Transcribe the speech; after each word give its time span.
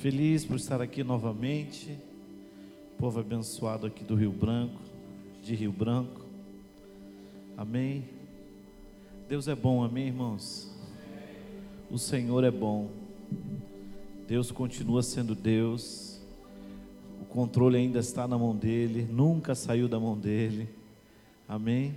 Feliz 0.00 0.46
por 0.46 0.56
estar 0.56 0.80
aqui 0.80 1.04
novamente. 1.04 1.94
Povo 2.96 3.20
abençoado 3.20 3.86
aqui 3.86 4.02
do 4.02 4.14
Rio 4.14 4.32
Branco, 4.32 4.80
de 5.42 5.54
Rio 5.54 5.70
Branco. 5.70 6.22
Amém. 7.54 8.04
Deus 9.28 9.46
é 9.46 9.54
bom, 9.54 9.84
amém, 9.84 10.06
irmãos? 10.06 10.74
O 11.90 11.98
Senhor 11.98 12.42
é 12.44 12.50
bom. 12.50 12.88
Deus 14.26 14.50
continua 14.50 15.02
sendo 15.02 15.34
Deus. 15.34 16.18
O 17.20 17.26
controle 17.26 17.76
ainda 17.76 17.98
está 17.98 18.26
na 18.26 18.38
mão 18.38 18.56
dele, 18.56 19.06
nunca 19.12 19.54
saiu 19.54 19.86
da 19.86 20.00
mão 20.00 20.16
dele. 20.16 20.66
Amém. 21.46 21.94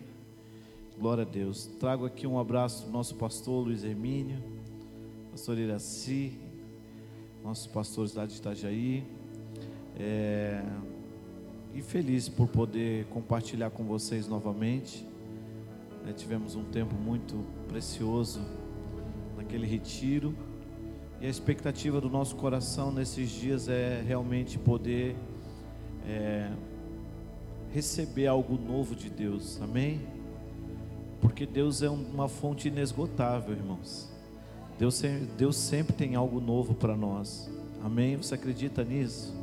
Glória 0.99 1.21
a 1.21 1.25
Deus. 1.25 1.67
Trago 1.79 2.05
aqui 2.05 2.27
um 2.27 2.38
abraço 2.38 2.85
do 2.85 2.91
nosso 2.91 3.15
pastor 3.15 3.65
Luiz 3.65 3.81
Hermínio, 3.85 4.43
pastor 5.31 5.57
Iraci, 5.57 6.38
nossos 7.43 7.67
pastores 7.67 8.13
lá 8.13 8.25
de 8.25 8.38
Itajaí. 8.38 9.03
É, 9.99 10.63
e 11.73 11.81
feliz 11.81 12.29
por 12.29 12.47
poder 12.47 13.05
compartilhar 13.07 13.69
com 13.69 13.83
vocês 13.83 14.27
novamente. 14.27 15.05
É, 16.07 16.13
tivemos 16.13 16.55
um 16.55 16.63
tempo 16.63 16.95
muito 16.95 17.45
precioso 17.67 18.41
naquele 19.35 19.67
retiro. 19.67 20.35
E 21.19 21.25
a 21.25 21.29
expectativa 21.29 21.99
do 21.99 22.09
nosso 22.09 22.35
coração 22.35 22.91
nesses 22.91 23.29
dias 23.29 23.67
é 23.67 24.03
realmente 24.05 24.57
poder 24.57 25.16
é, 26.05 26.52
receber 27.71 28.27
algo 28.27 28.57
novo 28.57 28.95
de 28.95 29.09
Deus, 29.09 29.59
amém? 29.61 30.02
Porque 31.21 31.45
Deus 31.45 31.81
é 31.81 31.89
uma 31.89 32.27
fonte 32.27 32.67
inesgotável, 32.67 33.55
irmãos. 33.55 34.12
Deus, 34.77 35.02
Deus 35.38 35.55
sempre 35.55 35.94
tem 35.94 36.16
algo 36.16 36.40
novo 36.40 36.73
para 36.73 36.95
nós. 36.95 37.50
Amém? 37.84 38.18
Você 38.18 38.36
acredita 38.36 38.84
nisso? 38.84 39.34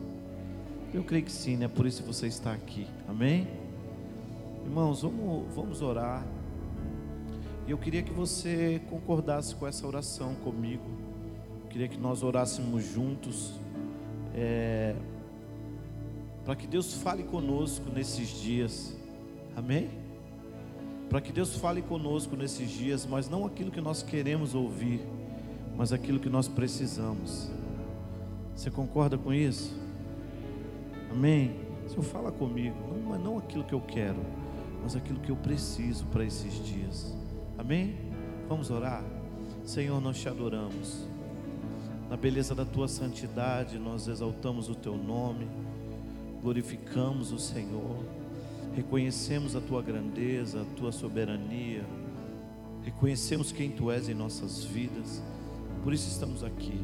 Eu 0.92 1.04
creio 1.04 1.24
que 1.24 1.30
sim, 1.30 1.56
né? 1.56 1.68
Por 1.68 1.86
isso 1.86 2.02
você 2.02 2.27
está 2.27 2.52
aqui. 2.52 2.86
Amém? 3.08 3.46
Irmãos, 4.64 5.02
vamos, 5.02 5.54
vamos 5.54 5.82
orar. 5.82 6.27
E 7.66 7.70
eu 7.70 7.78
queria 7.78 8.02
que 8.02 8.12
você 8.12 8.80
concordasse 8.91 9.54
com 9.54 9.66
essa 9.66 9.86
oração 9.86 10.34
comigo. 10.36 10.84
Eu 11.62 11.69
queria 11.69 11.86
que 11.86 11.97
nós 11.97 12.24
orássemos 12.24 12.84
juntos. 12.84 13.52
É, 14.34 14.97
para 16.44 16.56
que 16.56 16.66
Deus 16.66 16.94
fale 16.94 17.22
conosco 17.22 17.88
nesses 17.94 18.28
dias. 18.28 18.97
Amém? 19.54 19.91
Para 21.08 21.20
que 21.20 21.30
Deus 21.30 21.54
fale 21.56 21.82
conosco 21.82 22.34
nesses 22.34 22.70
dias, 22.70 23.06
mas 23.06 23.28
não 23.28 23.47
aquilo 23.47 23.70
que 23.70 23.80
nós 23.80 24.02
queremos 24.02 24.54
ouvir 24.54 25.00
mas 25.76 25.92
aquilo 25.92 26.18
que 26.18 26.28
nós 26.28 26.48
precisamos. 26.48 27.50
Você 28.54 28.70
concorda 28.70 29.16
com 29.16 29.32
isso? 29.32 29.74
Amém? 31.10 31.56
Senhor, 31.88 32.02
fala 32.02 32.30
comigo, 32.30 32.76
não, 33.04 33.18
não 33.18 33.38
aquilo 33.38 33.64
que 33.64 33.72
eu 33.72 33.80
quero, 33.80 34.20
mas 34.82 34.94
aquilo 34.94 35.18
que 35.18 35.30
eu 35.30 35.36
preciso 35.36 36.06
para 36.06 36.24
esses 36.24 36.64
dias. 36.64 37.16
Amém? 37.58 37.96
Vamos 38.48 38.70
orar? 38.70 39.02
Senhor, 39.64 40.00
nós 40.00 40.18
te 40.18 40.28
adoramos. 40.28 41.08
Na 42.08 42.16
beleza 42.16 42.54
da 42.54 42.64
tua 42.64 42.88
santidade, 42.88 43.78
nós 43.78 44.08
exaltamos 44.08 44.68
o 44.68 44.74
teu 44.74 44.96
nome, 44.96 45.46
glorificamos 46.42 47.32
o 47.32 47.38
Senhor, 47.38 48.04
reconhecemos 48.74 49.54
a 49.54 49.60
tua 49.60 49.82
grandeza, 49.82 50.62
a 50.62 50.64
tua 50.76 50.91
soberania, 50.91 51.84
reconhecemos 52.82 53.52
quem 53.52 53.70
tu 53.70 53.91
és 53.91 54.08
em 54.08 54.14
nossas 54.14 54.64
vidas. 54.64 55.22
Por 55.82 55.94
isso 55.94 56.08
estamos 56.08 56.44
aqui 56.44 56.78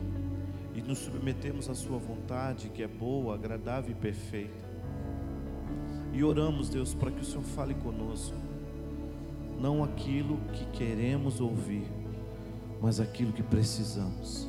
e 0.74 0.80
nos 0.80 0.98
submetemos 0.98 1.68
à 1.68 1.74
Sua 1.74 1.98
vontade, 1.98 2.70
que 2.70 2.82
é 2.82 2.88
boa, 2.88 3.34
agradável 3.34 3.90
e 3.90 3.94
perfeita. 3.94 4.66
E 6.14 6.24
oramos, 6.24 6.70
Deus, 6.70 6.94
para 6.94 7.10
que 7.10 7.20
o 7.20 7.24
Senhor 7.24 7.42
fale 7.42 7.74
conosco, 7.74 8.36
não 9.60 9.84
aquilo 9.84 10.38
que 10.54 10.64
queremos 10.66 11.40
ouvir, 11.42 11.86
mas 12.80 12.98
aquilo 12.98 13.34
que 13.34 13.42
precisamos. 13.42 14.48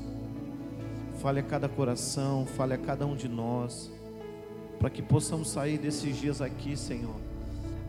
Fale 1.21 1.41
a 1.41 1.43
cada 1.43 1.67
coração, 1.67 2.45
fale 2.45 2.73
a 2.73 2.77
cada 2.77 3.05
um 3.05 3.15
de 3.15 3.27
nós, 3.27 3.91
para 4.79 4.89
que 4.89 5.01
possamos 5.01 5.49
sair 5.49 5.77
desses 5.77 6.15
dias 6.15 6.41
aqui, 6.41 6.77
Senhor, 6.77 7.15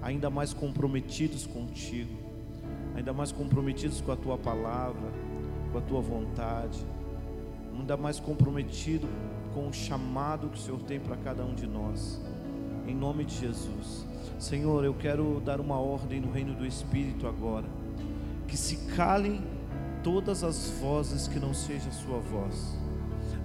ainda 0.02 0.28
mais 0.28 0.52
comprometidos 0.52 1.46
contigo, 1.46 2.18
ainda 2.96 3.12
mais 3.12 3.30
comprometidos 3.30 4.00
com 4.00 4.10
a 4.10 4.16
tua 4.16 4.36
palavra 4.36 5.27
com 5.70 5.78
a 5.78 5.80
tua 5.80 6.00
vontade, 6.00 6.84
ainda 7.76 7.96
mais 7.96 8.18
comprometido 8.18 9.08
com 9.54 9.68
o 9.68 9.72
chamado 9.72 10.48
que 10.48 10.58
o 10.58 10.60
Senhor 10.60 10.80
tem 10.82 11.00
para 11.00 11.16
cada 11.16 11.44
um 11.44 11.54
de 11.54 11.66
nós. 11.66 12.20
Em 12.86 12.94
nome 12.94 13.24
de 13.24 13.36
Jesus. 13.36 14.06
Senhor, 14.38 14.84
eu 14.84 14.94
quero 14.94 15.40
dar 15.44 15.60
uma 15.60 15.78
ordem 15.78 16.20
no 16.20 16.30
reino 16.30 16.54
do 16.54 16.64
Espírito 16.64 17.26
agora. 17.26 17.66
Que 18.46 18.56
se 18.56 18.76
calem 18.96 19.42
todas 20.02 20.42
as 20.44 20.70
vozes 20.80 21.28
que 21.28 21.38
não 21.38 21.52
seja 21.52 21.88
a 21.88 21.92
sua 21.92 22.18
voz. 22.18 22.78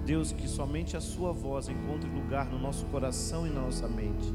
Deus, 0.06 0.32
que 0.32 0.46
somente 0.46 0.96
a 0.96 1.00
sua 1.00 1.32
voz 1.32 1.68
encontre 1.68 2.08
lugar 2.08 2.46
no 2.46 2.58
nosso 2.58 2.84
coração 2.86 3.46
e 3.46 3.50
na 3.50 3.62
nossa 3.62 3.88
mente. 3.88 4.32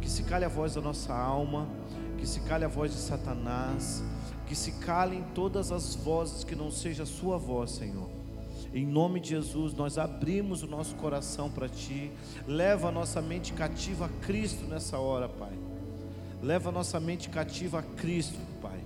Que 0.00 0.10
se 0.10 0.22
cale 0.24 0.44
a 0.44 0.48
voz 0.48 0.74
da 0.74 0.80
nossa 0.80 1.14
alma, 1.14 1.66
que 2.18 2.26
se 2.26 2.40
cale 2.40 2.64
a 2.64 2.68
voz 2.68 2.92
de 2.92 2.98
Satanás, 2.98 4.02
que 4.46 4.54
se 4.54 4.72
calem 4.72 5.24
todas 5.34 5.72
as 5.72 5.94
vozes 5.96 6.44
que 6.44 6.54
não 6.54 6.70
seja 6.70 7.02
a 7.02 7.06
sua 7.06 7.36
voz, 7.36 7.72
Senhor. 7.72 8.08
Em 8.72 8.86
nome 8.86 9.20
de 9.20 9.30
Jesus, 9.30 9.74
nós 9.74 9.98
abrimos 9.98 10.62
o 10.62 10.66
nosso 10.66 10.94
coração 10.96 11.50
para 11.50 11.68
Ti. 11.68 12.12
Leva 12.46 12.88
a 12.88 12.92
nossa 12.92 13.20
mente 13.22 13.52
cativa 13.52 14.06
a 14.06 14.08
Cristo 14.24 14.64
nessa 14.66 14.98
hora, 14.98 15.28
Pai. 15.28 15.52
Leva 16.42 16.68
a 16.68 16.72
nossa 16.72 17.00
mente 17.00 17.28
cativa 17.28 17.78
a 17.78 17.82
Cristo, 17.82 18.38
Pai. 18.60 18.78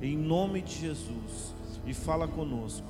Em 0.00 0.16
nome 0.16 0.60
de 0.60 0.80
Jesus. 0.80 1.54
E 1.86 1.94
fala 1.94 2.28
conosco. 2.28 2.86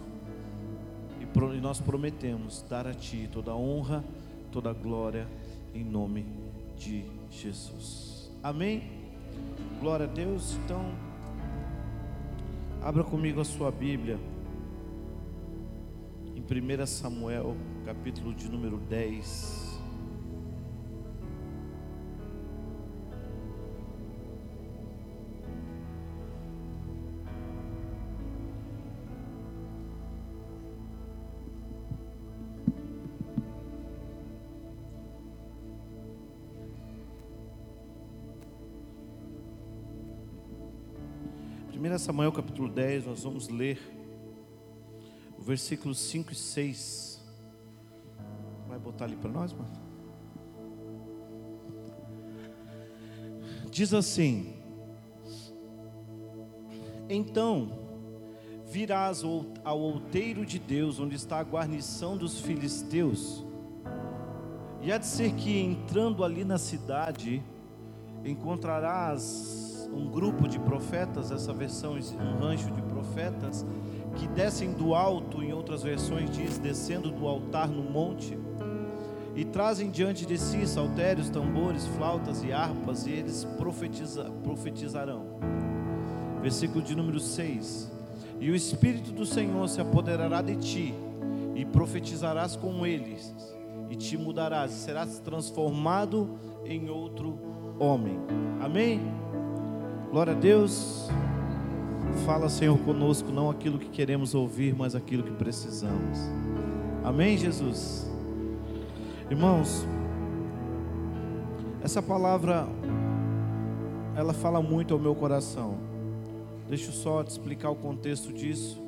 E 1.20 1.60
nós 1.60 1.80
prometemos 1.80 2.64
dar 2.68 2.86
a 2.86 2.94
Ti 2.94 3.28
toda 3.32 3.52
a 3.52 3.56
honra, 3.56 4.04
toda 4.50 4.70
a 4.70 4.74
glória, 4.74 5.28
em 5.72 5.84
nome 5.84 6.26
de 6.76 7.04
Jesus. 7.30 8.30
Amém? 8.42 8.90
Glória 9.80 10.06
a 10.06 10.08
Deus. 10.08 10.56
Então. 10.64 11.09
Abra 12.82 13.04
comigo 13.04 13.42
a 13.42 13.44
sua 13.44 13.70
Bíblia 13.70 14.18
em 16.34 16.40
1 16.40 16.86
Samuel, 16.86 17.54
capítulo 17.84 18.32
de 18.32 18.48
número 18.48 18.78
10. 18.78 19.59
1 41.80 41.98
Samuel 41.98 42.30
capítulo 42.30 42.68
10, 42.68 43.06
nós 43.06 43.22
vamos 43.22 43.48
ler 43.48 43.80
o 45.38 45.40
versículo 45.40 45.94
5 45.94 46.30
e 46.30 46.34
6. 46.34 47.24
Vai 48.68 48.78
botar 48.78 49.06
ali 49.06 49.16
para 49.16 49.30
nós, 49.30 49.54
mano? 49.54 49.70
Diz 53.70 53.94
assim: 53.94 54.52
Então 57.08 57.78
virás 58.66 59.22
ao 59.64 59.80
outeiro 59.80 60.44
de 60.44 60.58
Deus, 60.58 61.00
onde 61.00 61.16
está 61.16 61.38
a 61.38 61.42
guarnição 61.42 62.14
dos 62.14 62.42
filisteus, 62.42 63.42
e 64.82 64.92
há 64.92 64.98
de 64.98 65.06
ser 65.06 65.32
que 65.32 65.58
entrando 65.58 66.24
ali 66.24 66.44
na 66.44 66.58
cidade, 66.58 67.42
encontrarás 68.22 69.59
um 69.92 70.08
grupo 70.08 70.48
de 70.48 70.58
profetas, 70.58 71.30
essa 71.30 71.52
versão 71.52 71.96
um 71.96 72.38
rancho 72.38 72.70
de 72.70 72.82
profetas, 72.82 73.64
que 74.16 74.26
descem 74.28 74.72
do 74.72 74.94
alto, 74.94 75.42
em 75.42 75.52
outras 75.52 75.82
versões 75.82 76.30
diz, 76.30 76.58
descendo 76.58 77.10
do 77.10 77.26
altar 77.26 77.68
no 77.68 77.82
monte, 77.82 78.38
e 79.34 79.44
trazem 79.44 79.90
diante 79.90 80.26
de 80.26 80.36
si 80.36 80.66
saltérios, 80.66 81.30
tambores, 81.30 81.86
flautas 81.86 82.42
e 82.42 82.52
harpas, 82.52 83.06
e 83.06 83.10
eles 83.10 83.44
profetiza, 83.56 84.24
profetizarão. 84.42 85.24
Versículo 86.42 86.82
de 86.82 86.96
número 86.96 87.20
6: 87.20 87.90
E 88.40 88.50
o 88.50 88.54
Espírito 88.54 89.12
do 89.12 89.24
Senhor 89.24 89.68
se 89.68 89.80
apoderará 89.80 90.42
de 90.42 90.56
ti, 90.56 90.94
e 91.54 91.64
profetizarás 91.64 92.56
com 92.56 92.84
eles, 92.84 93.32
e 93.88 93.96
te 93.96 94.16
mudarás, 94.16 94.72
e 94.72 94.78
serás 94.80 95.18
transformado 95.20 96.38
em 96.64 96.90
outro 96.90 97.38
homem. 97.78 98.18
Amém? 98.60 99.19
Glória 100.10 100.32
a 100.32 100.36
Deus. 100.36 101.08
Fala, 102.26 102.48
Senhor, 102.48 102.76
conosco, 102.80 103.30
não 103.30 103.48
aquilo 103.48 103.78
que 103.78 103.88
queremos 103.88 104.34
ouvir, 104.34 104.74
mas 104.74 104.96
aquilo 104.96 105.22
que 105.22 105.30
precisamos. 105.30 106.18
Amém, 107.04 107.38
Jesus? 107.38 108.10
Irmãos, 109.30 109.86
essa 111.80 112.02
palavra 112.02 112.66
ela 114.16 114.32
fala 114.32 114.60
muito 114.60 114.92
ao 114.92 114.98
meu 114.98 115.14
coração. 115.14 115.78
Deixa 116.68 116.88
eu 116.88 116.92
só 116.92 117.22
te 117.22 117.30
explicar 117.30 117.70
o 117.70 117.76
contexto 117.76 118.32
disso. 118.32 118.82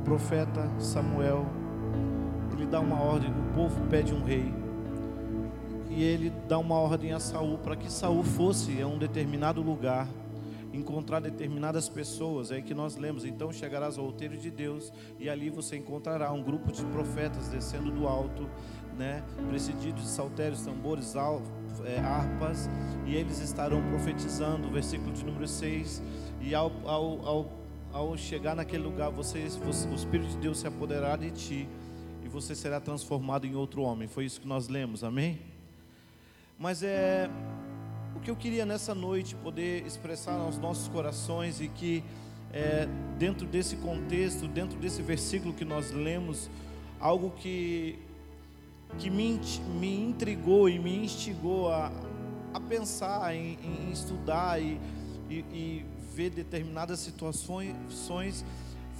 O 0.00 0.02
profeta 0.02 0.68
Samuel, 0.80 1.46
ele 2.52 2.66
dá 2.66 2.80
uma 2.80 3.00
ordem, 3.00 3.30
o 3.30 3.54
povo 3.54 3.80
pede 3.88 4.12
um 4.12 4.24
rei. 4.24 4.52
E 5.88 6.02
ele 6.02 6.32
dá 6.48 6.58
uma 6.58 6.74
ordem 6.74 7.12
a 7.12 7.20
Saul 7.20 7.56
para 7.58 7.76
que 7.76 7.90
Saul 7.90 8.24
fosse 8.24 8.82
a 8.82 8.86
um 8.88 8.98
determinado 8.98 9.62
lugar 9.62 10.08
encontrar 10.74 11.20
determinadas 11.20 11.88
pessoas, 11.88 12.50
é 12.50 12.60
que 12.60 12.74
nós 12.74 12.96
lemos, 12.96 13.24
então 13.24 13.52
chegarás 13.52 13.96
ao 13.96 14.04
outeiro 14.04 14.36
de 14.36 14.50
Deus 14.50 14.92
e 15.18 15.28
ali 15.28 15.48
você 15.48 15.76
encontrará 15.76 16.32
um 16.32 16.42
grupo 16.42 16.72
de 16.72 16.84
profetas 16.86 17.48
descendo 17.48 17.90
do 17.90 18.06
alto, 18.06 18.48
né, 18.96 19.22
presididos 19.48 20.02
de 20.02 20.08
saltérios, 20.08 20.62
tambores, 20.62 21.14
é, 21.84 21.98
harpas, 21.98 22.68
e 23.06 23.14
eles 23.14 23.40
estarão 23.40 23.82
profetizando, 23.90 24.70
versículo 24.70 25.12
de 25.12 25.24
número 25.24 25.46
6, 25.48 26.02
e 26.40 26.54
ao, 26.54 26.70
ao, 26.84 27.26
ao, 27.26 27.52
ao 27.92 28.16
chegar 28.16 28.54
naquele 28.54 28.84
lugar, 28.84 29.10
você, 29.10 29.40
você, 29.64 29.88
o 29.88 29.94
Espírito 29.94 30.30
de 30.30 30.38
Deus 30.38 30.58
se 30.60 30.66
apoderará 30.66 31.16
de 31.16 31.30
ti, 31.30 31.68
e 32.24 32.28
você 32.28 32.54
será 32.54 32.80
transformado 32.80 33.46
em 33.46 33.54
outro 33.54 33.82
homem, 33.82 34.06
foi 34.06 34.24
isso 34.24 34.40
que 34.40 34.46
nós 34.46 34.68
lemos, 34.68 35.02
amém? 35.02 35.40
Mas 36.58 36.82
é 36.84 37.28
que 38.24 38.30
eu 38.30 38.36
queria 38.36 38.64
nessa 38.64 38.94
noite 38.94 39.34
poder 39.34 39.86
expressar 39.86 40.32
aos 40.32 40.56
nossos 40.56 40.88
corações 40.88 41.60
e 41.60 41.68
que 41.68 42.02
é, 42.54 42.88
dentro 43.18 43.46
desse 43.46 43.76
contexto, 43.76 44.48
dentro 44.48 44.78
desse 44.78 45.02
versículo 45.02 45.52
que 45.52 45.64
nós 45.64 45.90
lemos, 45.90 46.48
algo 46.98 47.32
que, 47.32 47.98
que 48.96 49.10
me, 49.10 49.38
me 49.78 50.00
intrigou 50.00 50.70
e 50.70 50.78
me 50.78 51.04
instigou 51.04 51.70
a, 51.70 51.92
a 52.54 52.60
pensar, 52.60 53.34
em, 53.36 53.58
em 53.62 53.92
estudar 53.92 54.58
e, 54.58 54.80
e, 55.28 55.34
e 55.52 55.86
ver 56.14 56.30
determinadas 56.30 57.00
situações, 57.00 58.42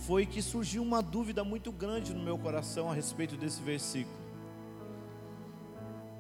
foi 0.07 0.27
que 0.27 0.43
surgiu 0.43 0.83
uma 0.83 1.01
dúvida 1.01 1.43
muito 1.43 1.73
grande 1.73 2.13
no 2.13 2.23
meu 2.23 2.37
coração 2.37 2.91
a 2.91 2.95
respeito 2.95 3.39
desse 3.39 3.63
versículo. 3.63 4.24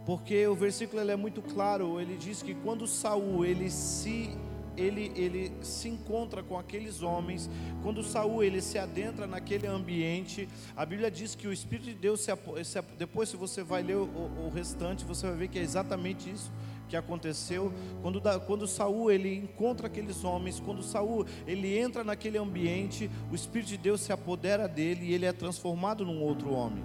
Porque 0.04 0.46
o 0.46 0.54
versículo 0.54 1.00
ele 1.00 1.12
é 1.12 1.16
muito 1.16 1.40
claro, 1.40 2.00
ele 2.00 2.16
diz 2.16 2.42
que 2.42 2.54
quando 2.54 2.86
Saul 2.86 3.44
ele 3.44 3.70
se 3.70 4.36
ele, 4.76 5.12
ele 5.14 5.52
se 5.62 5.88
encontra 5.88 6.42
com 6.42 6.58
aqueles 6.58 7.02
homens, 7.02 7.48
quando 7.82 8.02
Saul 8.02 8.42
ele 8.42 8.60
se 8.60 8.78
adentra 8.78 9.26
naquele 9.26 9.66
ambiente, 9.66 10.48
a 10.76 10.84
Bíblia 10.84 11.10
diz 11.10 11.34
que 11.34 11.46
o 11.46 11.52
Espírito 11.52 11.86
de 11.86 11.94
Deus 11.94 12.20
se, 12.20 12.32
se 12.64 12.82
depois 12.98 13.28
se 13.28 13.36
você 13.36 13.62
vai 13.62 13.82
ler 13.82 13.96
o, 13.96 14.04
o, 14.04 14.50
restante, 14.52 15.04
você 15.04 15.28
vai 15.28 15.36
ver 15.36 15.48
que 15.48 15.58
é 15.58 15.62
exatamente 15.62 16.30
isso 16.30 16.50
que 16.88 16.96
aconteceu 16.96 17.72
quando, 18.02 18.20
quando 18.46 18.66
Saul 18.66 19.10
ele 19.10 19.34
encontra 19.34 19.86
aqueles 19.86 20.22
homens, 20.22 20.60
quando 20.60 20.82
Saul 20.82 21.24
ele 21.46 21.78
entra 21.78 22.04
naquele 22.04 22.36
ambiente, 22.36 23.10
o 23.30 23.34
Espírito 23.34 23.68
de 23.68 23.78
Deus 23.78 24.00
se 24.00 24.12
apodera 24.12 24.68
dele 24.68 25.06
e 25.06 25.14
ele 25.14 25.24
é 25.24 25.32
transformado 25.32 26.04
num 26.04 26.20
outro 26.20 26.52
homem. 26.52 26.84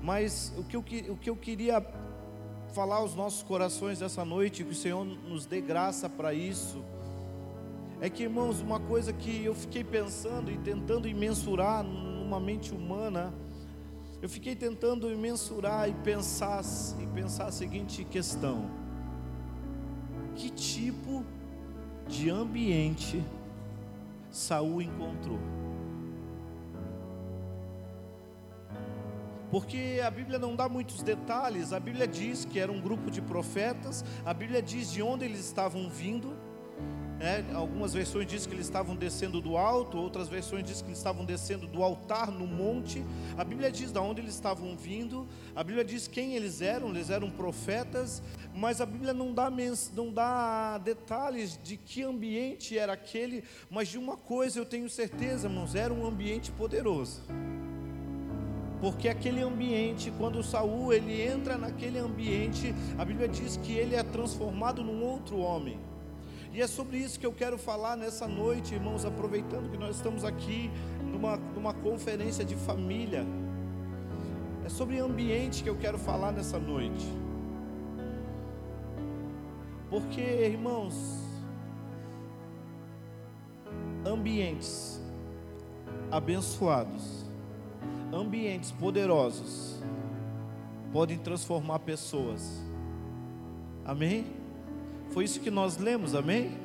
Mas 0.00 0.54
o 0.56 0.62
que 0.62 0.76
eu, 0.76 0.84
o 1.10 1.16
que 1.16 1.28
eu 1.28 1.36
queria 1.36 1.84
falar 2.72 2.96
aos 2.96 3.14
nossos 3.14 3.42
corações 3.42 4.02
essa 4.02 4.24
noite, 4.24 4.64
que 4.64 4.72
o 4.72 4.74
Senhor 4.74 5.04
nos 5.04 5.46
dê 5.46 5.60
graça 5.60 6.08
para 6.08 6.32
isso. 6.34 6.82
É 8.00 8.08
que, 8.08 8.22
irmãos, 8.22 8.60
uma 8.60 8.78
coisa 8.78 9.12
que 9.12 9.44
eu 9.44 9.54
fiquei 9.54 9.82
pensando 9.82 10.50
e 10.50 10.58
tentando 10.58 11.08
mensurar 11.14 11.82
numa 11.82 12.38
mente 12.38 12.72
humana, 12.72 13.32
eu 14.20 14.28
fiquei 14.28 14.54
tentando 14.54 15.08
mensurar 15.16 15.88
e 15.88 15.94
pensar 15.94 16.62
e 17.00 17.06
pensar 17.06 17.46
a 17.46 17.52
seguinte 17.52 18.04
questão: 18.04 18.70
que 20.36 20.50
tipo 20.50 21.24
de 22.06 22.30
ambiente 22.30 23.22
Saul 24.30 24.82
encontrou? 24.82 25.38
Porque 29.50 30.00
a 30.04 30.10
Bíblia 30.10 30.38
não 30.38 30.54
dá 30.54 30.68
muitos 30.68 31.02
detalhes. 31.02 31.72
A 31.72 31.80
Bíblia 31.80 32.06
diz 32.06 32.44
que 32.44 32.58
era 32.58 32.70
um 32.70 32.80
grupo 32.80 33.10
de 33.10 33.20
profetas, 33.20 34.04
a 34.24 34.34
Bíblia 34.34 34.62
diz 34.62 34.90
de 34.90 35.02
onde 35.02 35.24
eles 35.24 35.40
estavam 35.40 35.88
vindo. 35.88 36.36
É, 37.20 37.42
algumas 37.52 37.94
versões 37.94 38.28
dizem 38.28 38.48
que 38.48 38.54
eles 38.54 38.66
estavam 38.66 38.94
descendo 38.94 39.40
do 39.40 39.56
alto, 39.56 39.98
outras 39.98 40.28
versões 40.28 40.62
dizem 40.62 40.84
que 40.84 40.90
eles 40.90 40.98
estavam 40.98 41.24
descendo 41.24 41.66
do 41.66 41.82
altar 41.82 42.30
no 42.30 42.46
monte. 42.46 43.04
A 43.36 43.42
Bíblia 43.42 43.72
diz 43.72 43.90
de 43.90 43.98
onde 43.98 44.20
eles 44.20 44.34
estavam 44.34 44.76
vindo, 44.76 45.26
a 45.56 45.64
Bíblia 45.64 45.84
diz 45.84 46.06
quem 46.06 46.36
eles 46.36 46.60
eram, 46.62 46.90
eles 46.90 47.10
eram 47.10 47.28
profetas, 47.28 48.22
mas 48.54 48.80
a 48.80 48.86
Bíblia 48.86 49.12
não 49.12 49.34
dá, 49.34 49.50
não 49.96 50.12
dá 50.12 50.78
detalhes 50.78 51.58
de 51.60 51.76
que 51.76 52.04
ambiente 52.04 52.78
era 52.78 52.92
aquele, 52.92 53.42
mas 53.68 53.88
de 53.88 53.98
uma 53.98 54.16
coisa 54.16 54.60
eu 54.60 54.64
tenho 54.64 54.88
certeza, 54.88 55.48
irmãos, 55.48 55.74
era 55.74 55.92
um 55.92 56.06
ambiente 56.06 56.52
poderoso. 56.52 57.22
Porque 58.80 59.08
aquele 59.08 59.42
ambiente, 59.42 60.12
quando 60.16 60.42
Saul 60.42 60.92
ele 60.92 61.20
entra 61.20 61.58
naquele 61.58 61.98
ambiente, 61.98 62.74
a 62.96 63.04
Bíblia 63.04 63.28
diz 63.28 63.56
que 63.56 63.72
ele 63.72 63.96
é 63.96 64.02
transformado 64.02 64.84
num 64.84 65.02
outro 65.02 65.38
homem. 65.38 65.78
E 66.52 66.62
é 66.62 66.66
sobre 66.66 66.96
isso 66.96 67.18
que 67.18 67.26
eu 67.26 67.32
quero 67.32 67.58
falar 67.58 67.96
nessa 67.96 68.26
noite, 68.26 68.74
irmãos, 68.74 69.04
aproveitando 69.04 69.70
que 69.70 69.76
nós 69.76 69.96
estamos 69.96 70.24
aqui 70.24 70.70
numa, 71.02 71.36
numa 71.36 71.74
conferência 71.74 72.44
de 72.44 72.54
família. 72.54 73.26
É 74.64 74.68
sobre 74.68 74.98
ambiente 74.98 75.62
que 75.62 75.68
eu 75.68 75.76
quero 75.76 75.98
falar 75.98 76.32
nessa 76.32 76.58
noite. 76.58 77.06
Porque, 79.90 80.20
irmãos, 80.20 80.94
ambientes 84.04 85.00
abençoados 86.10 87.17
ambientes 88.12 88.70
poderosos 88.72 89.76
podem 90.92 91.18
transformar 91.18 91.80
pessoas. 91.80 92.62
Amém? 93.84 94.26
Foi 95.10 95.24
isso 95.24 95.40
que 95.40 95.50
nós 95.50 95.78
lemos, 95.78 96.14
amém? 96.14 96.56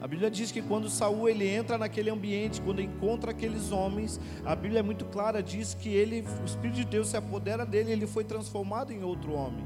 A 0.00 0.06
Bíblia 0.06 0.30
diz 0.30 0.52
que 0.52 0.60
quando 0.60 0.88
Saul 0.88 1.28
ele 1.28 1.48
entra 1.48 1.78
naquele 1.78 2.10
ambiente, 2.10 2.60
quando 2.60 2.82
encontra 2.82 3.30
aqueles 3.30 3.72
homens, 3.72 4.20
a 4.44 4.54
Bíblia 4.54 4.80
é 4.80 4.82
muito 4.82 5.06
clara, 5.06 5.42
diz 5.42 5.72
que 5.72 5.88
ele, 5.88 6.24
o 6.42 6.44
Espírito 6.44 6.76
de 6.76 6.84
Deus 6.84 7.08
se 7.08 7.16
apodera 7.16 7.64
dele, 7.64 7.92
ele 7.92 8.06
foi 8.06 8.22
transformado 8.22 8.92
em 8.92 9.02
outro 9.02 9.32
homem. 9.32 9.64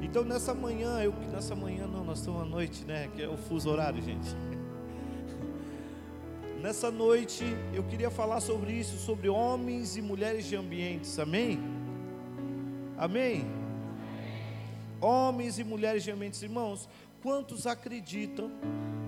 Então 0.00 0.24
nessa 0.24 0.54
manhã, 0.54 1.00
eu 1.00 1.12
nessa 1.30 1.54
manhã 1.54 1.86
não, 1.86 2.02
nós 2.02 2.20
estamos 2.20 2.42
à 2.42 2.44
noite, 2.44 2.84
né? 2.86 3.08
Que 3.14 3.22
é 3.22 3.28
o 3.28 3.36
fuso 3.36 3.68
horário, 3.68 4.02
gente. 4.02 4.28
Nessa 6.60 6.90
noite 6.90 7.44
eu 7.72 7.84
queria 7.84 8.10
falar 8.10 8.40
sobre 8.40 8.72
isso, 8.72 8.98
sobre 8.98 9.28
homens 9.28 9.96
e 9.96 10.02
mulheres 10.02 10.44
de 10.44 10.56
ambientes, 10.56 11.16
amém? 11.16 11.60
Amém? 12.96 13.46
Homens 15.00 15.60
e 15.60 15.64
mulheres 15.64 16.02
de 16.02 16.10
ambientes, 16.10 16.42
irmãos, 16.42 16.88
quantos 17.22 17.64
acreditam, 17.64 18.50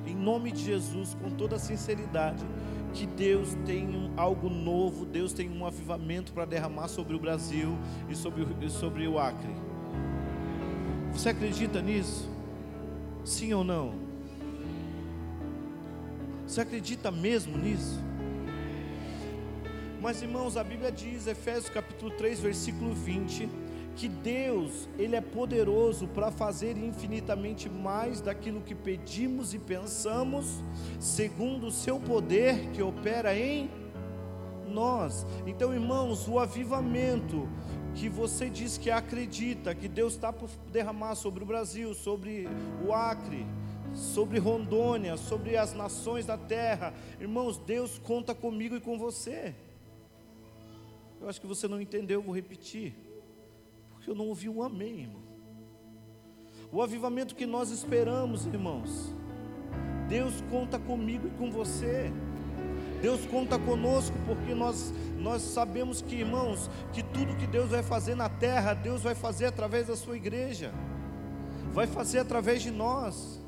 em 0.06 0.14
nome 0.14 0.52
de 0.52 0.62
Jesus, 0.62 1.14
com 1.20 1.28
toda 1.30 1.58
sinceridade, 1.58 2.44
que 2.92 3.04
Deus 3.04 3.56
tem 3.66 4.12
algo 4.16 4.48
novo, 4.48 5.04
Deus 5.04 5.32
tem 5.32 5.50
um 5.50 5.66
avivamento 5.66 6.32
para 6.32 6.44
derramar 6.44 6.86
sobre 6.86 7.16
o 7.16 7.18
Brasil 7.18 7.76
e 8.08 8.14
sobre, 8.14 8.46
e 8.64 8.70
sobre 8.70 9.08
o 9.08 9.18
Acre? 9.18 9.52
Você 11.12 11.30
acredita 11.30 11.82
nisso? 11.82 12.30
Sim 13.24 13.52
ou 13.54 13.64
não? 13.64 13.99
Você 16.50 16.62
acredita 16.62 17.12
mesmo 17.12 17.56
nisso? 17.56 18.00
Mas 20.00 20.20
irmãos, 20.20 20.56
a 20.56 20.64
Bíblia 20.64 20.90
diz, 20.90 21.28
Efésios 21.28 21.68
capítulo 21.68 22.10
3, 22.10 22.40
versículo 22.40 22.92
20, 22.92 23.48
que 23.94 24.08
Deus, 24.08 24.88
ele 24.98 25.14
é 25.14 25.20
poderoso 25.20 26.08
para 26.08 26.32
fazer 26.32 26.76
infinitamente 26.76 27.68
mais 27.68 28.20
daquilo 28.20 28.62
que 28.62 28.74
pedimos 28.74 29.54
e 29.54 29.60
pensamos, 29.60 30.60
segundo 30.98 31.68
o 31.68 31.70
seu 31.70 32.00
poder 32.00 32.70
que 32.72 32.82
opera 32.82 33.32
em 33.38 33.70
nós. 34.66 35.24
Então, 35.46 35.72
irmãos, 35.72 36.26
o 36.26 36.40
avivamento 36.40 37.48
que 37.94 38.08
você 38.08 38.50
diz 38.50 38.76
que 38.76 38.90
acredita 38.90 39.72
que 39.72 39.86
Deus 39.86 40.14
está 40.14 40.32
por 40.32 40.50
derramar 40.72 41.14
sobre 41.14 41.44
o 41.44 41.46
Brasil, 41.46 41.94
sobre 41.94 42.48
o 42.84 42.92
Acre, 42.92 43.46
sobre 43.94 44.38
Rondônia, 44.38 45.16
sobre 45.16 45.56
as 45.56 45.72
nações 45.74 46.26
da 46.26 46.36
terra. 46.36 46.94
Irmãos, 47.20 47.58
Deus 47.58 47.98
conta 47.98 48.34
comigo 48.34 48.76
e 48.76 48.80
com 48.80 48.98
você. 48.98 49.54
Eu 51.20 51.28
acho 51.28 51.40
que 51.40 51.46
você 51.46 51.68
não 51.68 51.80
entendeu, 51.80 52.20
eu 52.20 52.24
vou 52.24 52.34
repetir. 52.34 52.94
Porque 53.90 54.10
eu 54.10 54.14
não 54.14 54.28
ouvi 54.28 54.48
um 54.48 54.62
amém, 54.62 55.00
irmão. 55.00 55.22
O 56.72 56.80
avivamento 56.80 57.34
que 57.34 57.46
nós 57.46 57.70
esperamos, 57.70 58.46
irmãos. 58.46 59.12
Deus 60.08 60.40
conta 60.50 60.78
comigo 60.78 61.26
e 61.26 61.30
com 61.30 61.50
você. 61.50 62.10
Deus 63.02 63.24
conta 63.26 63.58
conosco 63.58 64.16
porque 64.26 64.54
nós 64.54 64.92
nós 65.20 65.42
sabemos 65.42 66.00
que, 66.00 66.16
irmãos, 66.16 66.70
que 66.92 67.02
tudo 67.02 67.36
que 67.36 67.46
Deus 67.46 67.70
vai 67.70 67.82
fazer 67.82 68.14
na 68.14 68.28
terra, 68.28 68.72
Deus 68.72 69.02
vai 69.02 69.14
fazer 69.14 69.46
através 69.46 69.86
da 69.86 69.96
sua 69.96 70.16
igreja. 70.16 70.72
Vai 71.72 71.86
fazer 71.86 72.18
através 72.20 72.62
de 72.62 72.70
nós. 72.70 73.39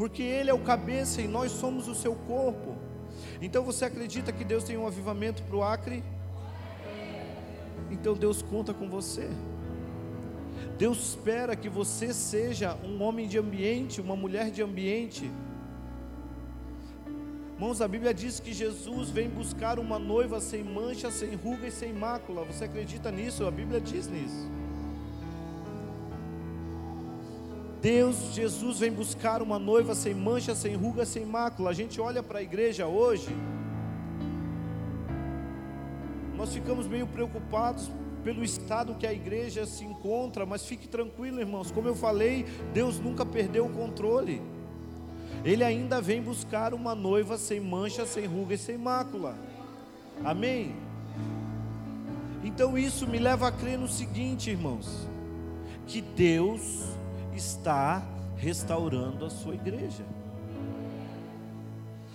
Porque 0.00 0.22
ele 0.22 0.48
é 0.48 0.54
o 0.54 0.58
cabeça 0.60 1.20
e 1.20 1.28
nós 1.28 1.52
somos 1.52 1.86
o 1.86 1.94
seu 1.94 2.14
corpo. 2.14 2.74
Então 3.38 3.62
você 3.62 3.84
acredita 3.84 4.32
que 4.32 4.44
Deus 4.44 4.64
tem 4.64 4.78
um 4.78 4.86
avivamento 4.86 5.42
para 5.42 5.54
o 5.54 5.62
Acre? 5.62 6.02
Então 7.90 8.14
Deus 8.14 8.40
conta 8.40 8.72
com 8.72 8.88
você. 8.88 9.28
Deus 10.78 11.10
espera 11.10 11.54
que 11.54 11.68
você 11.68 12.14
seja 12.14 12.78
um 12.82 13.02
homem 13.02 13.28
de 13.28 13.36
ambiente, 13.36 14.00
uma 14.00 14.16
mulher 14.16 14.50
de 14.50 14.62
ambiente. 14.62 15.30
Irmãos, 17.52 17.82
a 17.82 17.86
Bíblia 17.86 18.14
diz 18.14 18.40
que 18.40 18.54
Jesus 18.54 19.10
vem 19.10 19.28
buscar 19.28 19.78
uma 19.78 19.98
noiva 19.98 20.40
sem 20.40 20.64
mancha, 20.64 21.10
sem 21.10 21.34
ruga 21.34 21.66
e 21.66 21.70
sem 21.70 21.92
mácula. 21.92 22.42
Você 22.44 22.64
acredita 22.64 23.10
nisso? 23.10 23.46
A 23.46 23.50
Bíblia 23.50 23.78
diz 23.78 24.06
nisso. 24.06 24.50
Deus, 27.80 28.34
Jesus 28.34 28.80
vem 28.80 28.92
buscar 28.92 29.40
uma 29.40 29.58
noiva 29.58 29.94
sem 29.94 30.14
mancha, 30.14 30.54
sem 30.54 30.74
ruga, 30.74 31.06
sem 31.06 31.24
mácula. 31.24 31.70
A 31.70 31.72
gente 31.72 31.98
olha 32.00 32.22
para 32.22 32.40
a 32.40 32.42
igreja 32.42 32.86
hoje, 32.86 33.34
nós 36.36 36.52
ficamos 36.52 36.86
meio 36.86 37.06
preocupados 37.06 37.90
pelo 38.22 38.44
estado 38.44 38.94
que 38.94 39.06
a 39.06 39.12
igreja 39.12 39.64
se 39.64 39.84
encontra, 39.84 40.44
mas 40.44 40.66
fique 40.66 40.86
tranquilo, 40.86 41.40
irmãos. 41.40 41.70
Como 41.70 41.88
eu 41.88 41.94
falei, 41.94 42.44
Deus 42.74 43.00
nunca 43.00 43.24
perdeu 43.24 43.64
o 43.64 43.70
controle. 43.70 44.42
Ele 45.42 45.64
ainda 45.64 46.02
vem 46.02 46.20
buscar 46.20 46.74
uma 46.74 46.94
noiva 46.94 47.38
sem 47.38 47.60
mancha, 47.60 48.04
sem 48.04 48.26
ruga 48.26 48.54
e 48.54 48.58
sem 48.58 48.76
mácula. 48.76 49.34
Amém? 50.22 50.74
Então 52.44 52.76
isso 52.76 53.06
me 53.06 53.18
leva 53.18 53.48
a 53.48 53.52
crer 53.52 53.78
no 53.78 53.88
seguinte, 53.88 54.50
irmãos: 54.50 55.08
que 55.86 56.02
Deus 56.02 56.99
está 57.34 58.06
restaurando 58.36 59.24
a 59.24 59.30
sua 59.30 59.54
igreja. 59.54 60.04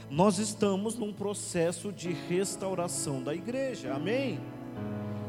Nós 0.09 0.37
estamos 0.37 0.95
num 0.95 1.11
processo 1.11 1.91
de 1.91 2.11
restauração 2.11 3.21
da 3.21 3.33
igreja, 3.33 3.93
amém? 3.93 4.39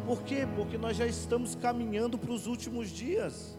Por 0.06 0.22
quê? 0.22 0.46
Porque 0.54 0.78
nós 0.78 0.96
já 0.96 1.06
estamos 1.06 1.54
caminhando 1.54 2.16
para 2.16 2.30
os 2.30 2.46
últimos 2.46 2.90
dias. 2.90 3.58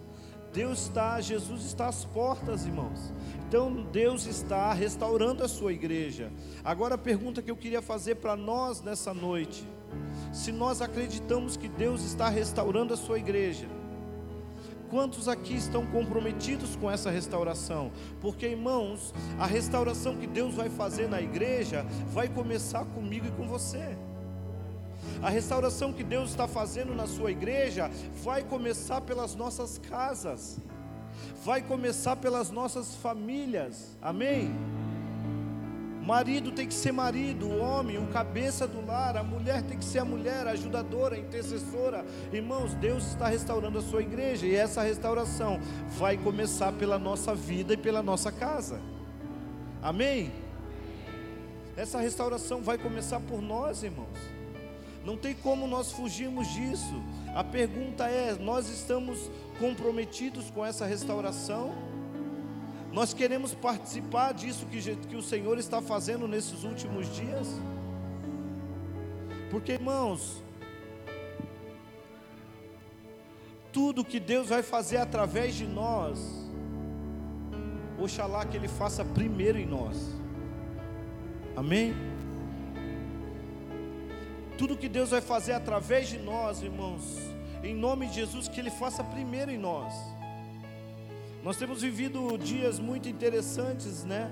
Deus 0.53 0.84
está, 0.84 1.19
Jesus 1.19 1.65
está 1.65 1.88
às 1.88 2.05
portas, 2.05 2.65
irmãos. 2.65 3.12
Então 3.48 3.84
Deus 3.91 4.25
está 4.25 4.72
restaurando 4.74 5.43
a 5.43 5.48
sua 5.48 5.74
igreja. 5.74 6.31
Agora 6.63 6.96
a 6.96 6.98
pergunta 6.98 7.41
que 7.41 7.51
eu 7.51 7.57
queria 7.57 7.81
fazer 7.81 8.15
para 8.15 8.36
nós 8.36 8.81
nessa 8.81 9.13
noite: 9.13 9.67
se 10.31 10.51
nós 10.51 10.81
acreditamos 10.81 11.57
que 11.57 11.67
Deus 11.67 12.03
está 12.03 12.29
restaurando 12.29 12.93
a 12.93 12.98
sua 12.98 13.19
igreja, 13.19 13.67
Quantos 14.89 15.27
aqui 15.27 15.56
estão 15.56 15.86
comprometidos 15.86 16.75
com 16.75 16.89
essa 16.89 17.12
restauração? 17.12 17.91
Porque, 18.22 18.48
irmãos, 18.48 19.13
a 19.38 19.46
restauração 19.46 20.15
que 20.15 20.27
Deus 20.27 20.56
vai 20.56 20.70
fazer 20.70 21.10
na 21.10 21.22
igreja 21.22 21.86
vai 22.13 22.27
começar 22.29 22.86
comigo 22.86 23.27
e 23.27 23.32
com 23.32 23.48
você. 23.48 23.98
A 25.22 25.29
restauração 25.29 25.91
que 25.91 26.03
Deus 26.03 26.29
está 26.29 26.48
fazendo 26.48 26.96
na 26.96 27.08
sua 27.08 27.32
igreja 27.32 27.91
vai 28.24 28.44
começar 28.44 29.01
pelas 29.01 29.36
nossas 29.36 29.77
casas, 29.77 30.60
vai 31.44 31.62
começar 31.62 32.15
pelas 32.15 32.50
nossas 32.51 32.96
famílias, 32.96 33.98
amém? 34.01 34.53
Marido 36.08 36.54
tem 36.54 36.66
que 36.66 36.74
ser 36.74 36.94
marido, 36.94 37.48
o 37.48 37.60
homem, 37.60 37.98
o 37.98 38.08
cabeça 38.08 38.66
do 38.66 38.80
lar, 38.86 39.18
a 39.18 39.24
mulher 39.24 39.62
tem 39.64 39.78
que 39.78 39.84
ser 39.84 40.00
a 40.00 40.06
mulher, 40.06 40.48
a 40.48 40.52
ajudadora, 40.52 41.18
a 41.18 41.20
intercessora. 41.20 42.06
Irmãos, 42.32 42.74
Deus 42.76 43.08
está 43.08 43.28
restaurando 43.28 43.78
a 43.78 43.82
sua 43.82 44.02
igreja 44.02 44.48
e 44.48 44.56
essa 44.56 44.82
restauração 44.84 45.60
vai 45.98 46.16
começar 46.16 46.72
pela 46.72 46.98
nossa 46.98 47.36
vida 47.36 47.74
e 47.74 47.78
pela 47.78 48.02
nossa 48.02 48.32
casa. 48.32 48.80
Amém? 49.82 50.32
Essa 51.76 52.00
restauração 52.00 52.62
vai 52.62 52.78
começar 52.78 53.20
por 53.20 53.42
nós, 53.42 53.84
irmãos. 53.84 54.18
Não 55.04 55.18
tem 55.18 55.34
como 55.34 55.68
nós 55.68 55.92
fugirmos 55.92 56.48
disso. 56.54 57.04
A 57.36 57.44
pergunta 57.44 58.06
é: 58.06 58.34
nós 58.40 58.70
estamos 58.70 59.30
comprometidos 59.60 60.50
com 60.52 60.66
essa 60.66 60.86
restauração? 60.86 61.97
Nós 62.98 63.13
queremos 63.13 63.54
participar 63.54 64.34
disso 64.34 64.66
que, 64.66 64.96
que 64.96 65.16
o 65.16 65.22
Senhor 65.22 65.60
está 65.60 65.80
fazendo 65.80 66.27
nesses 66.27 66.63
últimos 66.63 67.08
dias? 67.16 67.48
Porque, 69.51 69.74
irmãos, 69.74 70.42
tudo 73.72 74.04
que 74.04 74.20
Deus 74.20 74.50
vai 74.50 74.63
fazer 74.63 74.98
através 74.98 75.54
de 75.54 75.68
nós, 75.68 76.18
oxalá 78.00 78.44
que 78.48 78.58
Ele 78.58 78.68
faça 78.68 79.06
primeiro 79.06 79.60
em 79.60 79.68
nós. 79.68 79.96
Amém? 81.56 81.94
Tudo 84.58 84.75
que 84.75 84.89
Deus 84.89 85.12
vai 85.12 85.22
fazer 85.22 85.54
através 85.54 86.10
de 86.10 86.18
nós, 86.18 86.63
irmãos, 86.63 87.16
em 87.63 87.75
nome 87.75 88.08
de 88.08 88.16
Jesus, 88.16 88.48
que 88.48 88.60
Ele 88.60 88.72
faça 88.72 89.04
primeiro 89.04 89.51
em 89.51 89.58
nós. 89.60 90.16
Nós 91.44 91.58
temos 91.58 91.82
vivido 91.82 92.38
dias 92.38 92.79
muito 92.79 93.08
interessantes, 93.08 94.03
né? 94.03 94.29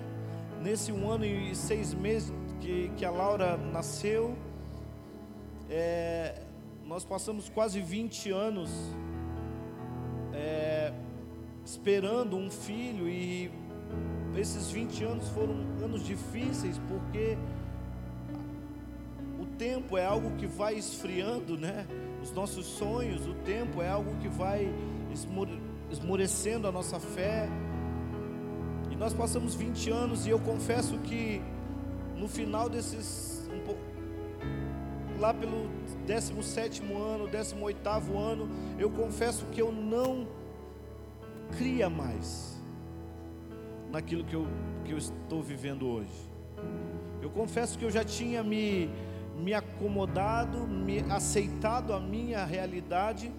Nesse 0.61 0.91
um 0.91 1.09
ano 1.09 1.25
e 1.25 1.55
seis 1.55 1.93
meses 1.93 2.33
que, 2.59 2.91
que 2.97 3.05
a 3.05 3.11
Laura 3.11 3.57
nasceu, 3.57 4.35
é, 5.69 6.41
nós 6.85 7.05
passamos 7.05 7.49
quase 7.49 7.79
20 7.79 8.31
anos 8.31 8.71
é, 10.33 10.91
esperando 11.63 12.35
um 12.35 12.49
filho, 12.49 13.07
e 13.07 13.51
esses 14.35 14.71
20 14.71 15.03
anos 15.03 15.29
foram 15.29 15.53
anos 15.83 16.03
difíceis, 16.03 16.79
porque 16.87 17.37
tempo 19.57 19.97
é 19.97 20.05
algo 20.05 20.31
que 20.37 20.45
vai 20.45 20.75
esfriando, 20.75 21.57
né? 21.57 21.85
Os 22.21 22.31
nossos 22.31 22.65
sonhos, 22.65 23.25
o 23.27 23.33
tempo 23.33 23.81
é 23.81 23.89
algo 23.89 24.15
que 24.17 24.27
vai 24.27 24.71
esmorecendo 25.11 25.74
a 26.67 26.71
nossa 26.71 26.99
fé. 26.99 27.47
E 28.91 28.95
nós 28.95 29.13
passamos 29.13 29.55
20 29.55 29.89
anos 29.89 30.25
e 30.25 30.29
eu 30.29 30.39
confesso 30.39 30.97
que 30.99 31.41
no 32.15 32.27
final 32.27 32.69
desses 32.69 33.49
um 33.51 35.19
lá 35.19 35.33
pelo 35.33 35.69
17 36.05 36.81
ano, 36.93 37.27
18 37.27 38.17
ano, 38.17 38.49
eu 38.77 38.89
confesso 38.89 39.45
que 39.47 39.61
eu 39.61 39.71
não 39.71 40.27
cria 41.57 41.89
mais 41.89 42.61
naquilo 43.91 44.23
que 44.25 44.35
eu, 44.35 44.45
que 44.83 44.91
eu 44.91 44.97
estou 44.97 45.41
vivendo 45.41 45.87
hoje. 45.87 46.11
Eu 47.21 47.29
confesso 47.29 47.77
que 47.77 47.85
eu 47.85 47.91
já 47.91 48.03
tinha 48.03 48.43
me 48.43 48.89
me 49.37 49.53
acomodado, 49.53 50.65
me 50.65 50.99
aceitado 51.11 51.93
a 51.93 51.99
minha 51.99 52.45
realidade. 52.45 53.31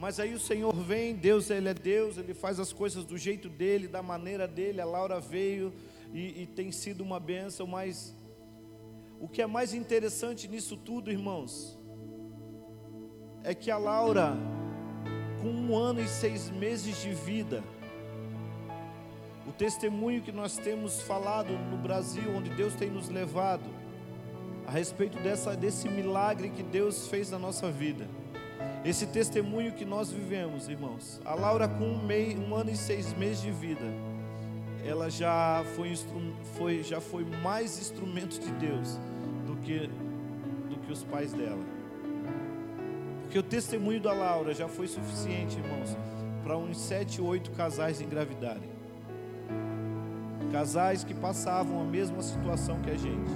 Mas 0.00 0.18
aí 0.18 0.32
o 0.32 0.40
Senhor 0.40 0.74
vem, 0.74 1.14
Deus, 1.14 1.50
Ele 1.50 1.68
é 1.68 1.74
Deus, 1.74 2.16
Ele 2.16 2.32
faz 2.32 2.58
as 2.58 2.72
coisas 2.72 3.04
do 3.04 3.18
jeito 3.18 3.50
dele, 3.50 3.86
da 3.86 4.02
maneira 4.02 4.48
dele. 4.48 4.80
A 4.80 4.84
Laura 4.86 5.20
veio 5.20 5.74
e, 6.10 6.42
e 6.42 6.46
tem 6.46 6.72
sido 6.72 7.02
uma 7.02 7.20
bênção, 7.20 7.66
mas 7.66 8.16
o 9.20 9.28
que 9.28 9.42
é 9.42 9.46
mais 9.46 9.74
interessante 9.74 10.48
nisso 10.48 10.74
tudo, 10.74 11.12
irmãos, 11.12 11.78
é 13.44 13.54
que 13.54 13.70
a 13.70 13.76
Laura, 13.76 14.38
com 15.42 15.48
um 15.48 15.76
ano 15.76 16.00
e 16.00 16.08
seis 16.08 16.48
meses 16.48 17.02
de 17.02 17.12
vida, 17.12 17.62
o 19.46 19.52
testemunho 19.52 20.22
que 20.22 20.32
nós 20.32 20.56
temos 20.56 21.02
falado 21.02 21.52
no 21.52 21.76
Brasil, 21.76 22.34
onde 22.34 22.48
Deus 22.48 22.74
tem 22.74 22.88
nos 22.88 23.10
levado, 23.10 23.68
a 24.66 24.70
respeito 24.70 25.18
dessa, 25.18 25.54
desse 25.54 25.90
milagre 25.90 26.48
que 26.48 26.62
Deus 26.62 27.06
fez 27.06 27.30
na 27.30 27.38
nossa 27.38 27.70
vida. 27.70 28.08
Esse 28.84 29.06
testemunho 29.06 29.72
que 29.72 29.84
nós 29.84 30.10
vivemos, 30.10 30.68
irmãos. 30.68 31.20
A 31.24 31.34
Laura, 31.34 31.68
com 31.68 31.84
um, 31.84 32.06
mei, 32.06 32.36
um 32.36 32.54
ano 32.54 32.70
e 32.70 32.76
seis 32.76 33.12
meses 33.14 33.42
de 33.42 33.50
vida, 33.50 33.84
ela 34.84 35.10
já 35.10 35.62
foi, 35.76 35.94
foi, 36.56 36.82
já 36.82 37.00
foi 37.00 37.24
mais 37.42 37.78
instrumento 37.78 38.40
de 38.40 38.50
Deus 38.52 38.98
do 39.46 39.56
que, 39.56 39.86
do 40.68 40.78
que 40.78 40.90
os 40.90 41.04
pais 41.04 41.32
dela. 41.32 41.62
Porque 43.22 43.38
o 43.38 43.42
testemunho 43.42 44.00
da 44.00 44.12
Laura 44.12 44.54
já 44.54 44.66
foi 44.66 44.88
suficiente, 44.88 45.58
irmãos, 45.58 45.96
para 46.42 46.56
uns 46.56 46.80
sete, 46.80 47.20
oito 47.20 47.50
casais 47.52 48.00
engravidarem. 48.00 48.70
Casais 50.50 51.04
que 51.04 51.14
passavam 51.14 51.80
a 51.80 51.84
mesma 51.84 52.22
situação 52.22 52.80
que 52.80 52.90
a 52.90 52.96
gente. 52.96 53.30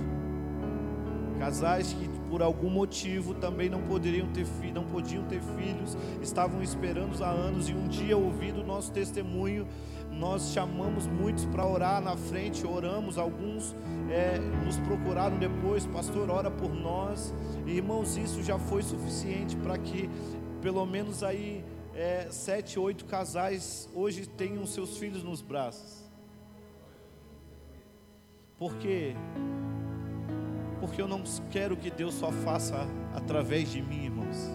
Casais 1.39 1.93
que 1.93 2.09
por 2.35 2.43
algum 2.43 2.69
motivo 2.69 3.33
também 3.33 3.71
não 3.71 3.81
poderiam 3.83 4.27
ter 4.33 4.45
filhos, 4.45 4.75
não 4.75 4.85
podiam 4.85 5.23
ter 5.23 5.41
filhos, 5.41 5.97
estavam 6.21 6.61
esperando 6.65 7.23
há 7.23 7.29
anos 7.29 7.69
e 7.69 7.73
um 7.73 7.87
dia 7.87 8.17
ouvindo 8.17 8.61
o 8.61 8.67
nosso 8.67 8.91
testemunho, 8.91 9.69
nós 10.11 10.51
chamamos 10.53 11.07
muitos 11.07 11.45
para 11.45 11.65
orar 11.65 12.03
na 12.03 12.17
frente, 12.17 12.67
oramos, 12.67 13.19
alguns 13.19 13.77
é, 14.11 14.41
nos 14.65 14.81
procuraram 14.81 15.39
depois, 15.39 15.87
pastor, 15.87 16.29
ora 16.29 16.51
por 16.51 16.75
nós, 16.75 17.33
irmãos, 17.69 18.17
isso 18.17 18.43
já 18.43 18.59
foi 18.59 18.83
suficiente 18.83 19.57
para 19.59 19.79
que 19.79 20.11
pelo 20.61 20.85
menos 20.85 21.23
aí 21.23 21.65
é, 21.95 22.27
sete, 22.33 22.81
oito 22.81 23.05
casais 23.05 23.89
hoje 23.95 24.27
tenham 24.27 24.67
seus 24.67 24.99
filhos 24.99 25.23
nos 25.23 25.41
braços. 25.41 26.03
Por 28.59 28.75
quê? 28.79 29.15
Porque 30.85 31.01
eu 31.01 31.09
não 31.09 31.23
quero 31.51 31.79
que 31.79 31.91
Deus 31.91 32.13
só 32.13 32.31
faça 32.31 32.87
através 33.15 33.73
de 33.73 33.81
mim, 33.81 34.05
irmãos. 34.05 34.51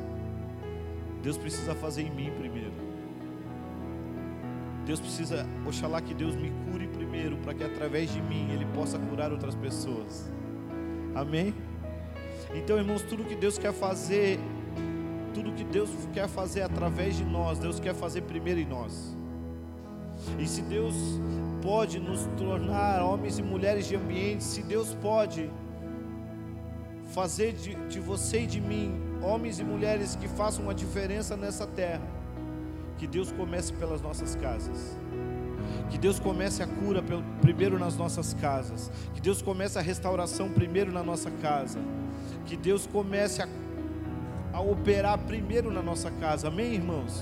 Deus 1.24 1.36
precisa 1.40 1.74
fazer 1.74 2.04
em 2.04 2.12
mim 2.12 2.32
primeiro. 2.38 2.72
Deus 4.86 5.00
precisa, 5.00 5.44
oxalá 5.68 6.00
que 6.00 6.14
Deus 6.14 6.36
me 6.36 6.52
cure 6.52 6.88
primeiro, 6.88 7.36
para 7.38 7.56
que 7.56 7.64
através 7.64 8.14
de 8.14 8.22
mim 8.22 8.48
Ele 8.52 8.68
possa 8.76 9.00
curar 9.00 9.32
outras 9.32 9.56
pessoas. 9.56 10.32
Amém? 11.16 11.52
Então, 12.54 12.78
irmãos, 12.78 13.02
tudo 13.02 13.26
que 13.26 13.36
Deus 13.36 13.58
quer 13.58 13.74
fazer, 13.74 14.40
tudo 15.34 15.52
que 15.54 15.64
Deus 15.64 15.90
quer 16.14 16.28
fazer 16.28 16.62
através 16.62 17.18
de 17.18 17.26
nós, 17.26 17.58
Deus 17.58 17.80
quer 17.80 17.96
fazer 17.96 18.22
primeiro 18.22 18.60
em 18.60 18.68
nós. 18.68 19.18
E 20.38 20.48
se 20.48 20.62
Deus 20.62 20.94
pode 21.64 22.00
nos 22.00 22.28
tornar 22.38 23.02
homens 23.02 23.40
e 23.40 23.42
mulheres 23.42 23.88
de 23.88 23.96
ambiente, 23.96 24.44
se 24.44 24.62
Deus 24.62 24.94
pode 24.94 25.50
fazer 27.20 27.52
de, 27.52 27.76
de 27.90 28.00
você 28.00 28.44
e 28.44 28.48
de 28.48 28.62
mim 28.62 28.98
homens 29.22 29.60
e 29.60 29.64
mulheres 29.64 30.16
que 30.16 30.26
façam 30.26 30.64
uma 30.64 30.74
diferença 30.74 31.36
nessa 31.36 31.68
terra, 31.68 32.08
que 32.98 33.06
Deus 33.06 33.30
comece 33.30 33.74
pelas 33.74 34.02
nossas 34.02 34.36
casas. 34.36 34.96
Que 35.90 35.98
Deus 35.98 36.18
comece 36.18 36.64
a 36.64 36.68
cura 36.68 37.02
pelo, 37.02 37.22
primeiro 37.42 37.78
nas 37.78 37.98
nossas 37.98 38.34
casas. 38.36 38.90
Que 39.14 39.20
Deus 39.20 39.42
comece 39.42 39.78
a 39.78 39.82
restauração 39.82 40.50
primeiro 40.50 40.94
na 40.94 41.04
nossa 41.04 41.30
casa. 41.30 41.80
Que 42.46 42.56
Deus 42.56 42.88
comece 42.88 43.42
a, 43.42 43.48
a 44.54 44.62
operar 44.62 45.18
primeiro 45.18 45.70
na 45.72 45.82
nossa 45.82 46.10
casa. 46.10 46.48
Amém, 46.48 46.76
irmãos? 46.76 47.22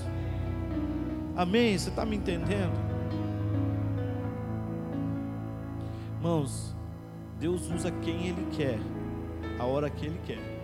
Amém? 1.36 1.76
Você 1.76 1.88
está 1.88 2.06
me 2.06 2.16
entendendo? 2.16 2.72
Irmãos, 6.18 6.72
Deus 7.40 7.68
usa 7.70 7.90
quem 7.90 8.28
Ele 8.28 8.46
quer, 8.52 8.78
a 9.58 9.64
hora 9.64 9.90
que 9.90 10.06
Ele 10.06 10.20
quer. 10.26 10.58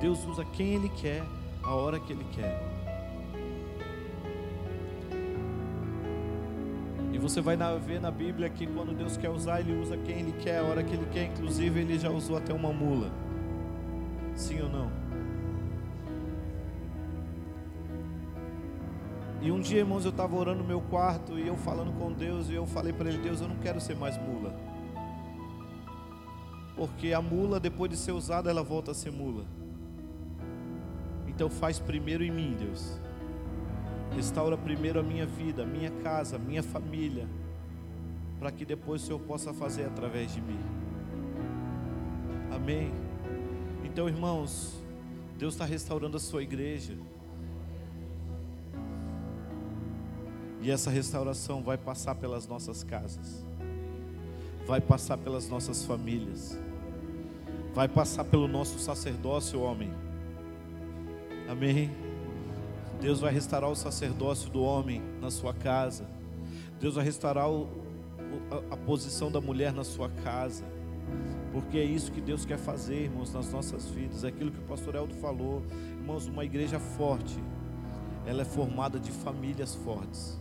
Deus 0.00 0.24
usa 0.26 0.44
quem 0.44 0.74
Ele 0.74 0.88
quer, 0.90 1.22
a 1.62 1.74
hora 1.74 1.98
que 2.00 2.12
Ele 2.12 2.24
quer. 2.32 2.76
E 7.12 7.18
você 7.18 7.40
vai 7.40 7.56
ver 7.78 8.00
na 8.00 8.10
Bíblia 8.10 8.50
que 8.50 8.66
quando 8.66 8.94
Deus 8.94 9.16
quer 9.16 9.30
usar, 9.30 9.60
Ele 9.60 9.80
usa 9.80 9.96
quem 9.96 10.20
Ele 10.20 10.32
quer, 10.32 10.58
a 10.58 10.62
hora 10.64 10.82
que 10.82 10.94
Ele 10.94 11.06
quer. 11.12 11.24
Inclusive, 11.24 11.80
Ele 11.80 11.98
já 11.98 12.10
usou 12.10 12.36
até 12.36 12.52
uma 12.52 12.72
mula. 12.72 13.10
Sim 14.34 14.60
ou 14.62 14.68
não? 14.68 14.90
E 19.40 19.50
um 19.50 19.60
dia, 19.60 19.78
irmãos, 19.78 20.04
eu 20.04 20.10
estava 20.10 20.34
orando 20.36 20.58
no 20.62 20.68
meu 20.68 20.80
quarto 20.80 21.38
e 21.38 21.46
eu 21.46 21.56
falando 21.56 21.92
com 21.98 22.12
Deus, 22.12 22.50
e 22.50 22.54
eu 22.54 22.66
falei 22.66 22.92
para 22.92 23.08
Ele: 23.08 23.18
Deus, 23.18 23.40
eu 23.40 23.48
não 23.48 23.56
quero 23.56 23.80
ser 23.80 23.96
mais 23.96 24.18
mula. 24.18 24.54
Porque 26.76 27.12
a 27.12 27.22
mula, 27.22 27.58
depois 27.58 27.90
de 27.90 27.96
ser 27.96 28.12
usada, 28.12 28.50
ela 28.50 28.62
volta 28.62 28.90
a 28.90 28.94
ser 28.94 29.10
mula. 29.10 29.44
Então 31.26 31.48
faz 31.50 31.78
primeiro 31.78 32.22
em 32.22 32.30
mim, 32.30 32.54
Deus. 32.58 32.98
Restaura 34.14 34.56
primeiro 34.56 35.00
a 35.00 35.02
minha 35.02 35.26
vida, 35.26 35.62
a 35.62 35.66
minha 35.66 35.90
casa, 35.90 36.36
a 36.36 36.38
minha 36.38 36.62
família, 36.62 37.26
para 38.38 38.50
que 38.50 38.64
depois 38.64 39.02
o 39.02 39.06
Senhor 39.06 39.18
possa 39.20 39.52
fazer 39.52 39.84
através 39.84 40.32
de 40.32 40.40
mim. 40.40 40.60
Amém. 42.54 42.92
Então, 43.84 44.08
irmãos, 44.08 44.82
Deus 45.38 45.54
está 45.54 45.64
restaurando 45.64 46.16
a 46.16 46.20
sua 46.20 46.42
igreja. 46.42 46.94
E 50.62 50.70
essa 50.70 50.90
restauração 50.90 51.62
vai 51.62 51.76
passar 51.76 52.14
pelas 52.14 52.46
nossas 52.46 52.82
casas, 52.82 53.44
vai 54.66 54.80
passar 54.80 55.16
pelas 55.16 55.48
nossas 55.48 55.84
famílias, 55.84 56.58
vai 57.76 57.86
passar 57.86 58.24
pelo 58.24 58.48
nosso 58.48 58.78
sacerdócio, 58.78 59.60
homem. 59.60 59.92
Amém. 61.46 61.90
Deus 63.02 63.20
vai 63.20 63.30
restaurar 63.30 63.70
o 63.70 63.76
sacerdócio 63.76 64.48
do 64.48 64.62
homem 64.62 65.02
na 65.20 65.30
sua 65.30 65.52
casa. 65.52 66.06
Deus 66.80 66.94
vai 66.94 67.04
restaurar 67.04 67.50
o, 67.50 67.68
a, 68.50 68.72
a 68.72 68.76
posição 68.78 69.30
da 69.30 69.42
mulher 69.42 69.74
na 69.74 69.84
sua 69.84 70.08
casa. 70.24 70.64
Porque 71.52 71.76
é 71.76 71.84
isso 71.84 72.10
que 72.10 72.20
Deus 72.22 72.46
quer 72.46 72.56
fazer, 72.56 73.02
irmãos, 73.02 73.30
nas 73.34 73.52
nossas 73.52 73.90
vidas. 73.90 74.24
É 74.24 74.28
aquilo 74.28 74.50
que 74.50 74.58
o 74.58 74.62
pastor 74.62 74.94
Eldo 74.94 75.14
falou. 75.16 75.62
Irmãos, 76.00 76.26
uma 76.28 76.46
igreja 76.46 76.80
forte, 76.80 77.38
ela 78.24 78.40
é 78.40 78.46
formada 78.46 78.98
de 78.98 79.10
famílias 79.10 79.74
fortes. 79.74 80.40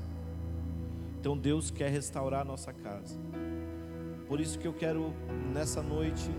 Então 1.19 1.38
Deus 1.38 1.69
quer 1.69 1.89
restaurar 1.89 2.43
a 2.43 2.45
nossa 2.45 2.71
casa. 2.71 3.19
Por 4.26 4.39
isso 4.39 4.58
que 4.58 4.65
eu 4.65 4.74
quero, 4.74 5.13
nessa 5.54 5.82
noite, 5.82 6.32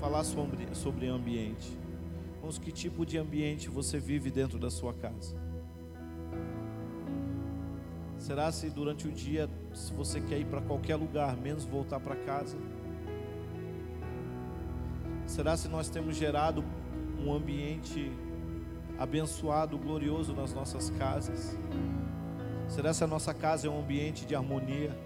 falar 0.00 0.24
sobre, 0.24 0.74
sobre 0.74 1.06
ambiente. 1.08 1.78
Irmãos, 2.36 2.58
que 2.58 2.72
tipo 2.72 3.04
de 3.04 3.18
ambiente 3.18 3.68
você 3.68 3.98
vive 3.98 4.30
dentro 4.30 4.58
da 4.58 4.70
sua 4.70 4.94
casa? 4.94 5.36
Será 8.16 8.50
se 8.50 8.70
durante 8.70 9.06
o 9.06 9.12
dia, 9.12 9.48
se 9.74 9.92
você 9.92 10.20
quer 10.20 10.38
ir 10.38 10.46
para 10.46 10.62
qualquer 10.62 10.96
lugar, 10.96 11.36
menos 11.36 11.66
voltar 11.66 12.00
para 12.00 12.16
casa? 12.16 12.56
Será 15.26 15.54
se 15.56 15.68
nós 15.68 15.90
temos 15.90 16.16
gerado 16.16 16.64
um 17.22 17.32
ambiente 17.32 18.10
abençoado, 18.98 19.76
glorioso 19.76 20.32
nas 20.34 20.54
nossas 20.54 20.88
casas? 20.90 21.58
Será 22.68 22.94
se 22.94 23.04
a 23.04 23.06
nossa 23.06 23.34
casa 23.34 23.66
é 23.66 23.70
um 23.70 23.80
ambiente 23.80 24.24
de 24.24 24.34
harmonia? 24.34 24.96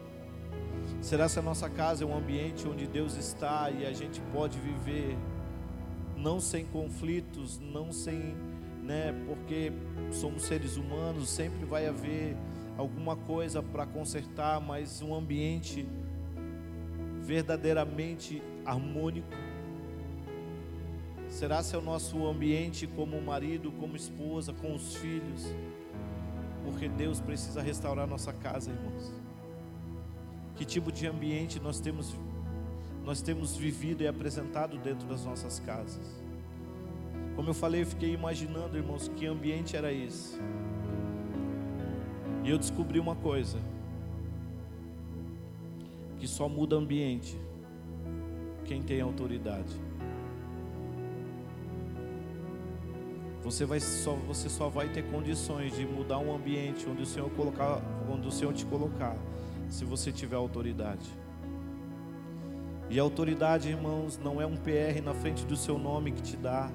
Será 1.04 1.28
se 1.28 1.38
a 1.38 1.42
nossa 1.42 1.68
casa 1.68 2.02
é 2.02 2.06
um 2.06 2.16
ambiente 2.16 2.66
onde 2.66 2.86
Deus 2.86 3.14
está 3.14 3.70
e 3.70 3.84
a 3.84 3.92
gente 3.92 4.22
pode 4.32 4.58
viver 4.58 5.18
não 6.16 6.40
sem 6.40 6.64
conflitos, 6.64 7.60
não 7.60 7.92
sem, 7.92 8.34
né, 8.82 9.14
porque 9.26 9.70
somos 10.10 10.44
seres 10.44 10.78
humanos, 10.78 11.28
sempre 11.28 11.66
vai 11.66 11.86
haver 11.86 12.34
alguma 12.78 13.16
coisa 13.16 13.62
para 13.62 13.84
consertar, 13.84 14.62
mas 14.62 15.02
um 15.02 15.14
ambiente 15.14 15.86
verdadeiramente 17.20 18.42
harmônico? 18.64 19.28
Será 21.28 21.62
se 21.62 21.74
é 21.74 21.78
o 21.78 21.82
nosso 21.82 22.26
ambiente 22.26 22.86
como 22.86 23.20
marido, 23.20 23.70
como 23.72 23.94
esposa, 23.94 24.54
com 24.54 24.74
os 24.74 24.96
filhos? 24.96 25.54
Porque 26.64 26.88
Deus 26.88 27.20
precisa 27.20 27.60
restaurar 27.60 28.06
nossa 28.06 28.32
casa, 28.32 28.70
irmãos. 28.70 29.23
Que 30.56 30.64
tipo 30.64 30.92
de 30.92 31.06
ambiente 31.06 31.58
nós 31.60 31.80
temos 31.80 32.14
nós 33.04 33.20
temos 33.20 33.54
vivido 33.54 34.02
e 34.02 34.08
apresentado 34.08 34.78
dentro 34.78 35.06
das 35.06 35.24
nossas 35.24 35.60
casas? 35.60 36.24
Como 37.36 37.50
eu 37.50 37.54
falei, 37.54 37.82
eu 37.82 37.86
fiquei 37.86 38.14
imaginando, 38.14 38.76
irmãos, 38.76 39.08
que 39.08 39.26
ambiente 39.26 39.76
era 39.76 39.92
esse. 39.92 40.38
E 42.44 42.50
eu 42.50 42.58
descobri 42.58 42.98
uma 43.00 43.16
coisa: 43.16 43.58
que 46.18 46.28
só 46.28 46.48
muda 46.48 46.76
ambiente 46.76 47.38
quem 48.64 48.82
tem 48.82 49.00
autoridade. 49.00 49.74
Você, 53.42 53.66
vai 53.66 53.78
só, 53.78 54.14
você 54.14 54.48
só 54.48 54.70
vai 54.70 54.88
ter 54.88 55.02
condições 55.10 55.76
de 55.76 55.84
mudar 55.84 56.18
um 56.18 56.34
ambiente 56.34 56.88
onde 56.88 57.02
o 57.02 57.06
Senhor 57.06 57.28
colocar, 57.32 57.82
onde 58.10 58.26
o 58.26 58.30
Senhor 58.30 58.54
te 58.54 58.64
colocar, 58.64 59.14
se 59.74 59.84
você 59.84 60.12
tiver 60.12 60.36
autoridade. 60.36 61.04
E 62.88 62.96
autoridade, 62.98 63.68
irmãos, 63.68 64.20
não 64.22 64.40
é 64.40 64.46
um 64.46 64.56
PR 64.56 65.02
na 65.02 65.12
frente 65.12 65.44
do 65.44 65.56
seu 65.56 65.76
nome 65.78 66.12
que 66.12 66.22
te 66.22 66.36
dá, 66.36 66.70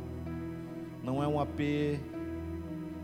não 1.01 1.23
é 1.23 1.27
um 1.27 1.39
AP, 1.39 1.59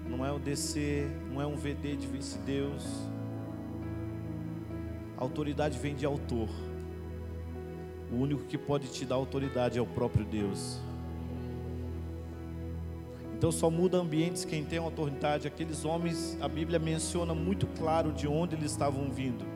não 0.05 0.25
é 0.25 0.31
um 0.33 0.39
DC, 0.39 1.07
não 1.31 1.41
é 1.41 1.47
um 1.47 1.55
VD 1.55 1.95
de 1.95 2.07
vice-deus. 2.07 2.83
A 5.17 5.23
autoridade 5.23 5.79
vem 5.79 5.95
de 5.95 6.05
autor. 6.05 6.49
O 8.11 8.17
único 8.17 8.43
que 8.43 8.57
pode 8.57 8.89
te 8.89 9.05
dar 9.05 9.15
autoridade 9.15 9.79
é 9.79 9.81
o 9.81 9.87
próprio 9.87 10.25
Deus. 10.25 10.77
Então 13.37 13.49
só 13.49 13.69
muda 13.69 13.97
ambientes 13.97 14.43
quem 14.43 14.65
tem 14.65 14.77
autoridade. 14.77 15.47
Aqueles 15.47 15.85
homens, 15.85 16.37
a 16.41 16.49
Bíblia 16.49 16.79
menciona 16.79 17.33
muito 17.33 17.65
claro 17.77 18.11
de 18.11 18.27
onde 18.27 18.55
eles 18.55 18.71
estavam 18.71 19.09
vindo. 19.09 19.54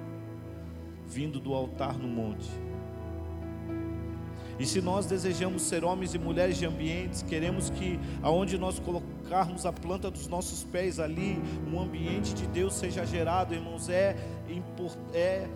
Vindo 1.09 1.39
do 1.39 1.53
altar 1.53 1.97
no 1.97 2.07
monte. 2.07 2.49
E 4.59 4.65
se 4.65 4.81
nós 4.81 5.05
desejamos 5.05 5.61
ser 5.61 5.85
homens 5.85 6.13
e 6.13 6.19
mulheres 6.19 6.57
de 6.57 6.65
ambientes, 6.65 7.21
queremos 7.21 7.69
que 7.69 7.97
aonde 8.21 8.57
nós 8.57 8.77
colocarmos 8.77 9.65
a 9.65 9.71
planta 9.71 10.11
dos 10.11 10.27
nossos 10.27 10.65
pés 10.65 10.99
ali, 10.99 11.41
um 11.71 11.79
ambiente 11.79 12.33
de 12.33 12.45
Deus 12.45 12.73
seja 12.73 13.05
gerado, 13.05 13.53
irmãos, 13.53 13.87
é, 13.87 14.17
é, 15.13 15.47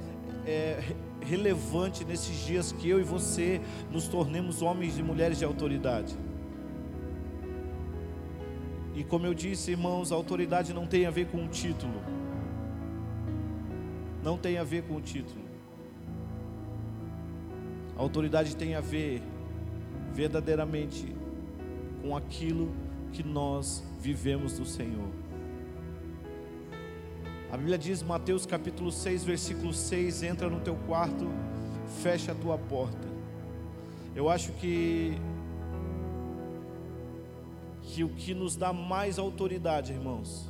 é 0.48 0.96
relevante 1.20 2.06
nesses 2.06 2.46
dias 2.46 2.72
que 2.72 2.90
eu 2.90 2.98
e 2.98 3.04
você 3.04 3.60
nos 3.92 4.08
tornemos 4.08 4.62
homens 4.62 4.98
e 4.98 5.04
mulheres 5.04 5.38
de 5.38 5.44
autoridade. 5.44 6.18
E 8.96 9.04
como 9.04 9.26
eu 9.26 9.34
disse, 9.34 9.72
irmãos, 9.72 10.14
a 10.14 10.16
autoridade 10.16 10.74
não 10.74 10.88
tem 10.88 11.06
a 11.06 11.12
ver 11.12 11.28
com 11.28 11.44
o 11.44 11.48
título. 11.50 12.02
Não 14.24 14.38
tem 14.38 14.58
a 14.58 14.64
ver 14.64 14.84
com 14.84 14.96
o 14.96 15.02
título. 15.02 15.43
A 17.98 18.02
autoridade 18.02 18.56
tem 18.56 18.76
a 18.76 18.82
ver 18.82 19.22
verdadeiramente 20.14 21.16
com 22.02 22.16
aquilo 22.16 22.72
que 23.12 23.24
nós 23.24 23.84
vivemos 24.00 24.58
do 24.58 24.66
Senhor. 24.66 25.10
A 27.52 27.58
Bíblia 27.58 27.78
diz, 27.78 28.02
Mateus 28.02 28.46
capítulo 28.46 28.92
6, 28.92 29.24
versículo 29.24 29.74
6: 29.74 30.24
entra 30.24 30.50
no 30.50 30.60
teu 30.60 30.76
quarto, 30.88 31.28
fecha 32.02 32.32
a 32.32 32.36
tua 32.36 32.58
porta. 32.58 33.08
Eu 34.16 34.30
acho 34.30 34.52
que 34.54 35.14
que 37.82 38.04
o 38.04 38.10
que 38.10 38.34
nos 38.34 38.56
dá 38.56 38.74
mais 38.74 39.20
autoridade, 39.20 39.94
irmãos, 39.94 40.50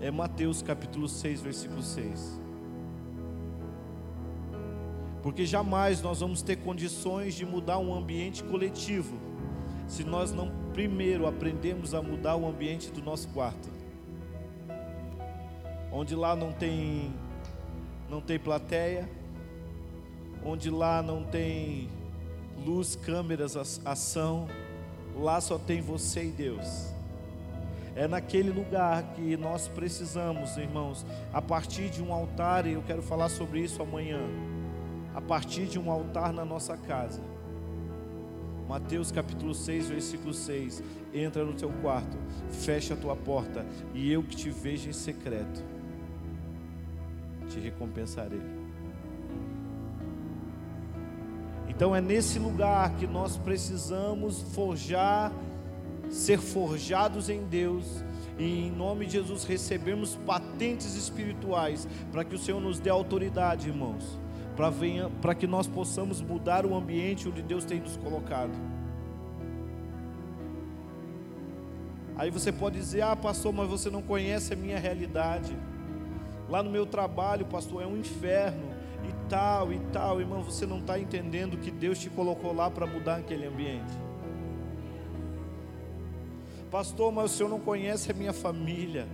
é 0.00 0.10
Mateus 0.10 0.62
capítulo 0.62 1.08
6, 1.08 1.42
versículo 1.42 1.82
6 1.82 2.39
porque 5.22 5.44
jamais 5.44 6.00
nós 6.00 6.20
vamos 6.20 6.42
ter 6.42 6.56
condições 6.56 7.34
de 7.34 7.44
mudar 7.44 7.78
um 7.78 7.94
ambiente 7.94 8.42
coletivo 8.42 9.18
se 9.86 10.04
nós 10.04 10.32
não 10.32 10.50
primeiro 10.72 11.26
aprendemos 11.26 11.94
a 11.94 12.00
mudar 12.00 12.36
o 12.36 12.48
ambiente 12.48 12.90
do 12.90 13.02
nosso 13.02 13.28
quarto. 13.28 13.68
Onde 15.92 16.14
lá 16.14 16.36
não 16.36 16.52
tem 16.52 17.12
não 18.08 18.20
tem 18.20 18.38
plateia, 18.38 19.08
onde 20.44 20.70
lá 20.70 21.02
não 21.02 21.22
tem 21.22 21.88
luz, 22.64 22.96
câmeras, 22.96 23.56
ação, 23.84 24.48
lá 25.16 25.40
só 25.40 25.58
tem 25.58 25.80
você 25.80 26.24
e 26.24 26.30
Deus. 26.30 26.90
É 27.94 28.08
naquele 28.08 28.50
lugar 28.50 29.02
que 29.14 29.36
nós 29.36 29.68
precisamos, 29.68 30.56
irmãos, 30.56 31.04
a 31.32 31.42
partir 31.42 31.90
de 31.90 32.02
um 32.02 32.12
altar, 32.12 32.66
e 32.66 32.72
eu 32.72 32.82
quero 32.82 33.02
falar 33.02 33.28
sobre 33.28 33.60
isso 33.60 33.82
amanhã 33.82 34.20
a 35.14 35.20
partir 35.20 35.66
de 35.66 35.78
um 35.78 35.90
altar 35.90 36.32
na 36.32 36.44
nossa 36.44 36.76
casa. 36.76 37.20
Mateus 38.68 39.10
capítulo 39.10 39.52
6, 39.52 39.88
versículo 39.88 40.32
6. 40.32 40.82
Entra 41.12 41.44
no 41.44 41.54
teu 41.54 41.70
quarto, 41.82 42.16
fecha 42.50 42.94
a 42.94 42.96
tua 42.96 43.16
porta, 43.16 43.66
e 43.92 44.12
eu 44.12 44.22
que 44.22 44.36
te 44.36 44.48
vejo 44.48 44.88
em 44.88 44.92
secreto, 44.92 45.64
te 47.48 47.58
recompensarei. 47.58 48.40
Então 51.68 51.96
é 51.96 52.00
nesse 52.00 52.38
lugar 52.38 52.94
que 52.94 53.08
nós 53.08 53.36
precisamos 53.36 54.40
forjar, 54.54 55.32
ser 56.08 56.38
forjados 56.38 57.28
em 57.28 57.42
Deus, 57.42 58.04
e 58.38 58.66
em 58.66 58.70
nome 58.70 59.06
de 59.06 59.12
Jesus 59.12 59.42
recebermos 59.42 60.14
patentes 60.24 60.94
espirituais, 60.94 61.88
para 62.12 62.22
que 62.22 62.36
o 62.36 62.38
Senhor 62.38 62.60
nos 62.60 62.78
dê 62.78 62.88
autoridade, 62.88 63.68
irmãos 63.68 64.20
para 65.20 65.34
que 65.34 65.46
nós 65.46 65.66
possamos 65.66 66.20
mudar 66.20 66.66
o 66.66 66.74
ambiente 66.74 67.28
onde 67.28 67.42
Deus 67.42 67.64
tem 67.64 67.80
nos 67.80 67.96
colocado. 67.96 68.52
Aí 72.16 72.30
você 72.30 72.52
pode 72.52 72.76
dizer: 72.76 73.02
Ah, 73.02 73.16
pastor, 73.16 73.52
mas 73.52 73.68
você 73.68 73.88
não 73.88 74.02
conhece 74.02 74.52
a 74.52 74.56
minha 74.56 74.78
realidade. 74.78 75.56
Lá 76.48 76.62
no 76.62 76.70
meu 76.70 76.84
trabalho, 76.84 77.46
pastor, 77.46 77.82
é 77.82 77.86
um 77.86 77.96
inferno 77.96 78.68
e 79.08 79.28
tal 79.28 79.72
e 79.72 79.78
tal. 79.92 80.20
Irmão, 80.20 80.42
você 80.42 80.66
não 80.66 80.80
está 80.80 80.98
entendendo 80.98 81.56
que 81.56 81.70
Deus 81.70 81.98
te 81.98 82.10
colocou 82.10 82.52
lá 82.52 82.70
para 82.70 82.86
mudar 82.86 83.16
aquele 83.16 83.46
ambiente. 83.46 83.92
Pastor, 86.70 87.10
mas 87.10 87.32
o 87.32 87.36
senhor 87.36 87.48
não 87.48 87.58
conhece 87.58 88.10
a 88.10 88.14
minha 88.14 88.32
família 88.32 89.08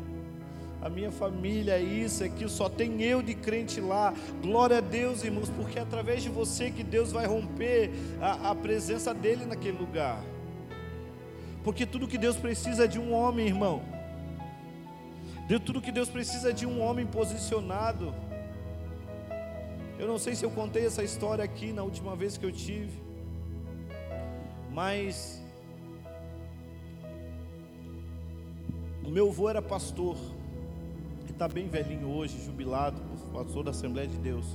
a 0.86 0.88
minha 0.88 1.10
família 1.10 1.72
é 1.72 1.82
isso, 1.82 2.22
é 2.22 2.28
que 2.28 2.48
só 2.48 2.68
tem 2.68 3.02
eu 3.02 3.20
de 3.20 3.34
crente 3.34 3.80
lá. 3.80 4.14
Glória 4.40 4.78
a 4.78 4.80
Deus, 4.80 5.24
irmãos, 5.24 5.50
porque 5.50 5.80
é 5.80 5.82
através 5.82 6.22
de 6.22 6.28
você 6.28 6.70
que 6.70 6.84
Deus 6.84 7.10
vai 7.10 7.26
romper 7.26 7.90
a, 8.20 8.50
a 8.50 8.54
presença 8.54 9.12
dEle 9.12 9.46
naquele 9.46 9.76
lugar. 9.76 10.22
Porque 11.64 11.84
tudo 11.84 12.06
que 12.06 12.16
Deus 12.16 12.36
precisa 12.36 12.84
é 12.84 12.86
de 12.86 13.00
um 13.00 13.12
homem, 13.12 13.48
irmão. 13.48 13.82
De 15.48 15.58
tudo 15.58 15.82
que 15.82 15.90
Deus 15.90 16.08
precisa 16.08 16.50
é 16.50 16.52
de 16.52 16.64
um 16.64 16.80
homem 16.80 17.04
posicionado. 17.04 18.14
Eu 19.98 20.06
não 20.06 20.20
sei 20.20 20.36
se 20.36 20.44
eu 20.44 20.50
contei 20.52 20.86
essa 20.86 21.02
história 21.02 21.42
aqui 21.42 21.72
na 21.72 21.82
última 21.82 22.14
vez 22.14 22.38
que 22.38 22.46
eu 22.46 22.52
tive, 22.52 23.02
mas 24.70 25.42
o 29.04 29.10
meu 29.10 29.28
avô 29.28 29.50
era 29.50 29.60
pastor 29.60 30.35
está 31.36 31.46
bem 31.46 31.68
velhinho 31.68 32.08
hoje, 32.08 32.42
jubilado, 32.42 32.98
pastor 33.30 33.62
da 33.62 33.70
Assembleia 33.70 34.08
de 34.08 34.16
Deus. 34.16 34.46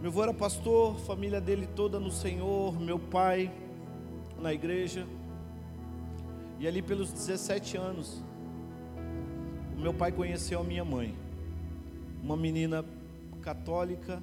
Meu 0.00 0.10
avô 0.10 0.22
era 0.22 0.32
pastor, 0.32 0.98
família 1.00 1.38
dele 1.38 1.68
toda 1.76 2.00
no 2.00 2.10
Senhor, 2.10 2.80
meu 2.80 2.98
pai 2.98 3.52
na 4.40 4.54
igreja. 4.54 5.06
E 6.58 6.66
ali 6.66 6.80
pelos 6.80 7.12
17 7.12 7.76
anos, 7.76 8.24
o 9.76 9.80
meu 9.82 9.92
pai 9.92 10.10
conheceu 10.10 10.60
a 10.60 10.64
minha 10.64 10.82
mãe, 10.82 11.14
uma 12.22 12.34
menina 12.34 12.82
católica, 13.42 14.22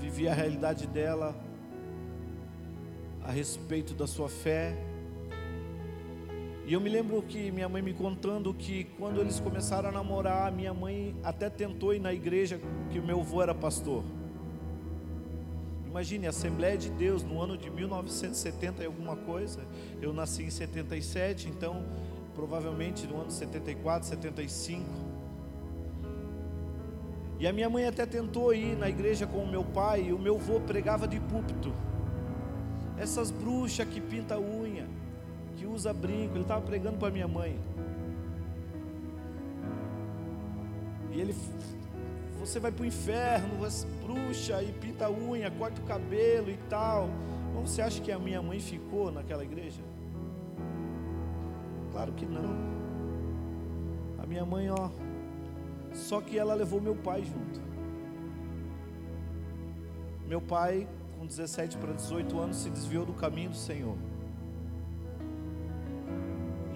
vivia 0.00 0.30
a 0.30 0.34
realidade 0.34 0.86
dela 0.86 1.36
a 3.22 3.30
respeito 3.30 3.92
da 3.92 4.06
sua 4.06 4.30
fé, 4.30 4.87
e 6.68 6.74
eu 6.74 6.80
me 6.82 6.90
lembro 6.90 7.22
que 7.22 7.50
minha 7.50 7.66
mãe 7.66 7.80
me 7.80 7.94
contando 7.94 8.52
que 8.52 8.84
quando 8.98 9.22
eles 9.22 9.40
começaram 9.40 9.88
a 9.88 9.92
namorar, 9.92 10.52
minha 10.52 10.74
mãe 10.74 11.16
até 11.24 11.48
tentou 11.48 11.94
ir 11.94 11.98
na 11.98 12.12
igreja 12.12 12.60
que 12.90 13.00
meu 13.00 13.20
avô 13.20 13.42
era 13.42 13.54
pastor. 13.54 14.04
Imagine, 15.86 16.26
Assembleia 16.26 16.76
de 16.76 16.90
Deus 16.90 17.22
no 17.22 17.40
ano 17.40 17.56
de 17.56 17.70
1970 17.70 18.82
e 18.82 18.86
alguma 18.86 19.16
coisa. 19.16 19.60
Eu 20.02 20.12
nasci 20.12 20.42
em 20.42 20.50
77, 20.50 21.48
então 21.48 21.86
provavelmente 22.34 23.06
no 23.06 23.18
ano 23.18 23.30
74, 23.30 24.06
75. 24.06 24.84
E 27.40 27.46
a 27.46 27.52
minha 27.54 27.70
mãe 27.70 27.86
até 27.86 28.04
tentou 28.04 28.52
ir 28.52 28.76
na 28.76 28.90
igreja 28.90 29.26
com 29.26 29.38
o 29.38 29.48
meu 29.50 29.64
pai, 29.64 30.08
e 30.08 30.12
o 30.12 30.18
meu 30.18 30.36
avô 30.36 30.60
pregava 30.60 31.08
de 31.08 31.18
púlpito. 31.18 31.72
Essas 32.98 33.30
bruxas 33.30 33.88
que 33.88 34.02
pinta 34.02 34.38
unha 34.38 34.67
usa 35.78 35.92
brinco. 35.92 36.34
Ele 36.34 36.42
estava 36.42 36.60
pregando 36.60 36.98
para 36.98 37.10
minha 37.10 37.28
mãe. 37.28 37.58
E 41.12 41.20
ele, 41.20 41.34
você 42.38 42.60
vai 42.60 42.70
para 42.70 42.82
o 42.82 42.86
inferno, 42.86 43.56
bruxa 44.02 44.62
e 44.62 44.72
pinta 44.72 45.10
unha, 45.10 45.50
corta 45.50 45.80
o 45.80 45.84
cabelo 45.84 46.50
e 46.50 46.58
tal. 46.68 47.08
Mas 47.54 47.70
você 47.70 47.82
acha 47.82 48.02
que 48.02 48.12
a 48.12 48.18
minha 48.18 48.42
mãe 48.42 48.60
ficou 48.60 49.10
naquela 49.10 49.42
igreja? 49.42 49.82
Claro 51.92 52.12
que 52.12 52.26
não. 52.26 52.78
A 54.22 54.26
minha 54.26 54.44
mãe, 54.44 54.70
ó, 54.70 54.90
só 55.94 56.20
que 56.20 56.38
ela 56.38 56.54
levou 56.54 56.80
meu 56.80 56.94
pai 56.94 57.24
junto. 57.24 57.60
Meu 60.26 60.40
pai, 60.40 60.86
com 61.18 61.26
17 61.26 61.78
para 61.78 61.92
18 61.94 62.38
anos, 62.38 62.56
se 62.58 62.68
desviou 62.68 63.06
do 63.06 63.14
caminho 63.14 63.50
do 63.50 63.56
Senhor. 63.56 63.96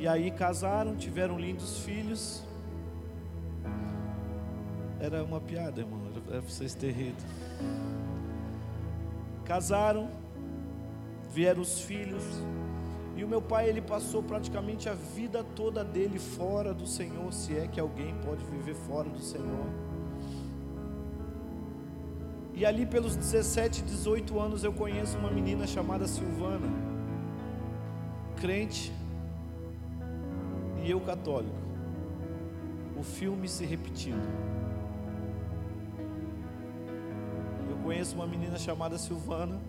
E 0.02 0.08
aí 0.08 0.32
casaram, 0.32 0.96
tiveram 0.96 1.38
lindos 1.38 1.78
filhos. 1.78 2.42
Era 4.98 5.22
uma 5.22 5.40
piada, 5.40 5.80
irmão, 5.80 6.00
era 6.10 6.20
para 6.20 6.40
vocês 6.40 6.74
terem 6.74 6.96
rido. 6.96 7.22
Casaram, 9.44 10.10
vieram 11.32 11.62
os 11.62 11.82
filhos. 11.82 12.24
E 13.14 13.22
o 13.22 13.28
meu 13.28 13.40
pai, 13.40 13.68
ele 13.68 13.80
passou 13.80 14.24
praticamente 14.24 14.88
a 14.88 14.94
vida 14.94 15.44
toda 15.54 15.84
dele 15.84 16.18
fora 16.18 16.74
do 16.74 16.84
Senhor, 16.84 17.32
se 17.32 17.56
é 17.56 17.68
que 17.68 17.78
alguém 17.78 18.12
pode 18.26 18.44
viver 18.46 18.74
fora 18.74 19.08
do 19.08 19.20
Senhor. 19.20 19.66
E 22.52 22.66
ali 22.66 22.84
pelos 22.86 23.14
17, 23.14 23.82
18 23.82 24.40
anos 24.40 24.64
eu 24.64 24.72
conheço 24.72 25.16
uma 25.16 25.30
menina 25.30 25.64
chamada 25.64 26.08
Silvana, 26.08 26.66
crente, 28.40 28.92
e 30.82 30.90
eu 30.90 31.00
católico. 31.00 31.56
O 32.96 33.02
filme 33.02 33.48
se 33.48 33.64
repetindo. 33.64 34.52
conheço 37.82 38.14
uma 38.14 38.26
menina 38.26 38.58
chamada 38.58 38.96
Silvana. 38.96 39.60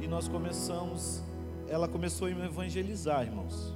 E 0.00 0.06
nós 0.06 0.28
começamos, 0.28 1.22
ela 1.68 1.86
começou 1.86 2.28
a 2.28 2.30
me 2.30 2.44
evangelizar, 2.44 3.22
irmãos. 3.22 3.74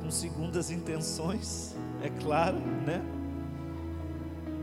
Com 0.00 0.10
segundas 0.10 0.70
intenções, 0.70 1.76
é 2.02 2.10
claro, 2.10 2.58
né? 2.58 3.02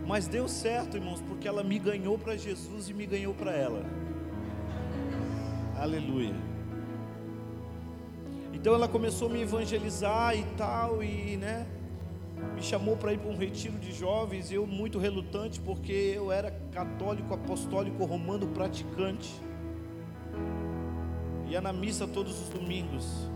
Mas 0.06 0.28
deu 0.28 0.48
certo, 0.48 0.98
irmãos, 0.98 1.22
porque 1.22 1.48
ela 1.48 1.64
me 1.64 1.80
ganhou 1.80 2.18
para 2.18 2.36
Jesus 2.36 2.90
e 2.90 2.94
me 2.94 3.06
ganhou 3.06 3.34
para 3.34 3.52
ela. 3.52 3.84
Aleluia. 5.78 6.36
Então 8.68 8.76
ela 8.76 8.90
começou 8.90 9.30
a 9.30 9.32
me 9.32 9.42
evangelizar 9.42 10.38
e 10.38 10.44
tal, 10.58 11.02
e 11.02 11.38
né? 11.38 11.66
me 12.54 12.62
chamou 12.62 12.98
para 12.98 13.14
ir 13.14 13.18
para 13.18 13.32
um 13.32 13.38
retiro 13.38 13.78
de 13.78 13.94
jovens, 13.94 14.52
eu 14.52 14.68
muito 14.68 15.00
relutante, 15.00 15.58
porque 15.62 16.12
eu 16.14 16.34
era 16.34 16.52
católico, 16.74 17.34
apostólico, 17.34 18.04
romano, 18.04 18.46
praticante. 18.48 19.34
Ia 21.48 21.62
na 21.62 21.72
missa 21.72 22.06
todos 22.06 22.42
os 22.42 22.50
domingos. 22.50 23.32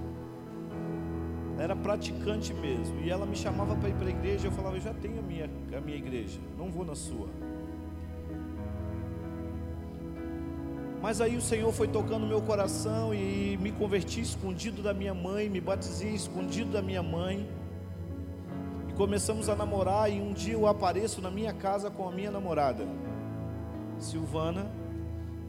Era 1.58 1.78
praticante 1.78 2.54
mesmo. 2.54 3.00
E 3.00 3.10
ela 3.10 3.26
me 3.26 3.38
chamava 3.38 3.74
para 3.78 3.88
ir 3.88 3.96
para 3.96 4.08
a 4.08 4.12
igreja, 4.12 4.48
eu 4.48 4.52
falava, 4.52 4.76
eu 4.76 4.82
já 4.82 4.94
tenho 4.94 5.20
a 5.20 5.22
minha, 5.22 5.50
a 5.78 5.80
minha 5.80 5.98
igreja, 5.98 6.42
não 6.58 6.70
vou 6.70 6.84
na 6.84 6.94
sua. 6.94 7.30
Mas 11.02 11.20
aí 11.20 11.36
o 11.36 11.42
Senhor 11.42 11.72
foi 11.74 11.88
tocando 11.88 12.28
meu 12.28 12.42
coração 12.42 13.14
e 13.14 13.58
me 13.60 13.72
converti 13.72 14.22
escondido 14.22 14.82
da 14.82 14.94
minha 14.94 15.14
mãe, 15.14 15.50
me 15.50 15.60
batizei 15.60 16.14
escondido 16.14 16.72
da 16.72 16.82
minha 16.82 17.02
mãe 17.02 17.48
começamos 19.02 19.50
a 19.50 19.56
namorar 19.56 20.12
e 20.12 20.22
um 20.22 20.32
dia 20.32 20.54
eu 20.54 20.68
apareço 20.68 21.24
na 21.24 21.32
minha 21.32 21.52
casa 21.52 21.90
com 21.90 22.08
a 22.08 22.12
minha 22.12 22.30
namorada, 22.30 22.86
Silvana, 23.98 24.70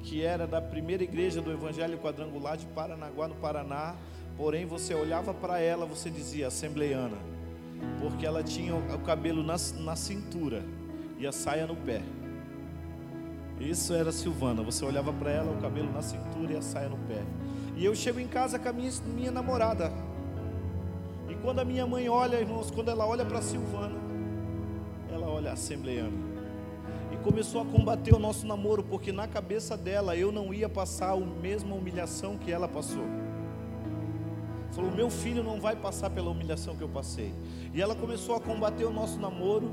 que 0.02 0.22
era 0.24 0.46
da 0.46 0.58
primeira 0.58 1.02
igreja 1.02 1.42
do 1.42 1.52
Evangelho 1.52 1.98
Quadrangular 1.98 2.56
de 2.56 2.64
Paranaguá, 2.64 3.28
no 3.28 3.34
Paraná. 3.34 3.94
Porém, 4.38 4.64
você 4.64 4.94
olhava 4.94 5.34
para 5.34 5.60
ela, 5.60 5.84
você 5.84 6.08
dizia 6.08 6.46
assembleiana, 6.46 7.18
porque 8.00 8.24
ela 8.24 8.42
tinha 8.42 8.74
o 8.74 8.98
cabelo 9.00 9.42
na, 9.42 9.56
na 9.80 9.96
cintura 9.96 10.62
e 11.18 11.26
a 11.26 11.30
saia 11.30 11.66
no 11.66 11.76
pé. 11.76 12.00
Isso 13.62 13.94
era 13.94 14.12
Silvana. 14.12 14.62
Você 14.62 14.84
olhava 14.84 15.12
para 15.12 15.30
ela, 15.30 15.52
o 15.52 15.60
cabelo 15.60 15.92
na 15.92 16.02
cintura 16.02 16.52
e 16.52 16.56
a 16.56 16.62
saia 16.62 16.88
no 16.88 16.98
pé. 16.98 17.22
E 17.76 17.84
eu 17.84 17.94
chego 17.94 18.20
em 18.20 18.28
casa 18.28 18.58
com 18.58 18.68
a 18.68 18.72
minha, 18.72 18.90
minha 19.14 19.30
namorada, 19.30 19.92
quando 21.42 21.58
a 21.58 21.64
minha 21.64 21.84
mãe 21.84 22.08
olha, 22.08 22.36
irmãos, 22.36 22.70
quando 22.70 22.88
ela 22.88 23.04
olha 23.04 23.24
para 23.24 23.42
Silvana, 23.42 23.96
ela 25.12 25.28
olha 25.28 25.50
a 25.50 25.54
assembleiana. 25.54 26.16
E 27.12 27.16
começou 27.16 27.60
a 27.60 27.64
combater 27.64 28.14
o 28.14 28.18
nosso 28.18 28.46
namoro, 28.46 28.82
porque 28.84 29.10
na 29.10 29.26
cabeça 29.26 29.76
dela 29.76 30.16
eu 30.16 30.30
não 30.30 30.54
ia 30.54 30.68
passar 30.68 31.12
a 31.12 31.16
mesma 31.16 31.74
humilhação 31.74 32.38
que 32.38 32.50
ela 32.50 32.68
passou. 32.68 33.04
Falou: 34.70 34.90
meu 34.92 35.10
filho 35.10 35.42
não 35.42 35.60
vai 35.60 35.74
passar 35.74 36.10
pela 36.10 36.30
humilhação 36.30 36.76
que 36.76 36.82
eu 36.82 36.88
passei. 36.88 37.34
E 37.74 37.82
ela 37.82 37.94
começou 37.94 38.36
a 38.36 38.40
combater 38.40 38.84
o 38.84 38.92
nosso 38.92 39.18
namoro. 39.18 39.70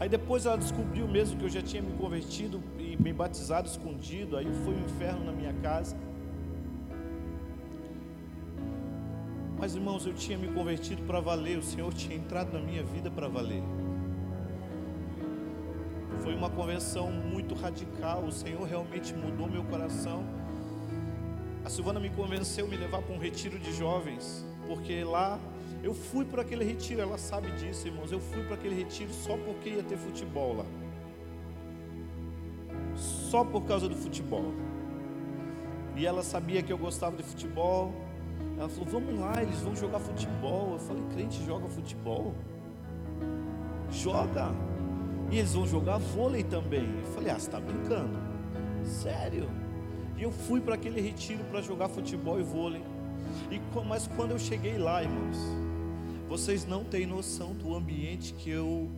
Aí 0.00 0.08
depois 0.08 0.46
ela 0.46 0.56
descobriu 0.56 1.06
mesmo 1.06 1.38
que 1.38 1.44
eu 1.44 1.50
já 1.50 1.60
tinha 1.60 1.82
me 1.82 1.92
convertido 1.98 2.62
e 2.78 2.96
me 2.96 3.12
batizado 3.12 3.68
escondido. 3.68 4.34
Aí 4.34 4.46
foi 4.64 4.72
um 4.74 4.80
inferno 4.80 5.26
na 5.26 5.32
minha 5.32 5.52
casa. 5.52 5.94
Mas 9.58 9.74
irmãos, 9.74 10.06
eu 10.06 10.14
tinha 10.14 10.38
me 10.38 10.48
convertido 10.48 11.02
para 11.02 11.20
valer, 11.20 11.58
o 11.58 11.62
Senhor 11.62 11.92
tinha 11.92 12.16
entrado 12.16 12.50
na 12.50 12.60
minha 12.60 12.82
vida 12.82 13.10
para 13.10 13.28
valer. 13.28 13.62
Foi 16.22 16.34
uma 16.34 16.48
conversão 16.48 17.12
muito 17.12 17.54
radical, 17.54 18.24
o 18.24 18.32
Senhor 18.32 18.66
realmente 18.66 19.12
mudou 19.12 19.50
meu 19.50 19.62
coração. 19.64 20.24
A 21.62 21.68
Silvana 21.68 22.00
me 22.00 22.08
convenceu 22.08 22.64
a 22.64 22.68
me 22.68 22.76
levar 22.78 23.02
para 23.02 23.14
um 23.14 23.18
retiro 23.18 23.58
de 23.58 23.70
jovens, 23.74 24.46
porque 24.66 25.04
lá 25.04 25.38
eu 25.82 25.94
fui 25.94 26.24
para 26.24 26.42
aquele 26.42 26.64
retiro, 26.64 27.00
ela 27.00 27.16
sabe 27.16 27.50
disso, 27.52 27.86
irmãos. 27.88 28.12
Eu 28.12 28.20
fui 28.20 28.42
para 28.44 28.54
aquele 28.54 28.74
retiro 28.74 29.12
só 29.12 29.36
porque 29.36 29.70
ia 29.70 29.82
ter 29.82 29.96
futebol 29.96 30.56
lá. 30.56 30.66
Só 32.94 33.44
por 33.44 33.62
causa 33.62 33.88
do 33.88 33.96
futebol. 33.96 34.52
E 35.96 36.06
ela 36.06 36.22
sabia 36.22 36.62
que 36.62 36.72
eu 36.72 36.78
gostava 36.78 37.16
de 37.16 37.22
futebol, 37.22 37.94
ela 38.58 38.68
falou: 38.68 38.86
Vamos 38.86 39.18
lá, 39.18 39.42
eles 39.42 39.60
vão 39.60 39.74
jogar 39.74 40.00
futebol. 40.00 40.72
Eu 40.72 40.78
falei: 40.78 41.02
Crente 41.14 41.44
joga 41.44 41.68
futebol? 41.68 42.34
Joga. 43.90 44.50
E 45.30 45.38
eles 45.38 45.54
vão 45.54 45.66
jogar 45.66 45.98
vôlei 45.98 46.44
também. 46.44 46.86
Eu 47.00 47.06
falei: 47.12 47.30
Ah, 47.30 47.38
você 47.38 47.46
está 47.46 47.58
brincando? 47.58 48.18
Sério? 48.84 49.48
E 50.16 50.22
eu 50.22 50.30
fui 50.30 50.60
para 50.60 50.74
aquele 50.74 51.00
retiro 51.00 51.42
para 51.44 51.62
jogar 51.62 51.88
futebol 51.88 52.38
e 52.38 52.42
vôlei. 52.42 52.82
E, 53.50 53.60
mas 53.86 54.06
quando 54.08 54.32
eu 54.32 54.38
cheguei 54.38 54.76
lá, 54.76 55.02
irmãos, 55.02 55.38
vocês 56.30 56.64
não 56.64 56.84
têm 56.84 57.06
noção 57.06 57.52
do 57.52 57.74
ambiente 57.74 58.32
que 58.34 58.48
eu 58.48 58.88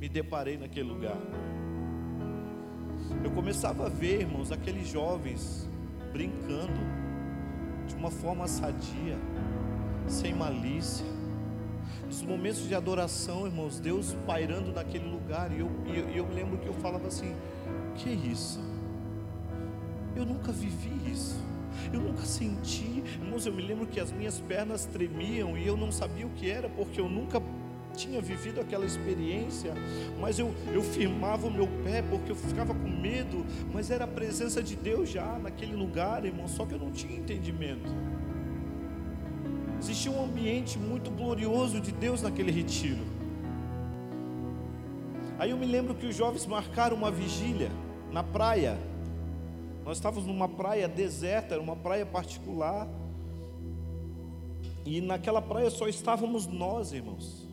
me 0.00 0.08
deparei 0.08 0.56
naquele 0.56 0.88
lugar. 0.88 1.18
Eu 3.22 3.30
começava 3.32 3.84
a 3.84 3.88
ver, 3.90 4.22
irmãos, 4.22 4.50
aqueles 4.50 4.88
jovens 4.88 5.68
brincando 6.14 6.80
de 7.86 7.94
uma 7.94 8.10
forma 8.10 8.48
sadia, 8.48 9.18
sem 10.06 10.34
malícia. 10.34 11.04
Nos 12.06 12.22
momentos 12.22 12.66
de 12.66 12.74
adoração, 12.74 13.44
irmãos, 13.44 13.78
Deus 13.78 14.16
pairando 14.26 14.72
naquele 14.72 15.10
lugar, 15.10 15.52
e 15.52 15.60
eu, 15.60 15.70
eu, 15.94 16.08
eu 16.08 16.28
lembro 16.32 16.56
que 16.56 16.66
eu 16.66 16.74
falava 16.74 17.06
assim: 17.08 17.36
que 17.96 18.08
isso? 18.08 18.60
Eu 20.16 20.24
nunca 20.24 20.50
vivi 20.52 21.12
isso. 21.12 21.38
Eu 21.92 22.00
nunca 22.00 22.22
senti, 22.22 23.02
irmãos. 23.20 23.46
Eu 23.46 23.52
me 23.52 23.62
lembro 23.62 23.86
que 23.86 24.00
as 24.00 24.12
minhas 24.12 24.40
pernas 24.40 24.84
tremiam 24.84 25.56
e 25.56 25.66
eu 25.66 25.76
não 25.76 25.90
sabia 25.92 26.26
o 26.26 26.30
que 26.30 26.50
era, 26.50 26.68
porque 26.68 27.00
eu 27.00 27.08
nunca 27.08 27.40
tinha 27.96 28.20
vivido 28.20 28.60
aquela 28.60 28.86
experiência, 28.86 29.74
mas 30.20 30.38
eu, 30.38 30.54
eu 30.72 30.82
firmava 30.82 31.48
o 31.48 31.50
meu 31.50 31.66
pé 31.82 32.00
porque 32.02 32.30
eu 32.30 32.36
ficava 32.36 32.72
com 32.72 32.88
medo, 32.88 33.44
mas 33.72 33.90
era 33.90 34.04
a 34.04 34.06
presença 34.06 34.62
de 34.62 34.76
Deus 34.76 35.08
já 35.10 35.38
naquele 35.38 35.74
lugar, 35.74 36.24
irmão, 36.24 36.46
só 36.46 36.64
que 36.64 36.74
eu 36.74 36.78
não 36.78 36.92
tinha 36.92 37.18
entendimento. 37.18 37.90
Existia 39.80 40.10
um 40.10 40.24
ambiente 40.24 40.78
muito 40.78 41.10
glorioso 41.10 41.80
de 41.80 41.92
Deus 41.92 42.22
naquele 42.22 42.50
retiro. 42.50 43.02
Aí 45.38 45.50
eu 45.50 45.56
me 45.56 45.66
lembro 45.66 45.94
que 45.94 46.06
os 46.06 46.16
jovens 46.16 46.46
marcaram 46.46 46.96
uma 46.96 47.10
vigília 47.10 47.70
na 48.12 48.22
praia. 48.22 48.76
Nós 49.88 49.96
estávamos 49.96 50.26
numa 50.26 50.46
praia 50.46 50.86
deserta, 50.86 51.54
era 51.54 51.62
uma 51.62 51.74
praia 51.74 52.04
particular. 52.04 52.86
E 54.84 55.00
naquela 55.00 55.40
praia 55.40 55.70
só 55.70 55.88
estávamos 55.88 56.46
nós, 56.46 56.92
irmãos. 56.92 57.48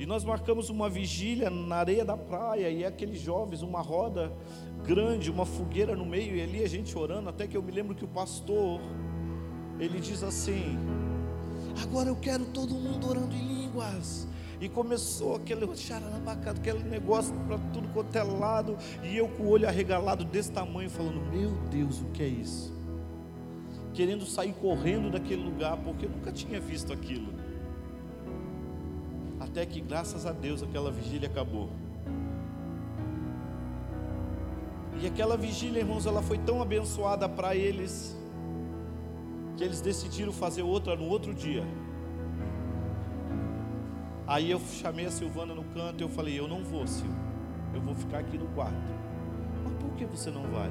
E 0.00 0.04
nós 0.04 0.24
marcamos 0.24 0.68
uma 0.68 0.90
vigília 0.90 1.48
na 1.48 1.76
areia 1.76 2.04
da 2.04 2.16
praia, 2.16 2.68
e 2.68 2.84
aqueles 2.84 3.20
jovens, 3.20 3.62
uma 3.62 3.80
roda 3.80 4.32
grande, 4.84 5.30
uma 5.30 5.46
fogueira 5.46 5.94
no 5.94 6.04
meio, 6.04 6.34
e 6.34 6.42
ali 6.42 6.64
a 6.64 6.68
gente 6.68 6.98
orando, 6.98 7.28
até 7.28 7.46
que 7.46 7.56
eu 7.56 7.62
me 7.62 7.70
lembro 7.70 7.94
que 7.94 8.04
o 8.04 8.08
pastor, 8.08 8.80
ele 9.78 10.00
diz 10.00 10.24
assim: 10.24 10.76
Agora 11.84 12.08
eu 12.08 12.16
quero 12.16 12.46
todo 12.46 12.74
mundo 12.74 13.08
orando 13.08 13.32
em 13.36 13.46
línguas. 13.46 14.26
E 14.60 14.68
começou 14.68 15.36
aquele 15.36 15.64
aquele 16.46 16.84
negócio 16.84 17.34
para 17.46 17.56
tudo 17.72 17.88
quanto 17.94 18.14
é 18.14 18.22
lado, 18.22 18.76
e 19.02 19.16
eu 19.16 19.26
com 19.26 19.44
o 19.44 19.48
olho 19.48 19.66
arregalado 19.66 20.22
desse 20.22 20.52
tamanho, 20.52 20.90
falando: 20.90 21.18
Meu 21.32 21.50
Deus, 21.70 22.02
o 22.02 22.06
que 22.06 22.22
é 22.22 22.28
isso? 22.28 22.70
Querendo 23.94 24.26
sair 24.26 24.52
correndo 24.52 25.10
daquele 25.10 25.42
lugar, 25.42 25.78
porque 25.78 26.04
eu 26.04 26.10
nunca 26.10 26.30
tinha 26.30 26.60
visto 26.60 26.92
aquilo. 26.92 27.32
Até 29.40 29.64
que, 29.64 29.80
graças 29.80 30.26
a 30.26 30.32
Deus, 30.32 30.62
aquela 30.62 30.92
vigília 30.92 31.26
acabou. 31.26 31.70
E 35.02 35.06
aquela 35.06 35.38
vigília, 35.38 35.80
irmãos, 35.80 36.04
ela 36.04 36.20
foi 36.20 36.36
tão 36.36 36.60
abençoada 36.60 37.26
para 37.26 37.56
eles, 37.56 38.14
que 39.56 39.64
eles 39.64 39.80
decidiram 39.80 40.32
fazer 40.32 40.62
outra 40.62 40.94
no 40.94 41.06
outro 41.06 41.32
dia. 41.32 41.66
Aí 44.30 44.50
eu 44.50 44.60
chamei 44.60 45.06
a 45.06 45.10
Silvana 45.10 45.54
no 45.54 45.64
canto 45.64 46.00
e 46.00 46.04
eu 46.04 46.08
falei: 46.08 46.38
Eu 46.38 46.46
não 46.46 46.62
vou, 46.62 46.86
Sil, 46.86 47.10
eu 47.74 47.80
vou 47.80 47.94
ficar 47.94 48.20
aqui 48.20 48.38
no 48.38 48.46
quarto. 48.54 48.92
Mas 49.64 49.72
por 49.74 49.90
que 49.96 50.06
você 50.06 50.30
não 50.30 50.44
vai? 50.44 50.70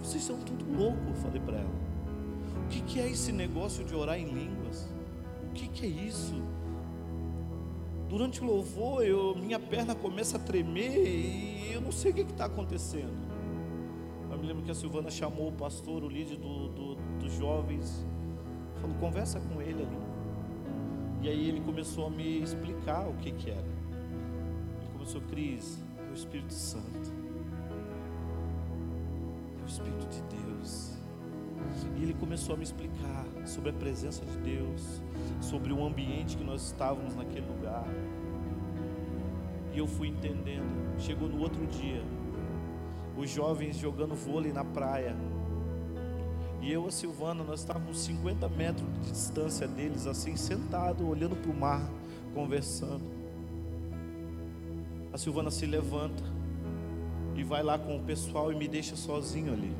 Vocês 0.00 0.22
são 0.24 0.36
tudo 0.40 0.64
louco, 0.76 0.98
eu 1.08 1.14
falei 1.14 1.40
para 1.40 1.58
ela. 1.58 1.82
O 2.64 2.68
que, 2.68 2.80
que 2.82 3.00
é 3.00 3.08
esse 3.08 3.30
negócio 3.30 3.84
de 3.84 3.94
orar 3.94 4.18
em 4.18 4.26
línguas? 4.26 4.88
O 5.44 5.52
que, 5.54 5.68
que 5.68 5.86
é 5.86 5.88
isso? 5.88 6.42
durante 8.12 8.42
o 8.42 8.44
louvor, 8.44 9.02
eu, 9.02 9.34
minha 9.34 9.58
perna 9.58 9.94
começa 9.94 10.36
a 10.36 10.38
tremer 10.38 10.98
e 10.98 11.72
eu 11.72 11.80
não 11.80 11.90
sei 11.90 12.10
o 12.10 12.14
que 12.14 12.20
está 12.20 12.44
acontecendo. 12.44 13.10
Eu 14.30 14.36
me 14.36 14.46
lembro 14.46 14.62
que 14.62 14.70
a 14.70 14.74
Silvana 14.74 15.10
chamou 15.10 15.48
o 15.48 15.52
pastor, 15.52 16.04
o 16.04 16.10
líder 16.10 16.36
do, 16.36 16.68
do, 16.68 16.94
dos 17.18 17.32
jovens, 17.32 18.04
falou: 18.82 18.94
conversa 18.96 19.40
com 19.40 19.62
ele 19.62 19.82
ali. 19.82 20.01
E 21.22 21.28
aí 21.28 21.48
ele 21.48 21.60
começou 21.60 22.08
a 22.08 22.10
me 22.10 22.42
explicar 22.42 23.06
o 23.08 23.14
que, 23.14 23.30
que 23.30 23.48
era. 23.48 23.60
Ele 23.60 24.90
começou, 24.92 25.20
Cris, 25.20 25.78
É 26.08 26.10
o 26.10 26.14
Espírito 26.14 26.52
Santo. 26.52 27.12
É 29.60 29.62
o 29.62 29.66
Espírito 29.66 30.08
de 30.08 30.22
Deus. 30.36 30.98
E 31.96 32.02
ele 32.02 32.14
começou 32.14 32.56
a 32.56 32.58
me 32.58 32.64
explicar 32.64 33.24
sobre 33.46 33.70
a 33.70 33.72
presença 33.72 34.26
de 34.26 34.36
Deus, 34.38 35.00
sobre 35.40 35.72
o 35.72 35.86
ambiente 35.86 36.36
que 36.36 36.42
nós 36.42 36.62
estávamos 36.66 37.14
naquele 37.14 37.46
lugar. 37.46 37.86
E 39.72 39.78
eu 39.78 39.86
fui 39.86 40.08
entendendo. 40.08 40.98
Chegou 40.98 41.28
no 41.28 41.40
outro 41.40 41.64
dia, 41.68 42.02
os 43.16 43.30
jovens 43.30 43.76
jogando 43.76 44.16
vôlei 44.16 44.52
na 44.52 44.64
praia. 44.64 45.16
E 46.62 46.70
eu 46.70 46.86
a 46.86 46.92
Silvana, 46.92 47.42
nós 47.42 47.58
estávamos 47.58 47.98
50 48.04 48.48
metros 48.48 48.86
de 49.02 49.10
distância 49.10 49.66
deles, 49.66 50.06
assim, 50.06 50.36
sentado, 50.36 51.08
olhando 51.08 51.34
para 51.34 51.50
o 51.50 51.54
mar, 51.54 51.90
conversando. 52.32 53.02
A 55.12 55.18
Silvana 55.18 55.50
se 55.50 55.66
levanta 55.66 56.22
e 57.34 57.42
vai 57.42 57.64
lá 57.64 57.76
com 57.76 57.96
o 57.96 58.04
pessoal 58.04 58.52
e 58.52 58.54
me 58.54 58.68
deixa 58.68 58.94
sozinho 58.94 59.52
ali. 59.52 59.72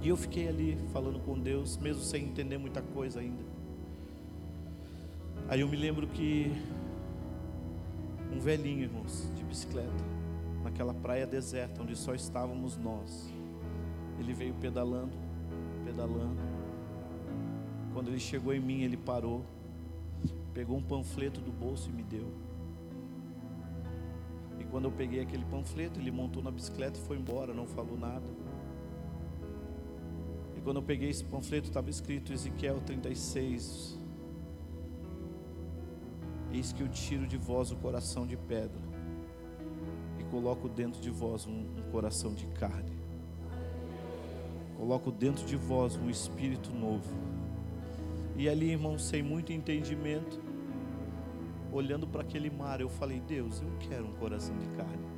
E 0.00 0.08
eu 0.08 0.16
fiquei 0.16 0.48
ali 0.48 0.78
falando 0.94 1.20
com 1.20 1.38
Deus, 1.38 1.76
mesmo 1.76 2.02
sem 2.02 2.24
entender 2.24 2.56
muita 2.56 2.80
coisa 2.80 3.20
ainda. 3.20 3.44
Aí 5.46 5.60
eu 5.60 5.68
me 5.68 5.76
lembro 5.76 6.06
que 6.06 6.50
um 8.34 8.40
velhinho, 8.40 8.84
irmãos, 8.84 9.28
de 9.36 9.44
bicicleta, 9.44 9.92
naquela 10.62 10.94
praia 10.94 11.26
deserta 11.26 11.82
onde 11.82 11.94
só 11.94 12.14
estávamos 12.14 12.78
nós. 12.78 13.30
Ele 14.18 14.32
veio 14.32 14.54
pedalando, 14.54 15.23
pedalando. 15.94 16.42
Quando 17.92 18.08
ele 18.08 18.18
chegou 18.18 18.52
em 18.52 18.60
mim, 18.60 18.82
ele 18.82 18.96
parou, 18.96 19.44
pegou 20.52 20.76
um 20.76 20.82
panfleto 20.82 21.40
do 21.40 21.52
bolso 21.52 21.88
e 21.88 21.92
me 21.92 22.02
deu. 22.02 22.28
E 24.58 24.64
quando 24.64 24.86
eu 24.86 24.92
peguei 24.92 25.20
aquele 25.20 25.44
panfleto, 25.44 26.00
ele 26.00 26.10
montou 26.10 26.42
na 26.42 26.50
bicicleta 26.50 26.98
e 26.98 27.02
foi 27.02 27.16
embora, 27.16 27.54
não 27.54 27.66
falou 27.66 27.96
nada 27.96 28.26
quando 30.64 30.76
eu 30.76 30.82
peguei 30.82 31.10
esse 31.10 31.22
panfleto, 31.22 31.68
estava 31.68 31.90
escrito 31.90 32.32
Ezequiel 32.32 32.80
36. 32.80 33.98
Eis 36.50 36.72
que 36.72 36.82
eu 36.82 36.88
tiro 36.88 37.26
de 37.26 37.36
vós 37.36 37.70
o 37.70 37.76
coração 37.76 38.26
de 38.26 38.36
pedra 38.36 38.80
e 40.18 40.24
coloco 40.24 40.66
dentro 40.66 41.02
de 41.02 41.10
vós 41.10 41.46
um, 41.46 41.52
um 41.52 41.90
coração 41.92 42.32
de 42.32 42.46
carne. 42.46 42.93
Coloco 44.84 45.10
dentro 45.10 45.46
de 45.46 45.56
vós 45.56 45.96
um 45.96 46.10
espírito 46.10 46.70
novo. 46.70 47.08
E 48.36 48.50
ali, 48.50 48.68
irmão, 48.70 48.98
sem 48.98 49.22
muito 49.22 49.50
entendimento, 49.50 50.38
olhando 51.72 52.06
para 52.06 52.20
aquele 52.20 52.50
mar, 52.50 52.82
eu 52.82 52.90
falei: 52.90 53.18
Deus, 53.18 53.62
eu 53.62 53.88
quero 53.88 54.04
um 54.04 54.12
coração 54.16 54.54
de 54.58 54.68
carne. 54.76 55.08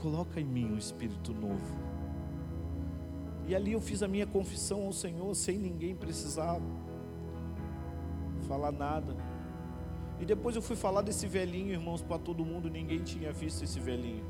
Coloca 0.00 0.40
em 0.40 0.46
mim 0.46 0.64
um 0.64 0.78
espírito 0.78 1.34
novo. 1.34 1.76
E 3.46 3.54
ali 3.54 3.72
eu 3.72 3.82
fiz 3.82 4.02
a 4.02 4.08
minha 4.08 4.26
confissão 4.26 4.86
ao 4.86 4.94
Senhor 4.94 5.34
sem 5.34 5.58
ninguém 5.58 5.94
precisar 5.94 6.58
falar 8.48 8.72
nada. 8.72 9.14
E 10.18 10.24
depois 10.24 10.56
eu 10.56 10.62
fui 10.62 10.74
falar 10.74 11.02
desse 11.02 11.26
velhinho, 11.26 11.72
irmãos, 11.72 12.00
para 12.00 12.18
todo 12.18 12.46
mundo, 12.46 12.70
ninguém 12.70 13.02
tinha 13.02 13.30
visto 13.30 13.62
esse 13.62 13.78
velhinho. 13.78 14.24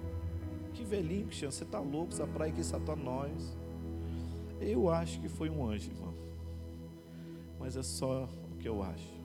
Que 0.75 0.83
velhinho, 0.83 1.27
Cristiano, 1.27 1.53
você 1.53 1.63
está 1.63 1.79
louco, 1.79 2.13
essa 2.13 2.27
praia 2.27 2.51
que 2.51 2.61
está 2.63 2.81
nós. 2.97 3.57
Eu 4.61 4.91
acho 4.91 5.21
que 5.21 5.29
foi 5.29 5.49
um 5.49 5.69
anjo, 5.69 5.91
irmão. 5.91 6.15
Mas 7.59 7.77
é 7.77 7.83
só 7.83 8.29
o 8.53 8.57
que 8.57 8.69
eu 8.69 8.83
acho. 8.83 9.19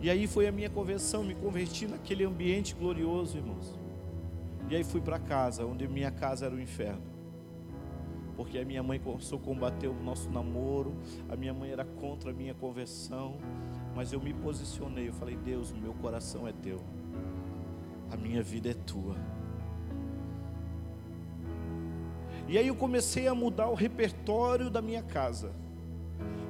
E 0.00 0.08
aí 0.08 0.26
foi 0.26 0.46
a 0.46 0.52
minha 0.52 0.70
conversão, 0.70 1.24
me 1.24 1.34
converti 1.34 1.86
naquele 1.86 2.24
ambiente 2.24 2.74
glorioso, 2.74 3.36
irmãos. 3.36 3.74
E 4.70 4.76
aí 4.76 4.84
fui 4.84 5.00
para 5.00 5.18
casa, 5.18 5.64
onde 5.64 5.88
minha 5.88 6.10
casa 6.10 6.46
era 6.46 6.54
o 6.54 6.60
inferno 6.60 7.18
porque 8.38 8.56
a 8.56 8.64
minha 8.64 8.84
mãe 8.84 9.00
começou 9.00 9.36
a 9.36 9.42
combater 9.42 9.88
o 9.88 9.94
nosso 9.94 10.30
namoro, 10.30 10.94
a 11.28 11.34
minha 11.34 11.52
mãe 11.52 11.72
era 11.72 11.84
contra 11.84 12.30
a 12.30 12.32
minha 12.32 12.54
conversão, 12.54 13.36
mas 13.96 14.12
eu 14.12 14.20
me 14.20 14.32
posicionei, 14.32 15.08
eu 15.08 15.12
falei: 15.12 15.36
Deus, 15.36 15.72
o 15.72 15.76
meu 15.76 15.92
coração 15.94 16.46
é 16.46 16.52
teu, 16.52 16.78
a 18.12 18.16
minha 18.16 18.40
vida 18.40 18.70
é 18.70 18.74
tua. 18.74 19.16
E 22.48 22.56
aí 22.56 22.68
eu 22.68 22.74
comecei 22.74 23.28
a 23.28 23.34
mudar 23.34 23.68
o 23.68 23.74
repertório 23.74 24.70
da 24.70 24.80
minha 24.80 25.02
casa, 25.02 25.52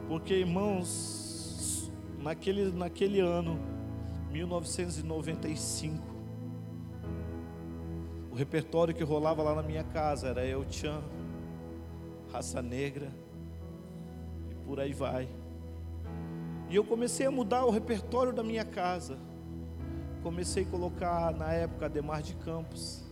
porque 0.07 0.33
irmãos, 0.33 1.91
naquele, 2.23 2.71
naquele 2.71 3.19
ano, 3.19 3.59
1995, 4.31 6.01
o 8.31 8.35
repertório 8.37 8.95
que 8.95 9.03
rolava 9.03 9.43
lá 9.43 9.57
na 9.57 9.63
minha 9.63 9.83
casa 9.83 10.29
era 10.29 10.47
Eu 10.47 10.65
Chan, 10.71 11.03
raça 12.33 12.63
negra, 12.63 13.09
e 14.53 14.55
por 14.55 14.79
aí 14.79 14.93
vai. 14.93 15.29
E 16.71 16.77
eu 16.77 16.85
comecei 16.85 17.27
a 17.27 17.31
mudar 17.33 17.65
o 17.65 17.71
repertório 17.71 18.33
da 18.33 18.45
minha 18.45 18.65
casa. 18.65 19.19
Comecei 20.23 20.63
a 20.63 20.67
colocar 20.67 21.33
na 21.35 21.53
época 21.53 21.89
Demar 21.89 22.23
de 22.23 22.37
Campos. 22.37 23.08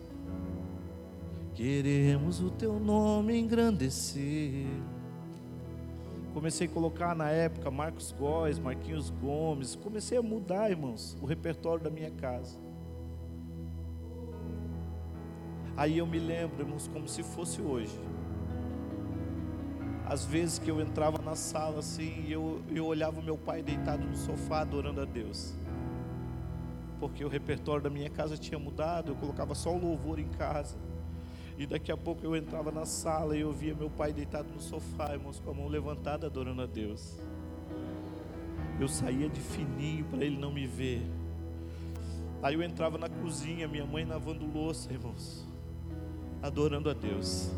Queremos 1.57 2.40
o 2.40 2.51
teu 2.51 2.79
nome 2.79 3.37
engrandecer. 3.37 4.66
Comecei 6.33 6.69
a 6.69 6.71
colocar 6.71 7.16
na 7.16 7.31
época 7.31 7.69
Marcos 7.69 8.12
Góes, 8.12 8.61
Marquinhos 8.61 9.11
Gomes. 9.11 9.75
Comecei 9.75 10.16
a 10.16 10.23
mudar, 10.23 10.71
irmãos, 10.71 11.16
o 11.21 11.27
repertório 11.27 11.83
da 11.83 11.90
minha 11.90 12.12
casa. 12.12 12.57
Aí 15.77 15.99
eu 15.99 16.07
me 16.07 16.21
lembro, 16.21 16.62
irmãos, 16.62 16.87
como 16.87 17.09
se 17.09 17.25
fosse 17.25 17.61
hoje 17.61 17.99
às 20.07 20.25
vezes 20.25 20.59
que 20.61 20.71
eu 20.71 20.81
entrava 20.81 21.21
na 21.21 21.35
sala 21.35 21.81
assim, 21.81 22.27
eu, 22.29 22.62
eu 22.73 22.87
olhava 22.87 23.19
o 23.19 23.23
meu 23.23 23.37
pai 23.37 23.61
deitado 23.61 24.05
no 24.07 24.16
sofá 24.16 24.61
adorando 24.61 25.01
a 25.01 25.05
Deus. 25.05 25.53
Porque 27.01 27.25
o 27.25 27.29
repertório 27.29 27.83
da 27.83 27.90
minha 27.90 28.09
casa 28.09 28.37
tinha 28.37 28.59
mudado, 28.59 29.11
eu 29.11 29.16
colocava 29.16 29.55
só 29.55 29.75
o 29.75 29.79
louvor 29.79 30.21
em 30.21 30.29
casa. 30.29 30.77
E 31.59 31.66
daqui 31.66 31.90
a 31.90 31.97
pouco 31.97 32.25
eu 32.25 32.37
entrava 32.37 32.71
na 32.71 32.85
sala 32.85 33.37
e 33.37 33.40
eu 33.40 33.53
via 33.53 33.75
meu 33.75 33.88
pai 33.88 34.12
deitado 34.12 34.49
no 34.53 34.61
sofá, 34.61 35.12
irmãos, 35.12 35.40
com 35.40 35.51
a 35.51 35.55
mão 35.55 35.69
levantada 35.69 36.27
adorando 36.27 36.61
a 36.61 36.66
Deus. 36.66 37.19
Eu 38.79 38.88
saía 38.88 39.29
de 39.29 39.40
fininho 39.40 40.05
para 40.05 40.23
ele 40.23 40.37
não 40.37 40.53
me 40.53 40.66
ver. 40.66 41.01
Aí 42.42 42.55
eu 42.55 42.62
entrava 42.62 42.99
na 42.99 43.09
cozinha, 43.09 43.66
minha 43.66 43.87
mãe 43.87 44.05
lavando 44.05 44.47
louça, 44.47 44.92
irmãos, 44.92 45.47
adorando 46.42 46.90
a 46.90 46.92
Deus. 46.92 47.51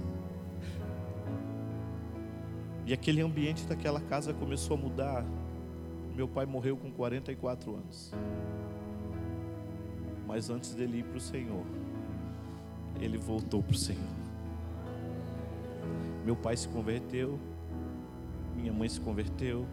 E 2.87 2.93
aquele 2.93 3.21
ambiente 3.21 3.65
daquela 3.67 4.01
casa 4.01 4.33
começou 4.33 4.77
a 4.77 4.81
mudar. 4.81 5.25
Meu 6.15 6.29
pai 6.29 6.47
morreu 6.47 6.77
com 6.77 6.91
44 6.91 7.75
anos. 7.75 8.13
Mas 10.27 10.49
antes 10.49 10.73
dele 10.73 11.01
ir 11.01 11.05
para 11.05 11.19
o 11.19 11.21
Senhor, 11.21 11.65
ele 13.01 13.18
voltou 13.18 13.62
para 13.62 13.72
o 13.72 13.79
Senhor. 13.79 14.18
Meu 16.24 16.37
pai 16.37 16.57
se 16.57 16.68
converteu, 16.68 17.38
minha 18.57 18.72
mãe 18.72 18.88
se 18.88 19.01
converteu, 19.01 19.66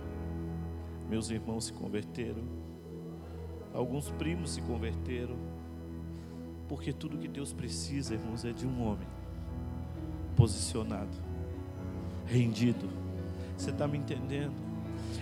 meus 1.09 1.29
irmãos 1.29 1.65
se 1.65 1.73
converteram, 1.73 2.43
alguns 3.73 4.09
primos 4.11 4.51
se 4.51 4.61
converteram, 4.61 5.35
porque 6.67 6.93
tudo 6.93 7.17
que 7.17 7.27
Deus 7.27 7.51
precisa, 7.51 8.13
irmãos, 8.13 8.45
é 8.45 8.53
de 8.53 8.65
um 8.65 8.87
homem 8.87 9.07
posicionado, 10.35 11.17
rendido 12.25 13.05
você 13.57 13.69
está 13.69 13.87
me 13.87 13.97
entendendo? 13.97 14.53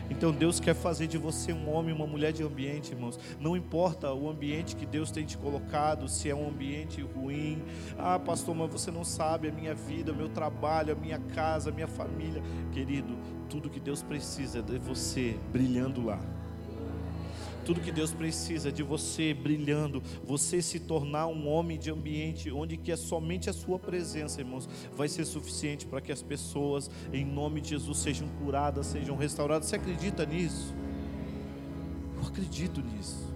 Então 0.10 0.32
Deus 0.32 0.60
quer 0.60 0.74
fazer 0.74 1.08
de 1.08 1.18
você 1.18 1.54
um 1.54 1.70
homem, 1.70 1.94
uma 1.94 2.08
mulher 2.08 2.32
de 2.32 2.44
ambiente, 2.44 2.92
irmãos. 2.92 3.20
Não 3.40 3.56
importa 3.56 4.14
o 4.14 4.30
ambiente 4.30 4.76
que 4.76 4.86
Deus 4.86 5.12
tem 5.12 5.26
te 5.26 5.38
colocado, 5.38 6.08
se 6.08 6.30
é 6.30 6.36
um 6.36 6.48
ambiente 6.48 7.02
ruim. 7.02 7.62
Ah, 7.98 8.20
pastor, 8.20 8.56
mas 8.56 8.72
você 8.72 8.92
não 8.92 9.04
sabe 9.04 9.50
a 9.50 9.52
minha 9.52 9.74
vida, 9.74 10.12
o 10.12 10.16
meu 10.16 10.30
trabalho, 10.30 10.94
a 10.94 10.96
minha 10.96 11.20
casa, 11.20 11.70
a 11.70 11.74
minha 11.74 11.88
família. 11.88 12.42
Querido, 12.72 13.18
tudo 13.50 13.70
que 13.70 13.80
Deus 13.80 14.02
precisa 14.02 14.60
é 14.60 14.62
de 14.62 14.78
você 14.78 15.38
brilhando 15.52 16.04
lá. 16.06 16.20
Tudo 17.66 17.80
que 17.80 17.92
Deus 17.92 18.14
precisa 18.14 18.72
de 18.72 18.84
você 18.84 19.34
brilhando, 19.34 20.02
você 20.26 20.62
se 20.62 20.80
tornar 20.80 21.28
um 21.28 21.48
homem 21.48 21.78
de 21.78 21.90
ambiente 21.90 22.52
onde 22.52 22.76
que 22.76 22.92
é 22.92 22.96
somente 22.96 23.50
a 23.50 23.54
sua 23.54 23.80
presença, 23.80 24.42
irmãos, 24.42 24.68
vai 24.96 25.08
ser 25.08 25.26
suficiente 25.26 25.86
para 25.86 26.02
que 26.02 26.12
as 26.12 26.22
pessoas, 26.22 26.90
em 27.12 27.26
nome 27.26 27.62
de 27.62 27.70
Jesus, 27.70 28.00
sejam 28.00 28.28
curadas, 28.44 28.88
sejam 28.88 29.16
restauradas. 29.16 29.68
Você 29.68 29.78
acredita 29.78 30.26
nisso? 30.26 30.74
Eu 32.18 32.28
acredito 32.28 32.82
nisso. 32.82 33.34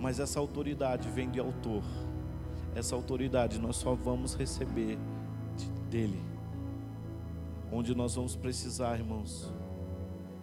Mas 0.00 0.20
essa 0.20 0.38
autoridade 0.38 1.08
vem 1.08 1.30
de 1.30 1.40
autor. 1.40 1.82
Essa 2.74 2.94
autoridade 2.94 3.58
nós 3.58 3.76
só 3.76 3.94
vamos 3.94 4.34
receber 4.34 4.98
dele. 5.90 6.20
Onde 7.72 7.94
nós 7.94 8.14
vamos 8.14 8.34
precisar, 8.34 8.98
irmãos, 8.98 9.50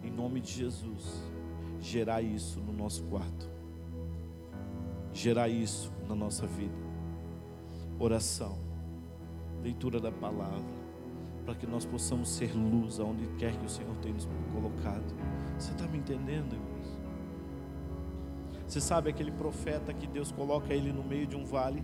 em 0.03 0.11
nome 0.11 0.39
de 0.41 0.51
Jesus, 0.51 1.23
gerar 1.79 2.21
isso 2.21 2.59
no 2.59 2.73
nosso 2.73 3.03
quarto. 3.05 3.49
gerar 5.13 5.49
isso 5.49 5.91
na 6.07 6.15
nossa 6.15 6.47
vida. 6.47 6.75
Oração, 7.99 8.57
leitura 9.61 9.99
da 9.99 10.11
palavra, 10.11 10.81
para 11.45 11.53
que 11.55 11.67
nós 11.67 11.85
possamos 11.85 12.29
ser 12.29 12.55
luz 12.55 12.99
aonde 12.99 13.27
quer 13.37 13.55
que 13.57 13.65
o 13.65 13.69
Senhor 13.69 13.95
tenha 13.97 14.13
nos 14.13 14.27
colocado. 14.53 15.13
Você 15.57 15.71
está 15.71 15.87
me 15.87 15.97
entendendo, 15.97 16.53
irmãos? 16.53 16.97
Você 18.67 18.79
sabe 18.79 19.09
aquele 19.09 19.31
profeta 19.31 19.93
que 19.93 20.07
Deus 20.07 20.31
coloca 20.31 20.73
ele 20.73 20.93
no 20.93 21.03
meio 21.03 21.27
de 21.27 21.35
um 21.35 21.43
vale? 21.45 21.83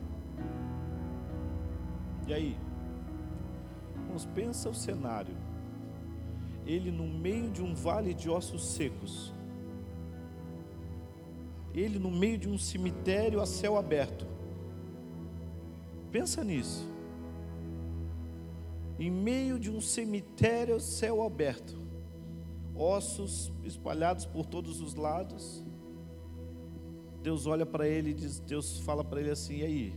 E 2.26 2.34
aí? 2.34 2.58
Irmãos, 3.98 4.26
pensa 4.34 4.70
o 4.70 4.74
cenário. 4.74 5.36
Ele 6.68 6.92
no 6.92 7.08
meio 7.08 7.50
de 7.50 7.62
um 7.62 7.74
vale 7.74 8.14
de 8.14 8.30
ossos 8.30 8.68
secos. 8.68 9.34
Ele 11.74 11.98
no 11.98 12.12
meio 12.12 12.38
de 12.38 12.50
um 12.50 12.58
cemitério 12.58 13.40
a 13.40 13.46
céu 13.46 13.78
aberto. 13.78 14.28
Pensa 16.12 16.44
nisso. 16.44 16.86
Em 19.00 19.10
meio 19.10 19.58
de 19.58 19.72
um 19.72 19.80
cemitério 19.80 20.76
a 20.76 20.80
céu 20.80 21.24
aberto. 21.24 21.78
Ossos 22.76 23.50
espalhados 23.64 24.26
por 24.26 24.46
todos 24.46 24.82
os 24.82 24.94
lados. 24.94 25.64
Deus 27.24 27.46
olha 27.46 27.66
para 27.66 27.88
ele 27.88 28.10
e 28.10 28.14
diz, 28.14 28.40
Deus 28.40 28.80
fala 28.80 29.06
para 29.06 29.22
ele 29.22 29.32
assim: 29.32 29.60
"E 29.60 29.64
aí? 29.64 29.94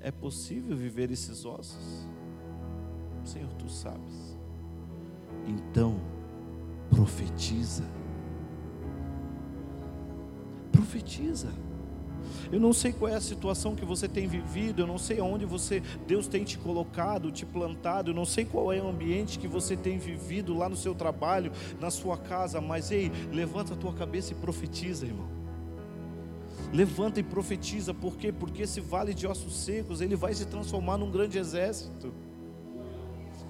É 0.00 0.10
possível 0.10 0.76
viver 0.76 1.10
esses 1.10 1.46
ossos?" 1.46 2.06
Senhor, 3.24 3.52
tu 3.54 3.70
sabes. 3.70 4.27
Então, 5.48 5.98
profetiza. 6.90 7.84
Profetiza. 10.70 11.48
Eu 12.52 12.60
não 12.60 12.72
sei 12.72 12.92
qual 12.92 13.10
é 13.10 13.14
a 13.14 13.20
situação 13.20 13.74
que 13.74 13.84
você 13.84 14.06
tem 14.06 14.26
vivido, 14.26 14.82
eu 14.82 14.86
não 14.86 14.98
sei 14.98 15.18
aonde 15.20 15.46
você 15.46 15.82
Deus 16.06 16.26
tem 16.26 16.44
te 16.44 16.58
colocado, 16.58 17.32
te 17.32 17.46
plantado, 17.46 18.10
eu 18.10 18.14
não 18.14 18.26
sei 18.26 18.44
qual 18.44 18.72
é 18.72 18.80
o 18.80 18.88
ambiente 18.88 19.38
que 19.38 19.48
você 19.48 19.76
tem 19.76 19.98
vivido 19.98 20.56
lá 20.56 20.68
no 20.68 20.76
seu 20.76 20.94
trabalho, 20.94 21.50
na 21.80 21.90
sua 21.90 22.18
casa, 22.18 22.60
mas 22.60 22.90
ei, 22.90 23.10
levanta 23.32 23.72
a 23.72 23.76
tua 23.76 23.94
cabeça 23.94 24.32
e 24.32 24.36
profetiza, 24.36 25.06
irmão. 25.06 25.28
Levanta 26.72 27.20
e 27.20 27.22
profetiza, 27.22 27.94
por 27.94 28.16
quê? 28.16 28.30
Porque 28.30 28.62
esse 28.62 28.80
vale 28.80 29.14
de 29.14 29.26
ossos 29.26 29.56
secos, 29.56 30.02
ele 30.02 30.16
vai 30.16 30.34
se 30.34 30.44
transformar 30.44 30.98
num 30.98 31.10
grande 31.10 31.38
exército 31.38 32.12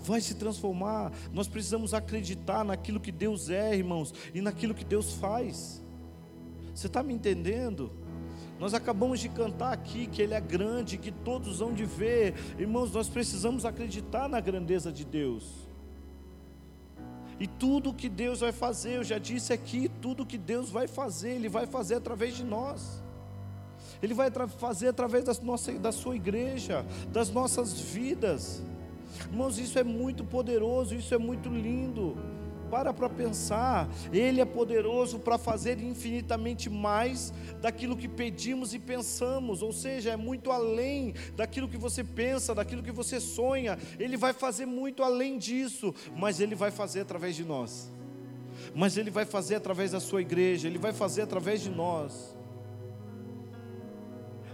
vai 0.05 0.21
se 0.21 0.35
transformar. 0.35 1.13
Nós 1.33 1.49
precisamos 1.49 1.95
acreditar 1.95 2.65
naquilo 2.65 3.01
que 3.01 3.13
Deus 3.13 3.51
é, 3.51 3.77
irmãos, 3.77 4.13
e 4.35 4.41
naquilo 4.41 4.75
que 4.75 4.85
Deus 4.85 5.15
faz. 5.15 5.83
Você 6.75 6.87
está 6.87 7.03
me 7.03 7.13
entendendo? 7.13 7.91
Nós 8.59 8.75
acabamos 8.75 9.21
de 9.21 9.29
cantar 9.29 9.73
aqui 9.73 10.07
que 10.07 10.21
Ele 10.21 10.35
é 10.35 10.41
grande, 10.41 10.99
que 10.99 11.13
todos 11.13 11.61
vão 11.61 11.73
de 11.73 11.85
ver. 11.85 12.35
Irmãos, 12.59 12.93
nós 12.93 13.09
precisamos 13.09 13.65
acreditar 13.65 14.29
na 14.29 14.41
grandeza 14.41 14.93
de 14.93 15.05
Deus. 15.05 15.69
E 17.41 17.47
tudo 17.47 17.95
que 17.95 18.09
Deus 18.09 18.41
vai 18.41 18.51
fazer, 18.51 18.97
eu 18.97 19.05
já 19.05 19.19
disse 19.19 19.53
aqui, 19.53 19.89
tudo 20.03 20.27
que 20.27 20.37
Deus 20.37 20.71
vai 20.71 20.89
fazer, 20.89 21.31
Ele 21.31 21.49
vai 21.49 21.67
fazer 21.67 21.95
através 21.95 22.37
de 22.37 22.43
nós. 22.43 23.01
Ele 24.03 24.13
vai 24.13 24.29
fazer 24.31 24.89
através 24.89 25.25
da, 25.25 25.35
nossa, 25.43 25.73
da 25.73 25.93
sua 25.93 26.17
igreja, 26.17 26.85
das 27.13 27.31
nossas 27.31 27.79
vidas. 27.81 28.63
Irmãos, 29.31 29.59
isso 29.59 29.79
é 29.79 29.85
muito 29.85 30.25
poderoso, 30.25 30.95
isso 30.95 31.15
é 31.15 31.19
muito 31.19 31.49
lindo. 31.49 32.17
Para 32.71 32.93
para 32.93 33.09
pensar, 33.09 33.89
Ele 34.13 34.41
é 34.41 34.45
poderoso 34.45 35.19
para 35.19 35.39
fazer 35.39 35.81
infinitamente 35.81 36.69
mais 36.69 37.33
daquilo 37.63 37.97
que 37.97 38.07
pedimos 38.07 38.75
e 38.75 38.79
pensamos, 38.79 39.63
ou 39.63 39.73
seja, 39.73 40.11
é 40.11 40.17
muito 40.17 40.51
além 40.51 41.15
daquilo 41.35 41.69
que 41.69 41.79
você 41.79 42.05
pensa, 42.05 42.55
daquilo 42.55 42.83
que 42.83 42.93
você 42.93 43.21
sonha. 43.21 43.79
Ele 43.99 44.17
vai 44.17 44.35
fazer 44.35 44.67
muito 44.67 45.03
além 45.03 45.39
disso, 45.39 45.95
mas 46.15 46.41
Ele 46.41 46.55
vai 46.55 46.71
fazer 46.71 47.01
através 47.01 47.35
de 47.35 47.45
nós. 47.45 47.91
Mas 48.75 48.99
Ele 48.99 49.11
vai 49.11 49.25
fazer 49.25 49.55
através 49.55 49.93
da 49.93 50.01
sua 50.01 50.21
igreja, 50.21 50.69
Ele 50.69 50.79
vai 50.79 50.93
fazer 50.93 51.23
através 51.23 51.63
de 51.63 51.71
nós. 51.71 52.37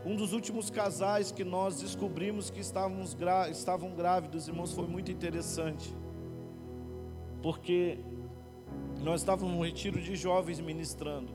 Um 0.06 0.16
dos 0.16 0.34
últimos 0.34 0.68
casais 0.68 1.32
que 1.32 1.42
nós 1.42 1.80
descobrimos 1.80 2.50
que 2.50 2.60
estávamos 2.60 3.16
estavam 3.50 3.94
grávidos, 3.94 4.46
irmãos, 4.46 4.70
foi 4.72 4.86
muito 4.86 5.10
interessante. 5.10 5.94
Porque 7.42 7.98
nós 9.00 9.22
estávamos 9.22 9.54
num 9.54 9.64
retiro 9.64 9.98
de 9.98 10.14
jovens 10.14 10.60
ministrando. 10.60 11.32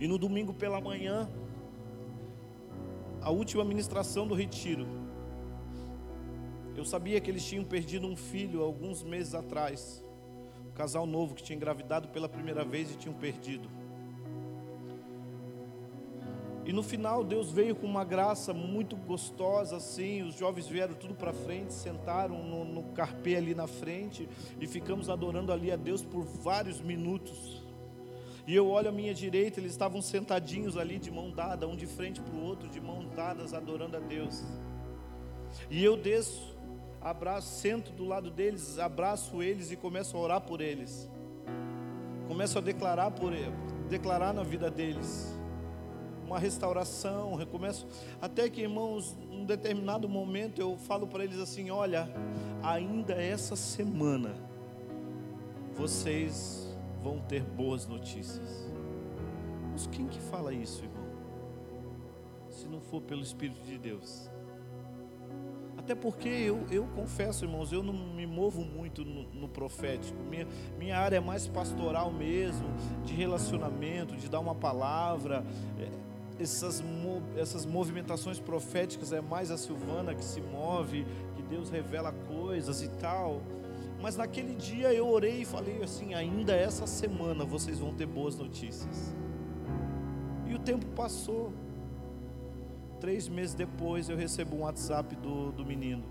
E 0.00 0.08
no 0.08 0.18
domingo 0.18 0.52
pela 0.52 0.80
manhã, 0.80 1.30
a 3.22 3.30
última 3.30 3.64
ministração 3.64 4.26
do 4.26 4.34
retiro, 4.34 4.88
eu 6.76 6.84
sabia 6.84 7.20
que 7.20 7.30
eles 7.30 7.44
tinham 7.44 7.64
perdido 7.64 8.08
um 8.08 8.16
filho 8.16 8.60
alguns 8.60 9.04
meses 9.04 9.36
atrás. 9.36 10.04
Um 10.66 10.72
casal 10.72 11.06
novo 11.06 11.36
que 11.36 11.44
tinha 11.44 11.54
engravidado 11.54 12.08
pela 12.08 12.28
primeira 12.28 12.64
vez 12.64 12.90
e 12.90 12.96
tinham 12.96 13.14
perdido. 13.14 13.83
E 16.66 16.72
no 16.72 16.82
final 16.82 17.22
Deus 17.22 17.50
veio 17.50 17.76
com 17.76 17.86
uma 17.86 18.04
graça 18.04 18.54
muito 18.54 18.96
gostosa 18.96 19.76
assim. 19.76 20.22
Os 20.22 20.34
jovens 20.34 20.66
vieram 20.66 20.94
tudo 20.94 21.14
para 21.14 21.32
frente, 21.32 21.74
sentaram 21.74 22.42
no, 22.42 22.64
no 22.64 22.82
carpê 22.94 23.36
ali 23.36 23.54
na 23.54 23.66
frente 23.66 24.28
e 24.58 24.66
ficamos 24.66 25.10
adorando 25.10 25.52
ali 25.52 25.70
a 25.70 25.76
Deus 25.76 26.02
por 26.02 26.24
vários 26.24 26.80
minutos. 26.80 27.62
E 28.46 28.54
eu 28.54 28.68
olho 28.68 28.88
à 28.88 28.92
minha 28.92 29.14
direita, 29.14 29.60
eles 29.60 29.72
estavam 29.72 30.00
sentadinhos 30.00 30.76
ali 30.76 30.98
de 30.98 31.10
mão 31.10 31.30
dada, 31.30 31.66
um 31.66 31.76
de 31.76 31.86
frente 31.86 32.20
para 32.20 32.34
o 32.34 32.42
outro, 32.42 32.68
de 32.68 32.80
mãos 32.80 33.08
dadas, 33.14 33.54
adorando 33.54 33.96
a 33.96 34.00
Deus. 34.00 34.42
E 35.70 35.82
eu 35.82 35.96
desço, 35.96 36.54
abraço, 37.00 37.60
sento 37.60 37.92
do 37.92 38.04
lado 38.04 38.30
deles, 38.30 38.78
abraço 38.78 39.42
eles 39.42 39.70
e 39.70 39.76
começo 39.76 40.16
a 40.16 40.20
orar 40.20 40.40
por 40.42 40.60
eles. 40.60 41.10
Começo 42.28 42.58
a 42.58 42.60
declarar 42.60 43.10
por 43.10 43.32
declarar 43.88 44.32
na 44.32 44.42
vida 44.42 44.70
deles 44.70 45.33
uma 46.34 46.40
restauração, 46.40 47.36
recomeço. 47.36 47.86
Até 48.20 48.50
que, 48.50 48.62
irmãos, 48.62 49.16
num 49.30 49.44
determinado 49.44 50.08
momento 50.08 50.60
eu 50.60 50.76
falo 50.76 51.06
para 51.06 51.22
eles 51.22 51.38
assim: 51.38 51.70
olha, 51.70 52.08
ainda 52.60 53.14
essa 53.14 53.54
semana 53.54 54.34
vocês 55.76 56.76
vão 57.02 57.20
ter 57.20 57.42
boas 57.42 57.86
notícias. 57.86 58.68
Mas 59.70 59.86
quem 59.86 60.08
que 60.08 60.18
fala 60.18 60.52
isso, 60.52 60.82
irmão? 60.82 61.04
Se 62.50 62.66
não 62.66 62.80
for 62.80 63.00
pelo 63.00 63.22
Espírito 63.22 63.62
de 63.64 63.78
Deus. 63.78 64.28
Até 65.76 65.94
porque 65.94 66.28
eu, 66.28 66.64
eu 66.70 66.86
confesso, 66.94 67.44
irmãos, 67.44 67.70
eu 67.70 67.82
não 67.82 67.92
me 67.92 68.26
movo 68.26 68.64
muito 68.64 69.04
no, 69.04 69.24
no, 69.34 69.48
profético. 69.48 70.18
Minha, 70.30 70.48
minha 70.78 70.96
área 70.96 71.16
é 71.16 71.20
mais 71.20 71.46
pastoral 71.46 72.10
mesmo, 72.10 72.66
de 73.04 73.12
relacionamento, 73.12 74.16
de 74.16 74.28
dar 74.30 74.40
uma 74.40 74.54
palavra. 74.54 75.44
Essas, 76.38 76.82
essas 77.36 77.64
movimentações 77.64 78.40
proféticas 78.40 79.12
é 79.12 79.20
mais 79.20 79.50
a 79.50 79.56
Silvana 79.56 80.14
que 80.14 80.24
se 80.24 80.40
move, 80.40 81.06
que 81.36 81.42
Deus 81.42 81.70
revela 81.70 82.12
coisas 82.12 82.82
e 82.82 82.88
tal. 82.88 83.40
Mas 84.00 84.16
naquele 84.16 84.54
dia 84.54 84.92
eu 84.92 85.08
orei 85.08 85.42
e 85.42 85.44
falei 85.44 85.82
assim: 85.82 86.12
ainda 86.12 86.54
essa 86.54 86.86
semana 86.86 87.44
vocês 87.44 87.78
vão 87.78 87.94
ter 87.94 88.06
boas 88.06 88.36
notícias. 88.36 89.14
E 90.46 90.54
o 90.54 90.58
tempo 90.58 90.86
passou. 90.88 91.52
Três 93.00 93.28
meses 93.28 93.54
depois 93.54 94.08
eu 94.08 94.16
recebo 94.16 94.56
um 94.56 94.60
WhatsApp 94.60 95.14
do, 95.16 95.52
do 95.52 95.64
menino. 95.64 96.04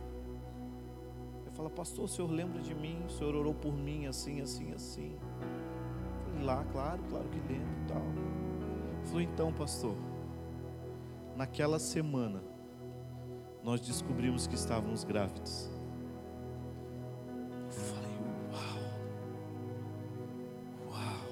Ele 1.42 1.56
fala, 1.56 1.70
pastor, 1.70 2.06
o 2.06 2.08
senhor 2.08 2.30
lembra 2.30 2.62
de 2.62 2.74
mim? 2.74 2.98
O 3.08 3.10
senhor 3.10 3.36
orou 3.36 3.54
por 3.54 3.74
mim 3.74 4.06
assim, 4.06 4.42
assim, 4.42 4.72
assim. 4.74 5.12
Eu 5.12 6.32
falei, 6.32 6.46
lá, 6.46 6.66
claro, 6.72 7.02
claro 7.10 7.26
que 7.30 7.40
lembro 7.52 7.68
tal. 7.88 8.02
Ele 8.02 9.06
falou, 9.06 9.22
então, 9.22 9.54
pastor, 9.54 9.96
naquela 11.36 11.80
semana, 11.80 12.42
nós 13.64 13.82
descobrimos 13.82 14.46
que 14.46 14.56
estávamos 14.56 15.04
grávidos. 15.04 15.70
Eu 17.66 17.72
falei, 17.72 18.12
uau, 18.52 18.80
uau, 20.92 21.26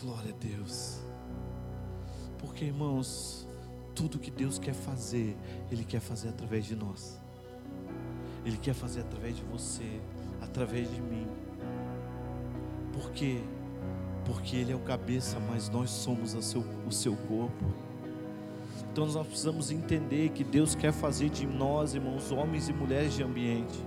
glória 0.00 0.34
a 0.34 0.38
Deus. 0.38 1.00
Porque, 2.38 2.64
irmãos, 2.66 3.46
tudo 3.94 4.18
que 4.18 4.30
Deus 4.30 4.58
quer 4.58 4.74
fazer, 4.74 5.36
Ele 5.70 5.84
quer 5.84 6.00
fazer 6.00 6.28
através 6.28 6.64
de 6.64 6.76
nós. 6.76 7.20
Ele 8.44 8.56
quer 8.56 8.74
fazer 8.74 9.00
através 9.00 9.36
de 9.36 9.42
você, 9.42 10.00
através 10.40 10.88
de 10.90 11.00
mim. 11.02 11.26
Por 12.92 13.10
quê? 13.10 13.42
Porque 14.28 14.56
Ele 14.56 14.72
é 14.72 14.76
o 14.76 14.80
cabeça, 14.80 15.40
mas 15.40 15.70
nós 15.70 15.88
somos 15.88 16.32
seu, 16.44 16.62
o 16.86 16.92
seu 16.92 17.16
corpo. 17.16 17.64
Então 18.92 19.06
nós 19.06 19.26
precisamos 19.26 19.70
entender 19.70 20.28
que 20.30 20.44
Deus 20.44 20.74
quer 20.74 20.92
fazer 20.92 21.30
de 21.30 21.46
nós, 21.46 21.94
irmãos, 21.94 22.30
homens 22.30 22.68
e 22.68 22.72
mulheres 22.74 23.14
de 23.14 23.22
ambiente. 23.22 23.78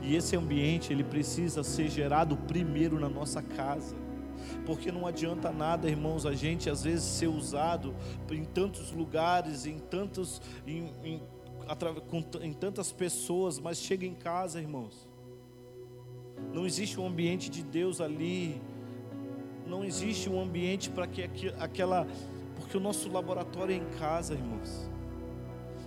E 0.00 0.14
esse 0.14 0.36
ambiente 0.36 0.92
ele 0.92 1.02
precisa 1.02 1.64
ser 1.64 1.88
gerado 1.88 2.36
primeiro 2.36 3.00
na 3.00 3.08
nossa 3.08 3.42
casa. 3.42 3.96
Porque 4.64 4.92
não 4.92 5.06
adianta 5.06 5.50
nada, 5.50 5.90
irmãos, 5.90 6.24
a 6.24 6.34
gente 6.34 6.70
às 6.70 6.84
vezes 6.84 7.04
ser 7.04 7.26
usado 7.26 7.92
em 8.30 8.44
tantos 8.44 8.92
lugares, 8.92 9.66
em 9.66 9.78
tantos 9.78 10.40
em, 10.66 10.94
em, 11.02 11.22
em 12.42 12.52
tantas 12.52 12.92
pessoas, 12.92 13.58
mas 13.58 13.78
chega 13.78 14.06
em 14.06 14.14
casa, 14.14 14.60
irmãos. 14.60 15.08
Não 16.52 16.64
existe 16.64 16.98
um 17.00 17.06
ambiente 17.06 17.50
de 17.50 17.62
Deus 17.62 18.00
ali. 18.00 18.60
Não 19.70 19.84
existe 19.84 20.28
um 20.28 20.42
ambiente 20.42 20.90
para 20.90 21.06
que 21.06 21.22
aquela 21.60 22.04
porque 22.56 22.76
o 22.76 22.80
nosso 22.80 23.08
laboratório 23.08 23.72
é 23.72 23.78
em 23.78 23.98
casa, 23.98 24.34
irmãos. 24.34 24.90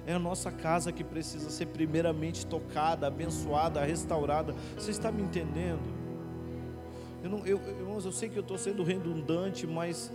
É 0.06 0.14
a 0.14 0.20
nossa 0.20 0.52
casa 0.52 0.92
que 0.92 1.04
precisa 1.04 1.50
ser 1.50 1.68
primeiramente 1.68 2.46
tocada, 2.46 3.08
abençoada, 3.08 3.84
restaurada. 3.84 4.56
Você 4.76 4.92
está 4.92 5.12
me 5.12 5.22
entendendo? 5.22 5.82
Eu 7.22 7.30
não, 7.30 7.46
eu, 7.46 7.58
irmãos, 7.58 8.06
eu 8.06 8.12
sei 8.12 8.28
que 8.28 8.38
eu 8.38 8.42
estou 8.42 8.58
sendo 8.58 8.84
redundante, 8.84 9.68
mas 9.68 10.12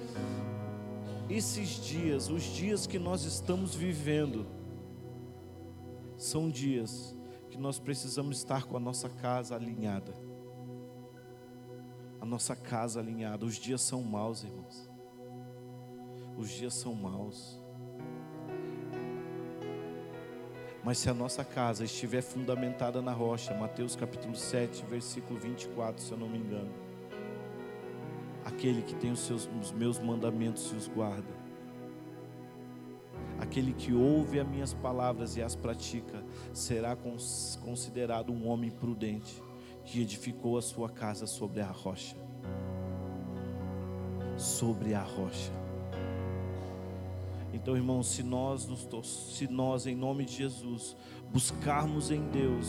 esses 1.29 1.69
dias, 1.83 2.29
os 2.29 2.43
dias 2.43 2.87
que 2.87 2.99
nós 2.99 3.25
estamos 3.25 3.75
vivendo, 3.75 4.47
são 6.17 6.51
dias 6.51 7.15
que 7.51 7.59
nós 7.59 7.79
precisamos 7.79 8.39
estar 8.39 8.65
com 8.65 8.77
a 8.77 8.81
nossa 8.81 9.09
casa 9.09 9.55
alinhada. 9.55 10.28
A 12.21 12.27
nossa 12.27 12.55
casa 12.57 13.01
alinhada. 13.01 13.45
Os 13.45 13.57
dias 13.57 13.81
são 13.83 14.03
maus, 14.03 14.43
irmãos. 14.43 14.89
Os 16.37 16.51
dias 16.51 16.75
são 16.75 16.95
maus. 16.95 17.61
Mas 20.85 20.99
se 20.99 21.11
a 21.11 21.15
nossa 21.15 21.45
casa 21.45 21.85
estiver 21.85 22.23
fundamentada 22.23 23.03
na 23.03 23.13
rocha, 23.13 23.53
Mateus 23.55 23.95
capítulo 23.95 24.35
7, 24.35 24.87
versículo 24.87 25.39
24, 25.39 26.03
se 26.03 26.13
eu 26.13 26.17
não 26.17 26.29
me 26.29 26.39
engano. 26.39 26.73
Aquele 28.45 28.83
que 28.83 28.95
tem 28.95 29.11
os, 29.11 29.21
seus, 29.21 29.49
os 29.61 29.73
meus 29.73 29.99
mandamentos 29.99 30.71
e 30.73 30.77
os 30.77 30.89
guarda. 30.89 31.37
Aquele 33.39 33.73
que 33.73 33.93
ouve 33.93 34.41
as 34.41 34.49
minhas 34.49 34.73
palavras 34.73 35.37
e 35.37 35.43
as 35.43 35.55
pratica, 35.55 36.25
será 36.53 36.97
considerado 36.97 38.33
um 38.33 38.49
homem 38.49 38.71
prudente, 38.71 39.43
que 39.89 40.03
edificou 40.03 40.59
a 40.59 40.63
sua 40.63 40.91
casa 40.91 41.27
sobre 41.27 41.63
a 41.63 41.71
rocha. 41.71 42.15
Sobre 44.37 44.93
a 44.93 45.03
rocha. 45.03 45.51
Então, 47.55 47.75
irmãos, 47.75 48.09
se 48.09 48.23
nós, 48.23 48.69
se 49.35 49.49
nós, 49.49 49.87
em 49.87 49.97
nome 49.97 50.27
de 50.27 50.35
Jesus, 50.37 50.95
buscarmos 51.33 52.11
em 52.11 52.21
Deus, 52.29 52.67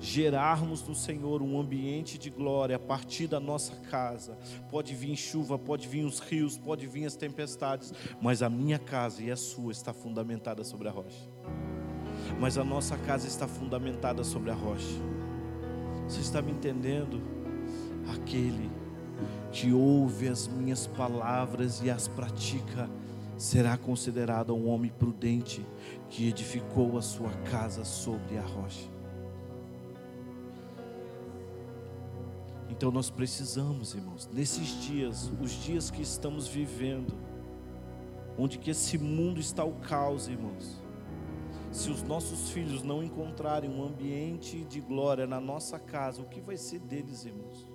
gerarmos 0.00 0.86
no 0.86 0.94
Senhor 0.94 1.42
um 1.42 1.60
ambiente 1.60 2.16
de 2.16 2.30
glória 2.30 2.76
a 2.76 2.78
partir 2.78 3.26
da 3.26 3.40
nossa 3.40 3.74
casa. 3.90 4.38
Pode 4.70 4.94
vir 4.94 5.16
chuva, 5.16 5.58
pode 5.58 5.88
vir 5.88 6.04
os 6.04 6.20
rios, 6.20 6.56
pode 6.56 6.86
vir 6.86 7.06
as 7.06 7.16
tempestades, 7.16 7.92
mas 8.20 8.40
a 8.40 8.48
minha 8.48 8.78
casa 8.78 9.20
e 9.20 9.32
a 9.32 9.36
sua 9.36 9.72
está 9.72 9.92
fundamentada 9.92 10.62
sobre 10.62 10.86
a 10.86 10.92
rocha. 10.92 11.28
Mas 12.38 12.56
a 12.56 12.62
nossa 12.62 12.96
casa 12.96 13.26
está 13.26 13.48
fundamentada 13.48 14.22
sobre 14.22 14.50
a 14.50 14.54
rocha. 14.54 15.21
Você 16.12 16.20
está 16.20 16.42
me 16.42 16.52
entendendo? 16.52 17.22
Aquele 18.14 18.70
que 19.50 19.72
ouve 19.72 20.28
as 20.28 20.46
minhas 20.46 20.86
palavras 20.86 21.80
e 21.82 21.88
as 21.88 22.06
pratica 22.06 22.86
será 23.38 23.78
considerado 23.78 24.54
um 24.54 24.68
homem 24.68 24.90
prudente 24.90 25.66
que 26.10 26.28
edificou 26.28 26.98
a 26.98 27.02
sua 27.02 27.30
casa 27.50 27.82
sobre 27.82 28.36
a 28.36 28.42
rocha. 28.42 28.90
Então 32.68 32.90
nós 32.90 33.08
precisamos, 33.08 33.94
irmãos, 33.94 34.28
nesses 34.30 34.82
dias, 34.82 35.32
os 35.40 35.50
dias 35.64 35.90
que 35.90 36.02
estamos 36.02 36.46
vivendo, 36.46 37.14
onde 38.36 38.58
que 38.58 38.70
esse 38.70 38.98
mundo 38.98 39.40
está 39.40 39.64
o 39.64 39.72
caos, 39.76 40.28
irmãos. 40.28 40.81
Se 41.72 41.90
os 41.90 42.02
nossos 42.02 42.50
filhos 42.50 42.82
não 42.82 43.02
encontrarem 43.02 43.70
um 43.70 43.82
ambiente 43.82 44.62
de 44.64 44.80
glória 44.80 45.26
na 45.26 45.40
nossa 45.40 45.78
casa, 45.78 46.20
o 46.20 46.28
que 46.28 46.40
vai 46.40 46.56
ser 46.56 46.78
deles, 46.78 47.24
irmãos? 47.24 47.72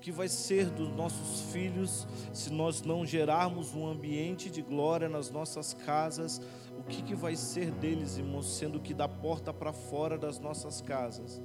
que 0.00 0.10
vai 0.10 0.28
ser 0.28 0.70
dos 0.70 0.88
nossos 0.96 1.52
filhos 1.52 2.06
se 2.32 2.50
nós 2.50 2.82
não 2.82 3.04
gerarmos 3.04 3.74
um 3.74 3.86
ambiente 3.86 4.48
de 4.48 4.62
glória 4.62 5.08
nas 5.08 5.30
nossas 5.30 5.74
casas? 5.74 6.40
O 6.78 6.82
que, 6.84 7.02
que 7.02 7.14
vai 7.14 7.36
ser 7.36 7.70
deles, 7.70 8.16
irmãos, 8.16 8.56
sendo 8.56 8.80
que 8.80 8.94
da 8.94 9.06
porta 9.06 9.52
para 9.52 9.72
fora 9.72 10.16
das 10.16 10.38
nossas 10.38 10.80
casas 10.80 11.40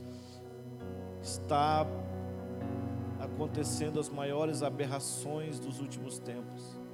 está 1.21 1.85
acontecendo 3.19 3.99
as 3.99 4.07
maiores 4.07 4.63
aberrações 4.63 5.59
dos 5.59 5.79
últimos 5.79 6.17
tempos? 6.17 6.84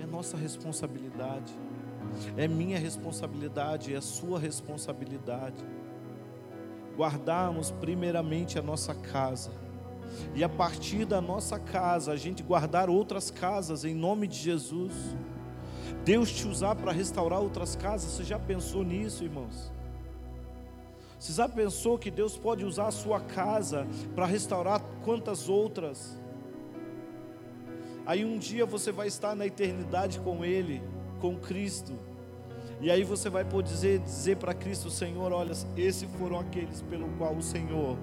É 0.00 0.06
nossa 0.06 0.36
responsabilidade, 0.36 1.52
é 2.36 2.46
minha 2.46 2.78
responsabilidade, 2.78 3.94
é 3.94 4.00
sua 4.00 4.38
responsabilidade 4.38 5.64
guardarmos 6.96 7.70
primeiramente 7.70 8.58
a 8.58 8.62
nossa 8.62 8.94
casa. 8.94 9.50
E 10.34 10.42
a 10.42 10.48
partir 10.48 11.04
da 11.04 11.20
nossa 11.20 11.58
casa, 11.58 12.12
a 12.12 12.16
gente 12.16 12.42
guardar 12.42 12.88
outras 12.88 13.30
casas 13.30 13.84
em 13.84 13.94
nome 13.94 14.26
de 14.26 14.36
Jesus. 14.36 14.94
Deus 16.04 16.32
te 16.32 16.48
usar 16.48 16.74
para 16.74 16.92
restaurar 16.92 17.40
outras 17.40 17.76
casas. 17.76 18.12
Você 18.12 18.24
já 18.24 18.38
pensou 18.38 18.82
nisso, 18.82 19.24
irmãos? 19.24 19.72
Você 21.18 21.32
já 21.32 21.48
pensou 21.48 21.98
que 21.98 22.10
Deus 22.10 22.36
pode 22.36 22.64
usar 22.64 22.86
a 22.86 22.92
sua 22.92 23.20
casa 23.20 23.86
para 24.14 24.26
restaurar 24.26 24.80
quantas 25.04 25.48
outras? 25.48 26.18
Aí 28.06 28.24
um 28.24 28.38
dia 28.38 28.64
você 28.64 28.92
vai 28.92 29.08
estar 29.08 29.34
na 29.34 29.44
eternidade 29.44 30.20
com 30.20 30.44
Ele, 30.44 30.80
com 31.20 31.36
Cristo. 31.36 31.92
E 32.80 32.90
aí 32.90 33.02
você 33.02 33.28
vai 33.28 33.44
poder 33.44 33.68
dizer, 33.68 33.98
dizer 33.98 34.36
para 34.36 34.54
Cristo, 34.54 34.90
Senhor, 34.90 35.32
olha, 35.32 35.52
esses 35.76 36.08
foram 36.18 36.38
aqueles 36.38 36.82
pelo 36.82 37.08
qual 37.16 37.34
o 37.34 37.42
Senhor 37.42 37.98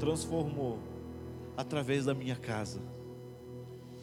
transformou 0.00 0.78
através 1.56 2.06
da 2.06 2.14
minha 2.14 2.36
casa, 2.36 2.80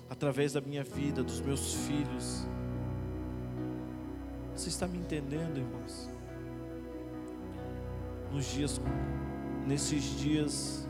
através 0.10 0.54
da 0.54 0.62
minha 0.62 0.84
vida, 0.84 1.24
dos 1.24 1.42
meus 1.42 1.74
filhos. 1.74 2.46
Você 4.56 4.70
está 4.70 4.88
me 4.88 4.98
entendendo, 4.98 5.58
irmãos? 5.58 6.10
Nos 8.32 8.46
dias, 8.46 8.80
nesses 9.66 10.04
dias, 10.20 10.89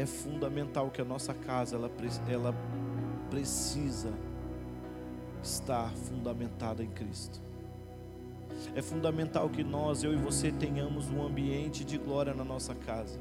é 0.00 0.06
fundamental 0.06 0.90
que 0.90 1.00
a 1.02 1.04
nossa 1.04 1.34
casa 1.34 1.76
ela, 1.76 1.90
ela 2.26 2.54
precisa 3.28 4.12
estar 5.42 5.90
fundamentada 5.90 6.82
em 6.82 6.88
Cristo. 6.88 7.40
É 8.74 8.80
fundamental 8.80 9.48
que 9.48 9.62
nós, 9.62 10.02
eu 10.02 10.12
e 10.12 10.16
você, 10.16 10.50
tenhamos 10.50 11.10
um 11.10 11.22
ambiente 11.22 11.84
de 11.84 11.98
glória 11.98 12.32
na 12.32 12.44
nossa 12.44 12.74
casa, 12.74 13.18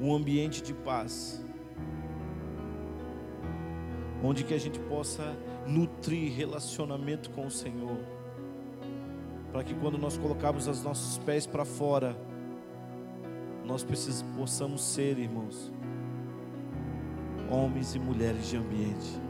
um 0.00 0.14
ambiente 0.14 0.62
de 0.62 0.74
paz, 0.74 1.44
onde 4.22 4.42
que 4.42 4.54
a 4.54 4.58
gente 4.58 4.80
possa 4.80 5.36
nutrir 5.66 6.32
relacionamento 6.32 7.30
com 7.30 7.46
o 7.46 7.50
Senhor, 7.50 7.98
para 9.52 9.62
que 9.62 9.74
quando 9.74 9.96
nós 9.96 10.16
colocarmos 10.16 10.66
os 10.66 10.82
nossos 10.82 11.18
pés 11.18 11.46
para 11.46 11.64
fora, 11.64 12.16
nós 13.64 13.82
precisamos, 13.82 14.36
possamos 14.36 14.82
ser, 14.82 15.18
irmãos, 15.18 15.72
homens 17.50 17.94
e 17.94 17.98
mulheres 17.98 18.48
de 18.48 18.56
ambiente 18.56 19.26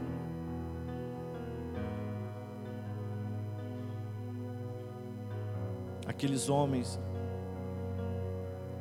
aqueles 6.17 6.49
homens 6.49 6.99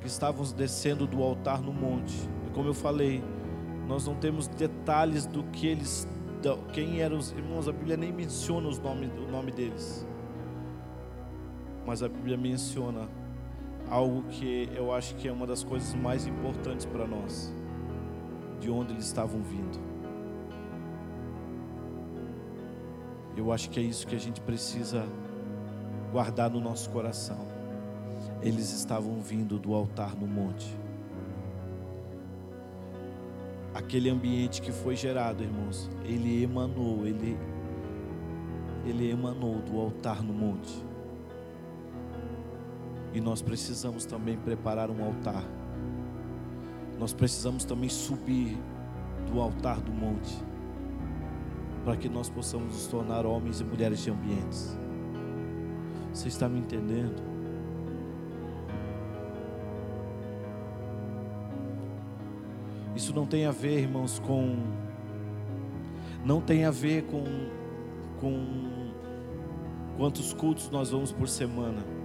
que 0.00 0.06
estavam 0.06 0.42
descendo 0.56 1.06
do 1.06 1.22
altar 1.22 1.60
no 1.60 1.72
monte. 1.72 2.16
E 2.46 2.50
como 2.50 2.68
eu 2.68 2.74
falei, 2.74 3.22
nós 3.86 4.06
não 4.06 4.14
temos 4.14 4.48
detalhes 4.48 5.26
do 5.26 5.42
que 5.44 5.66
eles, 5.66 6.08
quem 6.72 7.02
eram 7.02 7.18
os 7.18 7.32
irmãos. 7.32 7.68
A 7.68 7.72
Bíblia 7.72 7.96
nem 7.98 8.10
menciona 8.10 8.66
os 8.68 8.78
nomes, 8.78 9.10
o 9.18 9.30
nome 9.30 9.52
deles, 9.52 10.06
mas 11.84 12.02
a 12.02 12.08
Bíblia 12.08 12.38
menciona 12.38 13.06
algo 13.90 14.22
que 14.30 14.68
eu 14.74 14.92
acho 14.92 15.14
que 15.16 15.28
é 15.28 15.32
uma 15.32 15.46
das 15.46 15.62
coisas 15.62 15.94
mais 15.94 16.26
importantes 16.26 16.86
para 16.86 17.06
nós, 17.06 17.52
de 18.60 18.70
onde 18.70 18.92
eles 18.92 19.04
estavam 19.04 19.40
vindo. 19.42 19.78
Eu 23.36 23.52
acho 23.52 23.68
que 23.68 23.78
é 23.78 23.82
isso 23.82 24.06
que 24.06 24.14
a 24.14 24.18
gente 24.18 24.40
precisa 24.40 25.06
guardar 26.10 26.50
no 26.50 26.60
nosso 26.60 26.88
coração. 26.90 27.46
Eles 28.40 28.72
estavam 28.72 29.20
vindo 29.20 29.58
do 29.58 29.74
altar 29.74 30.16
no 30.16 30.26
monte. 30.26 30.74
Aquele 33.74 34.08
ambiente 34.08 34.62
que 34.62 34.72
foi 34.72 34.96
gerado, 34.96 35.42
irmãos, 35.42 35.90
ele 36.04 36.42
emanou, 36.42 37.06
ele 37.06 37.36
ele 38.86 39.10
emanou 39.10 39.60
do 39.62 39.78
altar 39.80 40.22
no 40.22 40.32
monte. 40.32 40.72
E 43.12 43.20
nós 43.20 43.42
precisamos 43.42 44.06
também 44.06 44.38
preparar 44.38 44.90
um 44.90 45.04
altar. 45.04 45.44
Nós 46.98 47.12
precisamos 47.12 47.64
também 47.64 47.88
subir 47.88 48.56
do 49.30 49.40
altar 49.40 49.80
do 49.80 49.92
monte, 49.92 50.34
para 51.84 51.96
que 51.96 52.08
nós 52.08 52.28
possamos 52.28 52.74
nos 52.74 52.86
tornar 52.86 53.26
homens 53.26 53.60
e 53.60 53.64
mulheres 53.64 54.02
de 54.02 54.10
ambientes. 54.10 54.76
Você 56.12 56.28
está 56.28 56.48
me 56.48 56.58
entendendo? 56.58 57.22
Isso 62.96 63.14
não 63.14 63.26
tem 63.26 63.44
a 63.44 63.50
ver, 63.50 63.80
irmãos, 63.80 64.18
com. 64.18 64.56
Não 66.24 66.40
tem 66.40 66.64
a 66.64 66.70
ver 66.70 67.04
com, 67.04 67.24
com 68.18 68.90
quantos 69.98 70.32
cultos 70.32 70.70
nós 70.70 70.90
vamos 70.90 71.12
por 71.12 71.28
semana. 71.28 71.95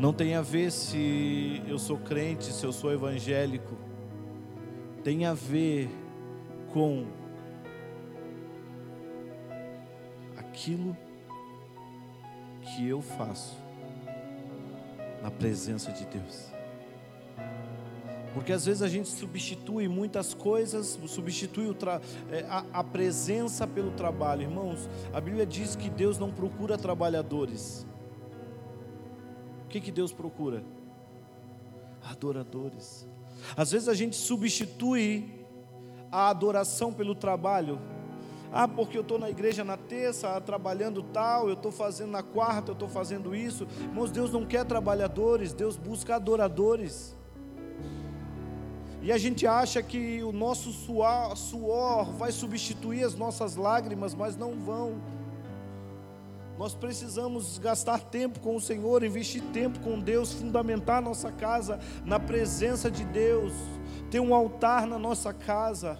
Não 0.00 0.14
tem 0.14 0.34
a 0.34 0.40
ver 0.40 0.72
se 0.72 1.62
eu 1.68 1.78
sou 1.78 1.98
crente, 1.98 2.46
se 2.46 2.64
eu 2.64 2.72
sou 2.72 2.90
evangélico. 2.90 3.76
Tem 5.04 5.26
a 5.26 5.34
ver 5.34 5.90
com 6.72 7.04
aquilo 10.38 10.96
que 12.62 12.88
eu 12.88 13.02
faço 13.02 13.54
na 15.22 15.30
presença 15.30 15.92
de 15.92 16.06
Deus. 16.06 16.46
Porque 18.32 18.54
às 18.54 18.64
vezes 18.64 18.80
a 18.80 18.88
gente 18.88 19.10
substitui 19.10 19.86
muitas 19.86 20.32
coisas, 20.32 20.98
substitui 21.08 21.76
é, 22.30 22.46
a, 22.48 22.64
a 22.72 22.82
presença 22.82 23.66
pelo 23.66 23.90
trabalho. 23.90 24.44
Irmãos, 24.44 24.88
a 25.12 25.20
Bíblia 25.20 25.44
diz 25.44 25.76
que 25.76 25.90
Deus 25.90 26.18
não 26.18 26.30
procura 26.30 26.78
trabalhadores. 26.78 27.86
O 29.70 29.72
que, 29.72 29.80
que 29.80 29.92
Deus 29.92 30.12
procura? 30.12 30.64
Adoradores. 32.02 33.06
Às 33.56 33.70
vezes 33.70 33.86
a 33.86 33.94
gente 33.94 34.16
substitui 34.16 35.46
a 36.10 36.28
adoração 36.28 36.92
pelo 36.92 37.14
trabalho. 37.14 37.78
Ah, 38.52 38.66
porque 38.66 38.98
eu 38.98 39.02
estou 39.02 39.16
na 39.16 39.30
igreja 39.30 39.62
na 39.62 39.76
terça, 39.76 40.40
trabalhando 40.40 41.04
tal, 41.04 41.46
eu 41.46 41.54
estou 41.54 41.70
fazendo 41.70 42.10
na 42.10 42.20
quarta, 42.20 42.72
eu 42.72 42.72
estou 42.72 42.88
fazendo 42.88 43.32
isso. 43.32 43.64
Irmãos, 43.80 44.10
Deus 44.10 44.32
não 44.32 44.44
quer 44.44 44.64
trabalhadores, 44.64 45.52
Deus 45.52 45.76
busca 45.76 46.16
adoradores. 46.16 47.16
E 49.00 49.12
a 49.12 49.18
gente 49.18 49.46
acha 49.46 49.80
que 49.84 50.20
o 50.24 50.32
nosso 50.32 50.72
suor, 50.72 51.36
suor 51.36 52.10
vai 52.14 52.32
substituir 52.32 53.04
as 53.04 53.14
nossas 53.14 53.54
lágrimas, 53.54 54.16
mas 54.16 54.36
não 54.36 54.58
vão. 54.58 55.00
Nós 56.60 56.74
precisamos 56.74 57.56
gastar 57.56 58.00
tempo 58.00 58.38
com 58.38 58.54
o 58.54 58.60
Senhor, 58.60 59.02
investir 59.02 59.42
tempo 59.50 59.80
com 59.80 59.98
Deus, 59.98 60.34
fundamentar 60.34 61.00
nossa 61.00 61.32
casa 61.32 61.80
na 62.04 62.20
presença 62.20 62.90
de 62.90 63.02
Deus, 63.02 63.54
ter 64.10 64.20
um 64.20 64.34
altar 64.34 64.86
na 64.86 64.98
nossa 64.98 65.32
casa, 65.32 65.98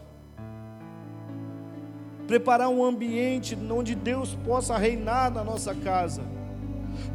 preparar 2.26 2.68
um 2.68 2.84
ambiente 2.84 3.56
onde 3.56 3.94
Deus 3.94 4.34
possa 4.44 4.76
reinar 4.76 5.30
na 5.30 5.42
nossa 5.42 5.74
casa 5.74 6.22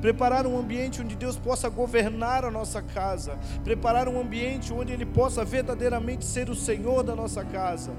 preparar 0.01 0.47
um 0.47 0.57
ambiente 0.57 1.01
onde 1.01 1.15
Deus 1.15 1.37
possa 1.37 1.69
governar 1.69 2.43
a 2.45 2.49
nossa 2.49 2.81
casa, 2.81 3.37
preparar 3.63 4.07
um 4.07 4.19
ambiente 4.19 4.73
onde 4.73 4.91
Ele 4.91 5.05
possa 5.05 5.45
verdadeiramente 5.45 6.25
ser 6.25 6.49
o 6.49 6.55
Senhor 6.55 7.03
da 7.03 7.15
nossa 7.15 7.43
casa. 7.45 7.91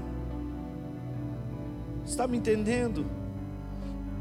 Está 2.03 2.27
me 2.27 2.37
entendendo? 2.37 3.05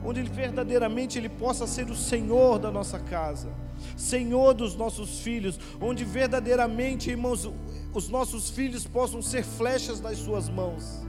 Onde 0.07 0.21
Ele 0.21 0.31
verdadeiramente 0.31 1.19
Ele 1.19 1.29
possa 1.29 1.67
ser 1.67 1.91
o 1.91 1.97
Senhor 1.97 2.59
da 2.59 2.71
nossa 2.71 2.99
casa, 2.99 3.51
Senhor 3.97 4.55
dos 4.55 4.75
nossos 4.77 5.21
filhos, 5.21 5.59
onde 5.81 6.05
verdadeiramente, 6.05 7.11
irmãos, 7.11 7.51
os 7.93 8.09
nossos 8.09 8.49
filhos 8.49 8.87
possam 8.87 9.21
ser 9.21 9.43
flechas 9.45 10.01
das 10.01 10.17
Suas 10.17 10.49
mãos. 10.49 11.05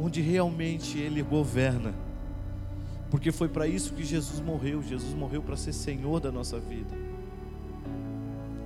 onde 0.00 0.22
realmente 0.22 0.98
Ele 0.98 1.22
governa. 1.22 1.94
Porque 3.10 3.30
foi 3.30 3.48
para 3.48 3.66
isso 3.66 3.92
que 3.92 4.02
Jesus 4.02 4.40
morreu. 4.40 4.82
Jesus 4.82 5.12
morreu 5.12 5.42
para 5.42 5.56
ser 5.56 5.72
Senhor 5.72 6.20
da 6.20 6.32
nossa 6.32 6.58
vida. 6.58 6.96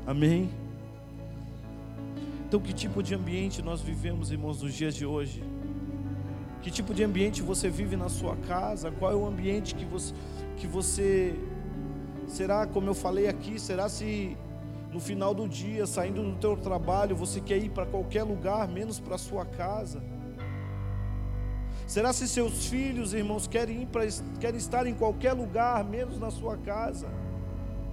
Amém? 0.07 0.51
Então, 2.47 2.61
que 2.61 2.73
tipo 2.73 3.03
de 3.03 3.15
ambiente 3.15 3.63
nós 3.63 3.81
vivemos, 3.81 4.31
irmãos, 4.31 4.63
nos 4.63 4.75
dias 4.75 4.95
de 4.95 5.05
hoje? 5.05 5.43
Que 6.65 6.71
tipo 6.71 6.95
de 6.95 7.05
ambiente 7.05 7.43
você 7.43 7.69
vive 7.69 7.95
na 7.95 8.09
sua 8.09 8.37
casa? 8.37 8.91
Qual 8.91 9.13
é 9.13 9.15
o 9.15 9.27
ambiente 9.27 9.75
que 9.75 9.85
você, 9.85 10.15
que 10.57 10.67
você 10.67 11.39
será, 12.27 12.67
como 12.67 12.89
eu 12.89 12.95
falei 12.95 13.29
aqui, 13.29 13.61
será 13.61 13.87
se 13.87 14.35
no 14.91 14.99
final 14.99 15.35
do 15.35 15.47
dia, 15.47 15.87
saindo 15.87 16.23
do 16.23 16.37
teu 16.37 16.57
trabalho, 16.57 17.15
você 17.15 17.39
quer 17.39 17.59
ir 17.59 17.69
para 17.69 17.85
qualquer 17.85 18.23
lugar, 18.23 18.67
menos 18.67 18.99
para 18.99 19.17
a 19.17 19.19
sua 19.19 19.45
casa? 19.45 20.03
Será 21.87 22.15
se 22.15 22.27
seus 22.27 22.67
filhos, 22.69 23.13
irmãos, 23.13 23.47
querem 23.47 23.83
ir 23.83 23.87
para 23.87 24.07
querem 24.41 24.57
estar 24.57 24.87
em 24.87 24.95
qualquer 24.95 25.35
lugar, 25.35 25.85
menos 25.85 26.19
na 26.19 26.31
sua 26.31 26.57
casa? 26.57 27.09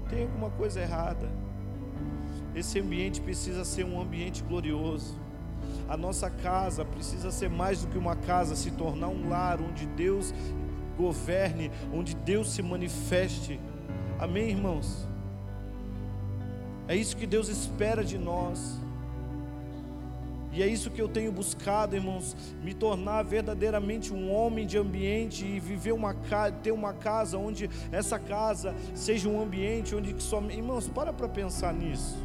Tem 0.09 0.21
alguma 0.21 0.49
coisa 0.49 0.79
errada. 0.79 1.29
Esse 2.55 2.79
ambiente 2.79 3.19
precisa 3.19 3.65
ser 3.65 3.83
um 3.83 3.99
ambiente 3.99 4.41
glorioso. 4.41 5.19
A 5.87 5.97
nossa 5.97 6.29
casa 6.29 6.85
precisa 6.85 7.31
ser 7.31 7.49
mais 7.49 7.81
do 7.81 7.87
que 7.87 7.97
uma 7.97 8.15
casa, 8.15 8.55
se 8.55 8.71
tornar 8.71 9.09
um 9.09 9.29
lar 9.29 9.59
onde 9.61 9.85
Deus 9.85 10.33
governe, 10.97 11.71
onde 11.93 12.15
Deus 12.15 12.51
se 12.51 12.61
manifeste. 12.61 13.59
Amém, 14.19 14.49
irmãos? 14.49 15.07
É 16.87 16.95
isso 16.95 17.15
que 17.15 17.25
Deus 17.25 17.47
espera 17.47 18.03
de 18.03 18.17
nós. 18.17 18.79
E 20.53 20.61
é 20.61 20.67
isso 20.67 20.91
que 20.91 21.01
eu 21.01 21.07
tenho 21.07 21.31
buscado, 21.31 21.95
irmãos, 21.95 22.35
me 22.61 22.73
tornar 22.73 23.23
verdadeiramente 23.23 24.13
um 24.13 24.29
homem 24.29 24.67
de 24.67 24.77
ambiente 24.77 25.45
e 25.45 25.59
viver 25.61 25.93
uma 25.93 26.13
casa, 26.13 26.55
ter 26.61 26.71
uma 26.71 26.93
casa 26.93 27.37
onde 27.37 27.69
essa 27.89 28.19
casa 28.19 28.75
seja 28.93 29.29
um 29.29 29.41
ambiente 29.41 29.95
onde 29.95 30.13
só, 30.21 30.41
irmãos, 30.49 30.89
para 30.89 31.13
para 31.13 31.29
pensar 31.29 31.73
nisso. 31.73 32.17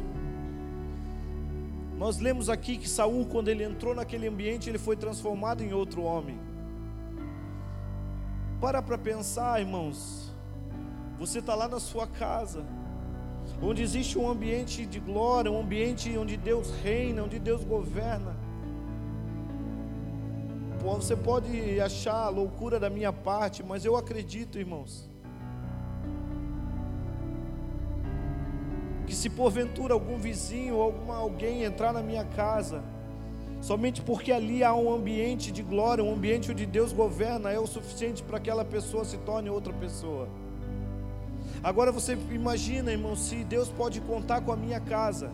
Nós 1.97 2.19
lemos 2.19 2.47
aqui 2.49 2.77
que 2.77 2.87
Saul, 2.87 3.25
quando 3.25 3.47
ele 3.47 3.63
entrou 3.63 3.95
naquele 3.95 4.27
ambiente, 4.27 4.69
ele 4.69 4.77
foi 4.77 4.95
transformado 4.95 5.63
em 5.63 5.73
outro 5.73 6.03
homem. 6.03 6.39
Para 8.61 8.81
para 8.81 8.97
pensar, 8.97 9.59
irmãos. 9.59 10.31
Você 11.19 11.39
está 11.39 11.55
lá 11.55 11.67
na 11.67 11.79
sua 11.79 12.05
casa 12.05 12.63
onde 13.61 13.81
existe 13.81 14.17
um 14.19 14.29
ambiente 14.29 14.85
de 14.85 14.99
glória, 14.99 15.51
um 15.51 15.59
ambiente 15.59 16.15
onde 16.17 16.37
Deus 16.37 16.71
reina, 16.83 17.23
onde 17.23 17.39
Deus 17.39 17.63
governa. 17.63 18.35
Você 20.81 21.15
pode 21.15 21.79
achar 21.81 22.29
loucura 22.29 22.79
da 22.79 22.89
minha 22.89 23.11
parte, 23.11 23.63
mas 23.63 23.83
eu 23.83 23.95
acredito, 23.95 24.59
irmãos, 24.59 25.09
que 29.07 29.15
se 29.15 29.29
porventura 29.29 29.93
algum 29.93 30.17
vizinho 30.17 30.75
ou 30.75 30.81
alguma, 30.81 31.15
alguém 31.15 31.63
entrar 31.63 31.93
na 31.93 32.03
minha 32.03 32.25
casa, 32.25 32.83
somente 33.61 34.01
porque 34.01 34.33
ali 34.33 34.65
há 34.65 34.75
um 34.75 34.93
ambiente 34.93 35.49
de 35.49 35.63
glória, 35.63 36.03
um 36.03 36.13
ambiente 36.13 36.51
onde 36.51 36.65
Deus 36.65 36.91
governa, 36.91 37.49
é 37.49 37.57
o 37.57 37.65
suficiente 37.65 38.21
para 38.21 38.37
que 38.37 38.49
aquela 38.49 38.65
pessoa 38.65 39.05
se 39.05 39.17
torne 39.19 39.49
outra 39.49 39.71
pessoa. 39.71 40.27
Agora 41.63 41.91
você 41.91 42.17
imagina, 42.31 42.91
irmão, 42.91 43.15
se 43.15 43.43
Deus 43.45 43.69
pode 43.69 44.01
contar 44.01 44.41
com 44.41 44.51
a 44.51 44.57
minha 44.57 44.79
casa. 44.79 45.31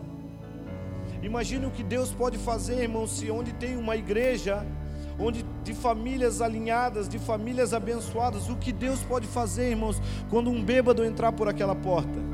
Imagine 1.20 1.66
o 1.66 1.70
que 1.70 1.82
Deus 1.82 2.12
pode 2.12 2.38
fazer, 2.38 2.80
irmão, 2.80 3.06
se 3.08 3.30
onde 3.30 3.52
tem 3.54 3.76
uma 3.76 3.96
igreja, 3.96 4.64
onde 5.18 5.44
de 5.64 5.74
famílias 5.74 6.40
alinhadas, 6.40 7.08
de 7.08 7.18
famílias 7.18 7.74
abençoadas, 7.74 8.48
o 8.48 8.56
que 8.56 8.72
Deus 8.72 9.00
pode 9.00 9.26
fazer, 9.26 9.70
irmãos, 9.70 10.00
quando 10.30 10.48
um 10.48 10.62
bêbado 10.62 11.04
entrar 11.04 11.32
por 11.32 11.48
aquela 11.48 11.74
porta. 11.74 12.33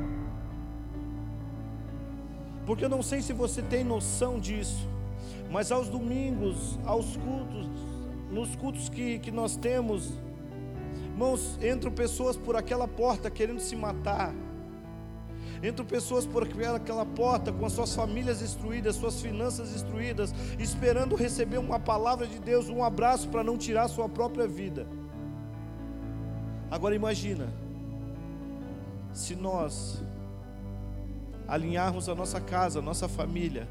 Porque 2.70 2.84
eu 2.84 2.88
não 2.88 3.02
sei 3.02 3.20
se 3.20 3.32
você 3.32 3.62
tem 3.62 3.82
noção 3.82 4.38
disso, 4.38 4.88
mas 5.50 5.72
aos 5.72 5.88
domingos, 5.88 6.78
aos 6.84 7.16
cultos, 7.16 7.66
nos 8.30 8.54
cultos 8.54 8.88
que, 8.88 9.18
que 9.18 9.32
nós 9.32 9.56
temos, 9.56 10.12
Irmãos, 11.02 11.58
entram 11.60 11.90
pessoas 11.90 12.36
por 12.36 12.54
aquela 12.54 12.86
porta 12.86 13.28
querendo 13.28 13.58
se 13.58 13.74
matar. 13.74 14.32
Entram 15.60 15.84
pessoas 15.84 16.24
por 16.24 16.44
aquela 16.44 17.04
porta 17.04 17.52
com 17.52 17.66
as 17.66 17.72
suas 17.72 17.92
famílias 17.92 18.38
destruídas, 18.38 18.94
suas 18.94 19.20
finanças 19.20 19.72
destruídas, 19.72 20.32
esperando 20.56 21.16
receber 21.16 21.58
uma 21.58 21.80
palavra 21.80 22.24
de 22.24 22.38
Deus, 22.38 22.68
um 22.68 22.84
abraço 22.84 23.28
para 23.30 23.42
não 23.42 23.58
tirar 23.58 23.82
a 23.82 23.88
sua 23.88 24.08
própria 24.08 24.46
vida. 24.46 24.86
Agora 26.70 26.94
imagina, 26.94 27.52
se 29.12 29.34
nós 29.34 30.04
alinharmos 31.50 32.08
a 32.08 32.14
nossa 32.14 32.40
casa, 32.40 32.78
a 32.78 32.82
nossa 32.82 33.08
família, 33.08 33.68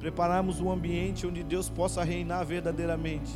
prepararmos 0.00 0.60
um 0.60 0.68
ambiente 0.68 1.24
onde 1.24 1.44
Deus 1.44 1.70
possa 1.70 2.02
reinar 2.02 2.44
verdadeiramente 2.44 3.32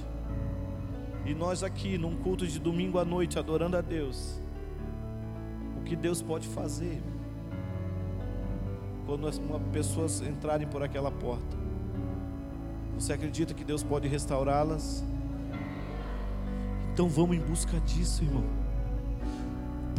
E 1.25 1.33
nós 1.33 1.63
aqui, 1.63 1.97
num 1.97 2.17
culto 2.17 2.47
de 2.47 2.59
domingo 2.59 2.99
à 2.99 3.05
noite, 3.05 3.39
adorando 3.39 3.77
a 3.77 3.81
Deus, 3.81 4.41
o 5.79 5.85
que 5.85 5.95
Deus 5.95 6.21
pode 6.21 6.49
fazer 6.49 7.01
quando 9.07 9.29
as 9.29 9.41
pessoas 9.73 10.21
entrarem 10.23 10.67
por 10.67 10.83
aquela 10.83 11.11
porta? 11.11 11.57
Você 12.97 13.13
acredita 13.13 13.55
que 13.55 13.65
Deus 13.65 13.83
pode 13.83 14.09
restaurá-las? 14.09 15.05
Então 16.93 17.09
vamos 17.09 17.37
em 17.37 17.41
busca 17.41 17.79
disso, 17.81 18.25
irmão. 18.25 18.60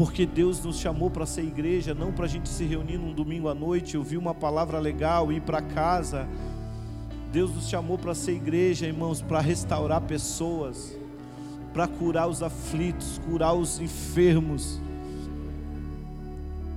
Porque 0.02 0.26
Deus 0.26 0.60
nos 0.64 0.80
chamou 0.80 1.12
para 1.12 1.28
ser 1.28 1.44
igreja, 1.44 1.94
não 1.94 2.12
para 2.12 2.26
a 2.26 2.28
gente 2.28 2.50
se 2.50 2.66
reunir 2.66 2.98
num 2.98 3.14
domingo 3.14 3.48
à 3.48 3.54
noite, 3.54 3.96
ouvir 3.96 4.18
uma 4.18 4.34
palavra 4.34 4.80
legal, 4.80 5.32
ir 5.32 5.42
para 5.42 5.62
casa. 5.62 6.28
Deus 7.32 7.54
nos 7.54 7.70
chamou 7.70 8.00
para 8.00 8.16
ser 8.16 8.32
igreja, 8.32 8.88
irmãos, 8.88 9.22
para 9.22 9.40
restaurar 9.40 10.02
pessoas, 10.02 10.98
para 11.72 11.88
curar 11.88 12.28
os 12.28 12.42
aflitos, 12.42 13.22
curar 13.30 13.54
os 13.54 13.80
enfermos. 13.80 14.82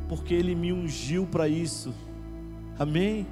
Porque 0.07 0.35
Ele 0.35 0.55
me 0.55 0.71
ungiu 0.71 1.25
para 1.25 1.49
isso. 1.49 1.95
Amém? 2.79 3.27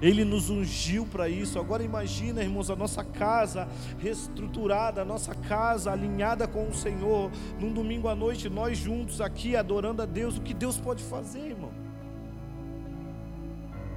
Ele 0.00 0.24
nos 0.24 0.50
ungiu 0.50 1.06
para 1.06 1.28
isso. 1.28 1.58
Agora 1.58 1.82
imagina, 1.82 2.42
irmãos, 2.42 2.70
a 2.70 2.76
nossa 2.76 3.02
casa 3.02 3.68
reestruturada, 3.98 5.02
a 5.02 5.04
nossa 5.04 5.34
casa 5.34 5.90
alinhada 5.90 6.46
com 6.46 6.68
o 6.68 6.74
Senhor, 6.74 7.30
num 7.58 7.72
domingo 7.72 8.08
à 8.08 8.14
noite, 8.14 8.48
nós 8.48 8.76
juntos 8.76 9.20
aqui 9.20 9.56
adorando 9.56 10.02
a 10.02 10.06
Deus, 10.06 10.36
o 10.36 10.42
que 10.42 10.52
Deus 10.52 10.76
pode 10.78 11.02
fazer, 11.02 11.40
irmão? 11.40 11.72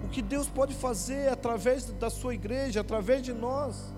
O 0.04 0.08
que 0.10 0.22
Deus 0.22 0.48
pode 0.48 0.74
fazer 0.74 1.30
através 1.30 1.86
da 1.92 2.10
sua 2.10 2.34
igreja, 2.34 2.82
através 2.82 3.22
de 3.22 3.34
nós? 3.34 3.94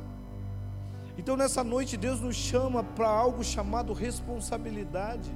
Então 1.17 1.37
nessa 1.37 1.63
noite 1.63 1.97
Deus 1.97 2.19
nos 2.19 2.35
chama 2.35 2.83
para 2.83 3.07
algo 3.07 3.43
chamado 3.43 3.93
responsabilidade. 3.93 5.31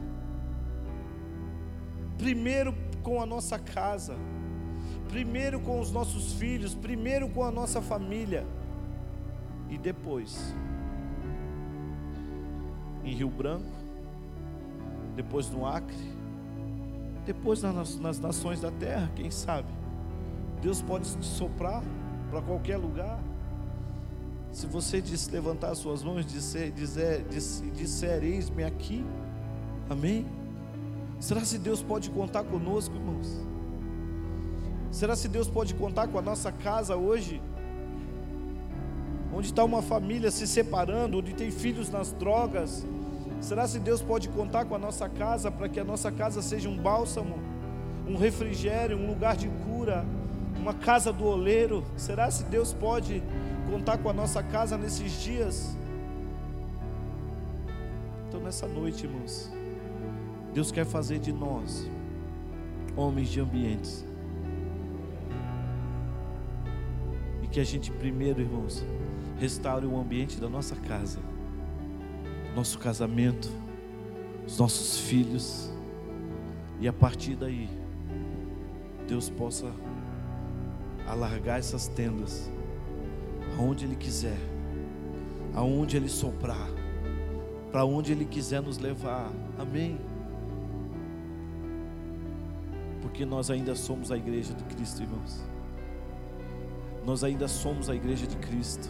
Primeiro 2.18 2.74
com 3.03 3.22
a 3.22 3.26
nossa 3.26 3.59
casa 3.59 4.16
primeiro 5.10 5.60
com 5.60 5.80
os 5.80 5.91
nossos 5.91 6.34
filhos, 6.34 6.74
primeiro 6.76 7.30
com 7.30 7.43
a 7.43 7.51
nossa 7.51 7.82
família 7.82 8.45
e 9.70 9.78
depois 9.78 10.53
em 13.03 13.14
Rio 13.14 13.30
Branco, 13.30 13.72
depois 15.16 15.49
no 15.49 15.66
Acre, 15.66 15.95
depois 17.26 17.62
nas, 17.62 17.97
nas 17.99 18.20
nações 18.20 18.62
da 18.62 18.72
terra, 18.72 19.12
quem 19.16 19.30
sabe? 19.30 19.68
Deus 20.62 20.82
pode 20.82 21.16
te 21.16 21.26
soprar 21.26 21.84
para 22.30 22.41
qualquer 22.41 22.78
lugar. 22.78 23.20
Se 24.51 24.66
você 24.66 25.01
diz, 25.01 25.28
levantar 25.28 25.72
as 25.72 25.78
suas 25.78 26.03
mãos 26.03 26.22
e 26.22 26.24
disser, 26.24 26.72
dizer, 26.72 27.24
disser, 27.30 27.70
disser 27.72 28.24
eis-me 28.24 28.64
aqui, 28.64 29.06
amém? 29.89 30.26
Será 31.20 31.43
se 31.43 31.58
Deus 31.58 31.84
pode 31.84 32.10
contar 32.10 32.43
conosco, 32.43 32.95
irmãos? 32.95 33.55
Será 34.95 35.13
se 35.13 35.27
Deus 35.27 35.49
pode 35.49 35.73
contar 35.73 36.07
com 36.07 36.17
a 36.17 36.21
nossa 36.21 36.53
casa 36.53 36.95
hoje? 36.95 37.41
Onde 39.33 39.47
está 39.47 39.61
uma 39.61 39.81
família 39.81 40.31
se 40.31 40.47
separando, 40.47 41.17
onde 41.17 41.33
tem 41.33 41.51
filhos 41.51 41.89
nas 41.89 42.13
drogas. 42.13 42.85
Será 43.41 43.67
se 43.67 43.77
Deus 43.77 44.01
pode 44.01 44.29
contar 44.29 44.63
com 44.63 44.73
a 44.73 44.79
nossa 44.79 45.09
casa 45.09 45.51
para 45.51 45.67
que 45.67 45.81
a 45.81 45.83
nossa 45.83 46.13
casa 46.13 46.41
seja 46.41 46.69
um 46.69 46.77
bálsamo, 46.77 47.37
um 48.07 48.15
refrigério, 48.15 48.97
um 48.97 49.05
lugar 49.05 49.35
de 49.35 49.49
cura, 49.65 50.05
uma 50.57 50.73
casa 50.73 51.11
do 51.11 51.25
oleiro? 51.25 51.83
Será 51.97 52.31
se 52.31 52.45
Deus 52.45 52.71
pode 52.71 53.21
contar 53.69 53.97
com 53.97 54.09
a 54.09 54.13
nossa 54.13 54.41
casa 54.41 54.77
nesses 54.77 55.21
dias? 55.21 55.75
Então, 58.29 58.39
nessa 58.39 58.65
noite, 58.65 59.05
irmãos, 59.05 59.51
Deus 60.53 60.71
quer 60.71 60.85
fazer 60.85 61.19
de 61.19 61.33
nós 61.33 61.85
homens 62.95 63.27
de 63.27 63.41
ambientes 63.41 64.05
que 67.56 67.60
a 67.62 67.64
gente 67.64 67.89
primeiro, 67.89 68.41
irmãos, 68.41 68.86
restaure 69.39 69.86
o 69.86 69.97
ambiente 69.97 70.41
da 70.41 70.49
nossa 70.49 70.76
casa, 70.76 71.20
nosso 72.53 72.78
casamento, 72.78 73.49
os 74.45 74.60
nossos 74.60 74.99
filhos, 74.99 75.72
e 76.82 76.88
a 76.89 76.91
partir 76.91 77.34
daí, 77.34 77.70
Deus 79.08 79.30
possa 79.30 79.72
alargar 81.08 81.58
essas 81.58 81.88
tendas 81.88 82.51
aonde 83.58 83.86
Ele 83.86 83.95
quiser, 83.95 84.38
aonde 85.53 85.95
Ele 85.95 86.10
soprar, 86.10 86.68
para 87.72 87.86
onde 87.86 88.12
Ele 88.12 88.26
quiser 88.26 88.62
nos 88.62 88.80
levar, 88.80 89.32
amém? 89.58 89.97
Porque 93.01 93.26
nós 93.26 93.49
ainda 93.49 93.76
somos 93.76 94.12
a 94.12 94.18
igreja 94.18 94.53
de 94.53 94.66
Cristo, 94.66 95.03
irmãos 95.03 95.55
nós 97.06 97.24
ainda 97.24 97.47
somos 97.47 97.88
a 97.89 97.95
igreja 97.95 98.26
de 98.26 98.36
Cristo. 98.38 98.89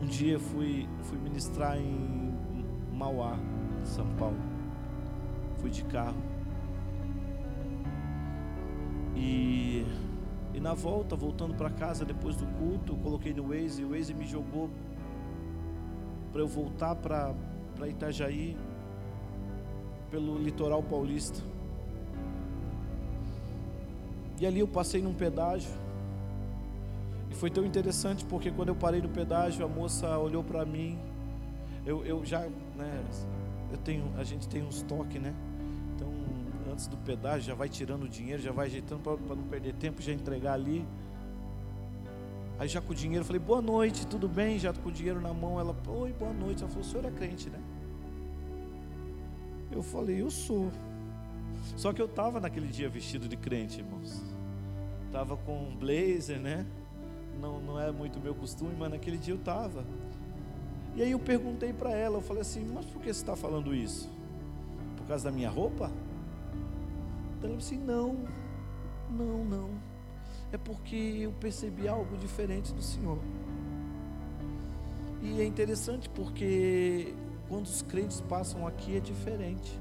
Um 0.00 0.06
dia 0.06 0.38
fui, 0.38 0.88
fui 1.02 1.18
ministrar 1.18 1.76
em 1.76 2.34
Mauá, 2.90 3.38
São 3.84 4.06
Paulo. 4.16 4.38
Fui 5.58 5.68
de 5.68 5.84
carro. 5.84 6.16
E, 9.14 9.84
e 10.54 10.60
na 10.60 10.72
volta, 10.72 11.14
voltando 11.14 11.54
para 11.54 11.68
casa 11.68 12.06
depois 12.06 12.34
do 12.34 12.46
culto, 12.58 12.96
coloquei 12.96 13.34
no 13.34 13.48
Waze, 13.48 13.82
e 13.82 13.84
o 13.84 13.90
Waze 13.90 14.14
me 14.14 14.24
jogou 14.24 14.70
para 16.32 16.40
eu 16.40 16.48
voltar 16.48 16.94
para 16.96 17.34
Itajaí, 17.86 18.56
pelo 20.10 20.38
litoral 20.38 20.82
paulista. 20.82 21.42
E 24.40 24.46
ali 24.46 24.60
eu 24.60 24.66
passei 24.66 25.02
num 25.02 25.12
pedágio. 25.12 25.70
E 27.30 27.34
foi 27.34 27.50
tão 27.50 27.64
interessante 27.64 28.24
porque 28.24 28.50
quando 28.50 28.70
eu 28.70 28.74
parei 28.74 29.02
no 29.02 29.08
pedágio, 29.10 29.64
a 29.64 29.68
moça 29.68 30.18
olhou 30.18 30.42
para 30.42 30.64
mim. 30.64 30.98
Eu, 31.84 32.04
eu 32.06 32.24
já, 32.24 32.40
né, 32.74 33.04
eu 33.70 33.76
tenho, 33.78 34.10
a 34.16 34.24
gente 34.24 34.48
tem 34.48 34.62
uns 34.62 34.80
toques, 34.82 35.20
né? 35.20 35.34
Então, 35.94 36.08
antes 36.72 36.86
do 36.86 36.96
pedágio, 36.96 37.42
já 37.42 37.54
vai 37.54 37.68
tirando 37.68 38.04
o 38.04 38.08
dinheiro, 38.08 38.40
já 38.40 38.50
vai 38.50 38.66
ajeitando 38.66 39.02
para 39.02 39.36
não 39.36 39.44
perder 39.44 39.74
tempo, 39.74 40.00
já 40.00 40.12
entregar 40.12 40.54
ali. 40.54 40.86
Aí 42.58 42.66
já 42.66 42.80
com 42.80 42.92
o 42.92 42.94
dinheiro, 42.94 43.24
falei, 43.24 43.40
boa 43.40 43.60
noite, 43.60 44.06
tudo 44.06 44.26
bem? 44.26 44.58
Já 44.58 44.72
com 44.72 44.88
o 44.88 44.92
dinheiro 44.92 45.20
na 45.20 45.34
mão, 45.34 45.60
ela, 45.60 45.76
oi, 45.86 46.12
boa 46.14 46.32
noite. 46.32 46.62
Ela 46.62 46.70
falou, 46.70 46.86
o 46.86 46.90
senhor 46.90 47.04
é 47.04 47.10
crente, 47.10 47.50
né? 47.50 47.60
Eu 49.70 49.82
falei, 49.82 50.20
eu 50.20 50.30
sou. 50.30 50.70
Só 51.76 51.92
que 51.92 52.00
eu 52.00 52.06
estava 52.06 52.40
naquele 52.40 52.68
dia 52.68 52.88
vestido 52.88 53.28
de 53.28 53.36
crente, 53.36 53.80
irmãos. 53.80 54.22
Estava 55.06 55.36
com 55.36 55.68
um 55.68 55.76
blazer, 55.76 56.38
né? 56.38 56.66
Não, 57.40 57.60
não 57.60 57.80
é 57.80 57.90
muito 57.90 58.20
meu 58.20 58.34
costume, 58.34 58.74
mas 58.78 58.90
naquele 58.90 59.16
dia 59.16 59.34
eu 59.34 59.38
estava. 59.38 59.84
E 60.94 61.02
aí 61.02 61.12
eu 61.12 61.18
perguntei 61.18 61.72
para 61.72 61.90
ela, 61.92 62.18
eu 62.18 62.22
falei 62.22 62.42
assim, 62.42 62.64
mas 62.72 62.84
por 62.86 63.00
que 63.00 63.12
você 63.12 63.20
está 63.20 63.36
falando 63.36 63.74
isso? 63.74 64.10
Por 64.96 65.06
causa 65.06 65.24
da 65.24 65.30
minha 65.30 65.48
roupa? 65.48 65.90
Ela 67.42 67.56
disse 67.56 67.76
não, 67.76 68.24
não, 69.10 69.44
não. 69.44 69.70
É 70.52 70.58
porque 70.58 70.96
eu 71.20 71.32
percebi 71.32 71.88
algo 71.88 72.16
diferente 72.16 72.72
do 72.72 72.82
Senhor. 72.82 73.18
E 75.22 75.40
é 75.40 75.44
interessante 75.44 76.08
porque 76.08 77.14
quando 77.48 77.66
os 77.66 77.82
crentes 77.82 78.20
passam 78.22 78.66
aqui 78.66 78.96
é 78.96 79.00
diferente. 79.00 79.78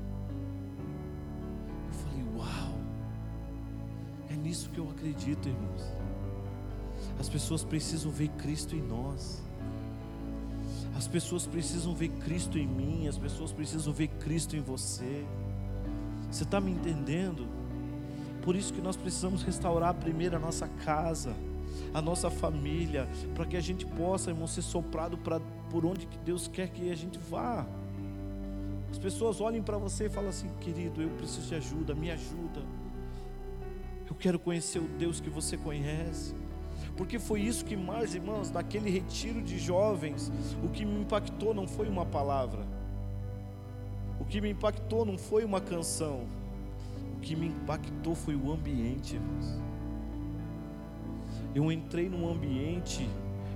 Nisso 4.50 4.70
que 4.72 4.80
eu 4.80 4.90
acredito, 4.90 5.48
irmãos. 5.48 5.84
As 7.20 7.30
pessoas 7.30 7.64
precisam 7.64 8.12
ver 8.12 8.30
Cristo 8.30 8.76
em 8.76 8.82
nós. 8.82 9.44
As 10.98 11.08
pessoas 11.08 11.46
precisam 11.46 11.94
ver 11.94 12.10
Cristo 12.10 12.58
em 12.58 12.66
mim. 12.66 13.08
As 13.08 13.18
pessoas 13.18 13.52
precisam 13.52 13.94
ver 13.94 14.08
Cristo 14.08 14.56
em 14.56 14.62
você. 14.62 15.24
Você 16.32 16.44
está 16.44 16.60
me 16.60 16.72
entendendo? 16.72 17.48
Por 18.42 18.56
isso 18.56 18.74
que 18.74 18.82
nós 18.82 18.98
precisamos 18.98 19.44
restaurar 19.44 19.94
primeiro 19.94 20.36
a 20.36 20.40
nossa 20.40 20.68
casa, 20.84 21.36
a 21.94 22.02
nossa 22.02 22.32
família, 22.32 23.08
para 23.36 23.46
que 23.46 23.56
a 23.56 23.62
gente 23.62 23.86
possa, 23.86 24.32
irmão, 24.32 24.48
ser 24.48 24.64
soprado 24.64 25.16
para 25.18 25.40
por 25.70 25.86
onde 25.86 26.08
que 26.08 26.18
Deus 26.20 26.48
quer 26.48 26.70
que 26.70 26.90
a 26.90 26.96
gente 26.96 27.20
vá. 27.30 27.68
As 28.90 28.98
pessoas 28.98 29.40
olhem 29.40 29.62
para 29.62 29.78
você 29.78 30.08
e 30.08 30.10
falam 30.10 30.30
assim, 30.30 30.50
querido, 30.60 31.04
eu 31.04 31.10
preciso 31.10 31.48
de 31.48 31.56
ajuda, 31.56 31.94
me 31.94 32.10
ajuda. 32.10 32.89
Eu 34.10 34.16
quero 34.16 34.40
conhecer 34.40 34.80
o 34.80 34.88
Deus 34.88 35.20
que 35.20 35.30
você 35.30 35.56
conhece. 35.56 36.34
Porque 36.98 37.20
foi 37.20 37.42
isso 37.42 37.64
que 37.64 37.78
mais, 37.78 38.16
irmãos, 38.16 38.52
naquele 38.52 38.90
retiro 38.90 39.42
de 39.42 39.58
jovens, 39.58 40.32
o 40.64 40.70
que 40.70 40.84
me 40.84 41.02
impactou 41.02 41.54
não 41.54 41.68
foi 41.68 41.88
uma 41.88 42.06
palavra. 42.06 42.66
O 44.20 44.26
que 44.26 44.42
me 44.42 44.50
impactou 44.50 45.06
não 45.06 45.18
foi 45.18 45.46
uma 45.46 45.62
canção. 45.62 46.26
O 47.16 47.20
que 47.20 47.36
me 47.36 47.48
impactou 47.48 48.16
foi 48.16 48.36
o 48.36 48.52
ambiente, 48.52 49.16
irmãos. 49.16 49.60
eu 51.54 51.72
entrei 51.72 52.10
num 52.10 52.30
ambiente 52.30 53.08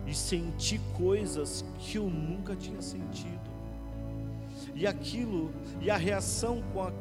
e 0.05 0.13
senti 0.13 0.79
coisas 0.97 1.63
que 1.79 1.97
eu 1.97 2.09
nunca 2.09 2.55
tinha 2.55 2.81
sentido. 2.81 3.51
E 4.75 4.87
aquilo, 4.87 5.51
e 5.81 5.89
a 5.89 5.97
reação 5.97 6.61
com, 6.73 6.81
a, 6.81 6.91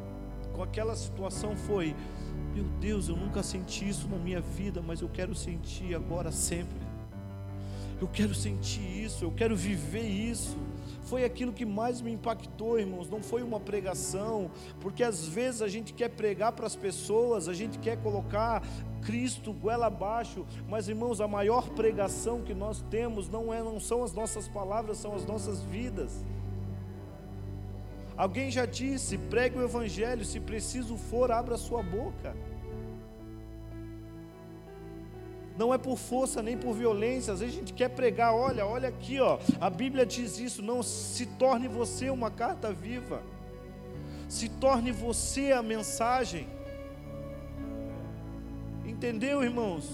com 0.53 0.63
aquela 0.63 0.95
situação 0.95 1.55
foi: 1.55 1.95
Meu 2.53 2.65
Deus, 2.79 3.09
eu 3.09 3.15
nunca 3.15 3.43
senti 3.43 3.87
isso 3.89 4.07
na 4.07 4.17
minha 4.17 4.39
vida, 4.39 4.81
mas 4.81 5.01
eu 5.01 5.09
quero 5.09 5.35
sentir 5.35 5.93
agora 5.95 6.31
sempre. 6.31 6.81
Eu 7.99 8.07
quero 8.07 8.33
sentir 8.33 9.03
isso, 9.03 9.23
eu 9.23 9.31
quero 9.31 9.55
viver 9.55 10.07
isso 10.07 10.57
foi 11.03 11.25
aquilo 11.25 11.51
que 11.51 11.65
mais 11.65 12.01
me 12.01 12.11
impactou, 12.11 12.79
irmãos. 12.79 13.09
Não 13.09 13.21
foi 13.21 13.43
uma 13.43 13.59
pregação, 13.59 14.49
porque 14.79 15.03
às 15.03 15.27
vezes 15.27 15.61
a 15.61 15.67
gente 15.67 15.93
quer 15.93 16.09
pregar 16.09 16.53
para 16.53 16.65
as 16.65 16.75
pessoas, 16.75 17.47
a 17.47 17.53
gente 17.53 17.77
quer 17.77 17.97
colocar 17.97 18.63
Cristo 19.01 19.51
goela 19.51 19.87
abaixo, 19.87 20.45
mas 20.67 20.87
irmãos, 20.87 21.19
a 21.19 21.27
maior 21.27 21.69
pregação 21.69 22.41
que 22.41 22.53
nós 22.53 22.81
temos 22.89 23.27
não, 23.27 23.53
é, 23.53 23.61
não 23.61 23.79
são 23.79 24.03
as 24.03 24.13
nossas 24.13 24.47
palavras, 24.47 24.97
são 24.97 25.13
as 25.13 25.25
nossas 25.25 25.61
vidas. 25.61 26.23
Alguém 28.15 28.51
já 28.51 28.65
disse: 28.65 29.17
pregue 29.17 29.57
o 29.57 29.63
Evangelho, 29.63 30.23
se 30.23 30.39
preciso 30.39 30.97
for, 30.97 31.31
abra 31.31 31.57
sua 31.57 31.81
boca 31.81 32.35
não 35.57 35.73
é 35.73 35.77
por 35.77 35.97
força 35.97 36.41
nem 36.41 36.57
por 36.57 36.73
violência. 36.73 37.33
Às 37.33 37.39
vezes 37.39 37.55
a 37.55 37.59
gente 37.59 37.73
quer 37.73 37.89
pregar, 37.89 38.33
olha, 38.33 38.65
olha 38.65 38.89
aqui, 38.89 39.19
ó. 39.19 39.37
A 39.59 39.69
Bíblia 39.69 40.05
diz 40.05 40.39
isso, 40.39 40.61
não 40.61 40.81
se 40.81 41.25
torne 41.25 41.67
você 41.67 42.09
uma 42.09 42.31
carta 42.31 42.71
viva. 42.71 43.21
Se 44.27 44.49
torne 44.49 44.91
você 44.91 45.51
a 45.51 45.61
mensagem. 45.61 46.47
Entendeu, 48.85 49.43
irmãos? 49.43 49.89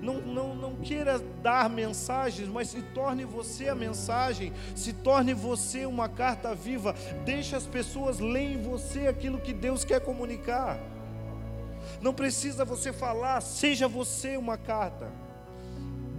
Não, 0.00 0.14
não, 0.14 0.54
não 0.54 0.76
queira 0.76 1.18
dar 1.42 1.68
mensagens, 1.68 2.48
mas 2.48 2.68
se 2.68 2.80
torne 2.80 3.24
você 3.24 3.68
a 3.68 3.74
mensagem, 3.74 4.52
se 4.74 4.92
torne 4.92 5.34
você 5.34 5.84
uma 5.84 6.08
carta 6.08 6.54
viva, 6.54 6.94
deixe 7.24 7.54
as 7.54 7.66
pessoas 7.66 8.18
lerem 8.18 8.54
em 8.54 8.62
você 8.62 9.06
aquilo 9.06 9.38
que 9.38 9.52
Deus 9.52 9.84
quer 9.84 10.00
comunicar. 10.00 10.78
Não 12.00 12.14
precisa 12.14 12.64
você 12.64 12.92
falar, 12.92 13.40
seja 13.42 13.86
você 13.86 14.36
uma 14.36 14.56
carta. 14.56 15.12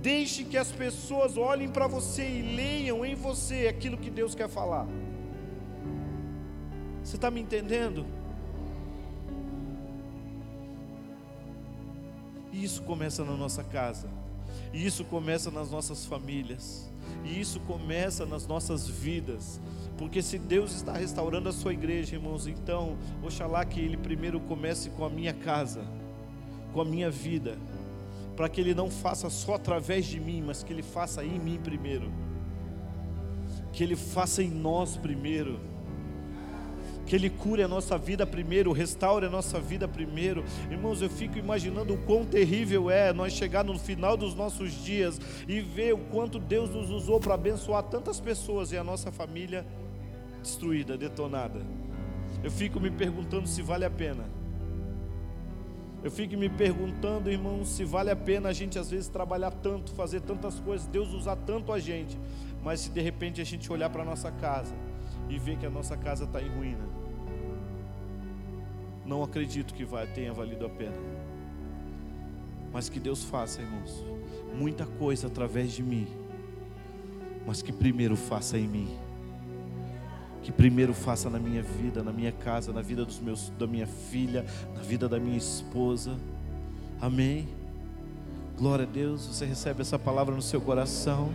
Deixe 0.01 0.43
que 0.43 0.57
as 0.57 0.71
pessoas 0.71 1.37
olhem 1.37 1.69
para 1.69 1.87
você 1.87 2.27
e 2.27 2.41
leiam 2.55 3.05
em 3.05 3.15
você 3.15 3.67
aquilo 3.67 3.97
que 3.97 4.09
Deus 4.09 4.35
quer 4.35 4.49
falar. 4.49 4.87
Você 7.03 7.15
está 7.15 7.31
me 7.31 7.41
entendendo? 7.41 8.05
E 12.51 12.63
isso 12.63 12.81
começa 12.83 13.23
na 13.23 13.33
nossa 13.33 13.63
casa, 13.63 14.09
e 14.73 14.85
isso 14.85 15.05
começa 15.05 15.49
nas 15.49 15.71
nossas 15.71 16.05
famílias, 16.05 16.89
e 17.23 17.39
isso 17.39 17.59
começa 17.61 18.25
nas 18.25 18.45
nossas 18.45 18.87
vidas. 18.87 19.59
Porque 19.97 20.21
se 20.21 20.39
Deus 20.39 20.73
está 20.73 20.93
restaurando 20.93 21.47
a 21.47 21.53
sua 21.53 21.73
igreja, 21.73 22.15
irmãos, 22.15 22.47
então, 22.47 22.97
oxalá 23.23 23.63
que 23.63 23.79
Ele 23.79 23.97
primeiro 23.97 24.39
comece 24.39 24.89
com 24.89 25.05
a 25.05 25.09
minha 25.09 25.33
casa, 25.33 25.85
com 26.73 26.81
a 26.81 26.85
minha 26.85 27.09
vida, 27.09 27.57
para 28.35 28.49
que 28.49 28.59
Ele 28.59 28.73
não 28.73 28.89
faça 28.89 29.29
só 29.29 29.55
através 29.55 30.05
de 30.05 30.19
mim, 30.19 30.41
mas 30.45 30.63
que 30.63 30.73
Ele 30.73 30.81
faça 30.81 31.23
em 31.23 31.39
mim 31.39 31.59
primeiro, 31.63 32.11
que 33.71 33.83
Ele 33.83 33.95
faça 33.95 34.41
em 34.41 34.49
nós 34.49 34.97
primeiro, 34.97 35.59
que 37.11 37.15
Ele 37.17 37.29
cure 37.29 37.61
a 37.61 37.67
nossa 37.67 37.97
vida 37.97 38.25
primeiro, 38.25 38.71
restaure 38.71 39.25
a 39.25 39.29
nossa 39.29 39.59
vida 39.59 39.85
primeiro. 39.85 40.45
Irmãos, 40.69 41.01
eu 41.01 41.09
fico 41.09 41.37
imaginando 41.37 41.93
o 41.93 41.97
quão 41.97 42.23
terrível 42.23 42.89
é 42.89 43.11
nós 43.11 43.33
chegar 43.33 43.65
no 43.65 43.77
final 43.77 44.15
dos 44.15 44.33
nossos 44.33 44.71
dias 44.71 45.19
e 45.45 45.59
ver 45.59 45.93
o 45.93 45.97
quanto 45.97 46.39
Deus 46.39 46.69
nos 46.69 46.89
usou 46.89 47.19
para 47.19 47.33
abençoar 47.33 47.83
tantas 47.83 48.21
pessoas 48.21 48.71
e 48.71 48.77
a 48.77 48.83
nossa 48.83 49.11
família 49.11 49.65
destruída, 50.41 50.97
detonada. 50.97 51.59
Eu 52.41 52.49
fico 52.49 52.79
me 52.79 52.89
perguntando 52.89 53.45
se 53.45 53.61
vale 53.61 53.83
a 53.83 53.91
pena. 53.91 54.23
Eu 56.01 56.11
fico 56.11 56.37
me 56.37 56.47
perguntando, 56.47 57.29
irmão, 57.29 57.65
se 57.65 57.83
vale 57.83 58.09
a 58.09 58.15
pena 58.15 58.47
a 58.47 58.53
gente 58.53 58.79
às 58.79 58.89
vezes 58.89 59.09
trabalhar 59.09 59.51
tanto, 59.51 59.91
fazer 59.95 60.21
tantas 60.21 60.61
coisas, 60.61 60.87
Deus 60.87 61.11
usar 61.11 61.35
tanto 61.35 61.73
a 61.73 61.79
gente, 61.79 62.17
mas 62.63 62.79
se 62.79 62.89
de 62.89 63.01
repente 63.01 63.41
a 63.41 63.43
gente 63.43 63.69
olhar 63.69 63.89
para 63.89 64.01
a 64.01 64.05
nossa 64.05 64.31
casa 64.31 64.73
e 65.29 65.37
ver 65.37 65.57
que 65.57 65.65
a 65.65 65.69
nossa 65.69 65.97
casa 65.97 66.23
está 66.23 66.41
em 66.41 66.47
ruína, 66.47 67.00
não 69.05 69.23
acredito 69.23 69.73
que 69.73 69.85
vai, 69.85 70.07
tenha 70.07 70.33
valido 70.33 70.65
a 70.65 70.69
pena. 70.69 70.97
Mas 72.71 72.89
que 72.89 72.99
Deus 72.99 73.23
faça, 73.23 73.61
irmãos, 73.61 74.03
muita 74.57 74.85
coisa 74.85 75.27
através 75.27 75.71
de 75.73 75.83
mim, 75.83 76.07
mas 77.45 77.61
que 77.61 77.71
primeiro 77.71 78.15
faça 78.15 78.57
em 78.57 78.67
mim 78.67 78.97
que 80.41 80.51
primeiro 80.51 80.93
faça 80.93 81.29
na 81.29 81.39
minha 81.39 81.61
vida, 81.61 82.01
na 82.03 82.11
minha 82.11 82.31
casa, 82.31 82.73
na 82.73 82.81
vida 82.81 83.05
dos 83.05 83.19
meus, 83.19 83.49
da 83.59 83.67
minha 83.67 83.85
filha, 83.85 84.45
na 84.75 84.81
vida 84.81 85.07
da 85.07 85.19
minha 85.19 85.37
esposa. 85.37 86.17
Amém. 86.99 87.47
Glória 88.57 88.85
a 88.85 88.87
Deus, 88.87 89.25
você 89.25 89.45
recebe 89.45 89.81
essa 89.81 89.99
palavra 89.99 90.35
no 90.35 90.41
seu 90.41 90.59
coração. 90.59 91.31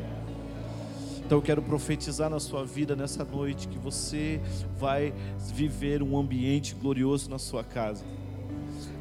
Então 1.26 1.38
eu 1.38 1.42
quero 1.42 1.60
profetizar 1.60 2.30
na 2.30 2.38
sua 2.38 2.64
vida 2.64 2.94
nessa 2.94 3.24
noite 3.24 3.66
que 3.66 3.76
você 3.76 4.40
vai 4.78 5.12
viver 5.52 6.00
um 6.00 6.16
ambiente 6.16 6.72
glorioso 6.72 7.28
na 7.28 7.36
sua 7.36 7.64
casa. 7.64 8.04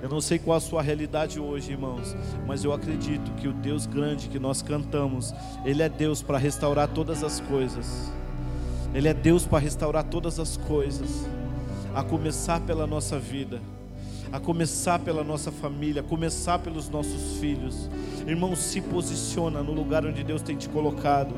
Eu 0.01 0.09
não 0.09 0.19
sei 0.19 0.39
qual 0.39 0.57
a 0.57 0.59
sua 0.59 0.81
realidade 0.81 1.39
hoje, 1.39 1.73
irmãos, 1.73 2.15
mas 2.47 2.63
eu 2.63 2.73
acredito 2.73 3.31
que 3.33 3.47
o 3.47 3.53
Deus 3.53 3.85
grande 3.85 4.27
que 4.27 4.39
nós 4.39 4.63
cantamos, 4.63 5.35
Ele 5.63 5.83
é 5.83 5.87
Deus 5.87 6.23
para 6.23 6.39
restaurar 6.39 6.87
todas 6.87 7.23
as 7.23 7.39
coisas. 7.41 8.11
Ele 8.91 9.07
é 9.07 9.13
Deus 9.13 9.45
para 9.45 9.59
restaurar 9.59 10.03
todas 10.05 10.39
as 10.39 10.57
coisas, 10.57 11.27
a 11.93 12.03
começar 12.03 12.59
pela 12.59 12.87
nossa 12.87 13.19
vida, 13.19 13.61
a 14.31 14.39
começar 14.39 14.97
pela 14.97 15.23
nossa 15.23 15.51
família, 15.51 16.01
a 16.01 16.03
começar 16.03 16.57
pelos 16.57 16.89
nossos 16.89 17.37
filhos. 17.37 17.87
Irmão, 18.25 18.55
se 18.55 18.81
posiciona 18.81 19.61
no 19.61 19.73
lugar 19.73 20.03
onde 20.07 20.23
Deus 20.23 20.41
tem 20.41 20.57
te 20.57 20.67
colocado. 20.67 21.35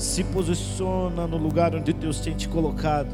Se 0.00 0.24
posiciona 0.24 1.26
no 1.26 1.36
lugar 1.36 1.74
onde 1.74 1.92
Deus 1.92 2.20
tem 2.20 2.34
te 2.34 2.48
colocado. 2.48 3.10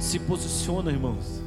Se 0.00 0.18
posiciona, 0.18 0.90
irmãos. 0.90 1.40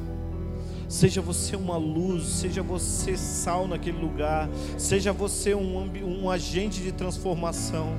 Seja 0.88 1.20
você 1.20 1.56
uma 1.56 1.76
luz, 1.76 2.24
seja 2.24 2.62
você 2.62 3.18
sal 3.18 3.68
naquele 3.68 3.98
lugar, 3.98 4.48
seja 4.78 5.12
você 5.12 5.54
um, 5.54 5.90
um 6.02 6.30
agente 6.30 6.80
de 6.80 6.90
transformação. 6.90 7.92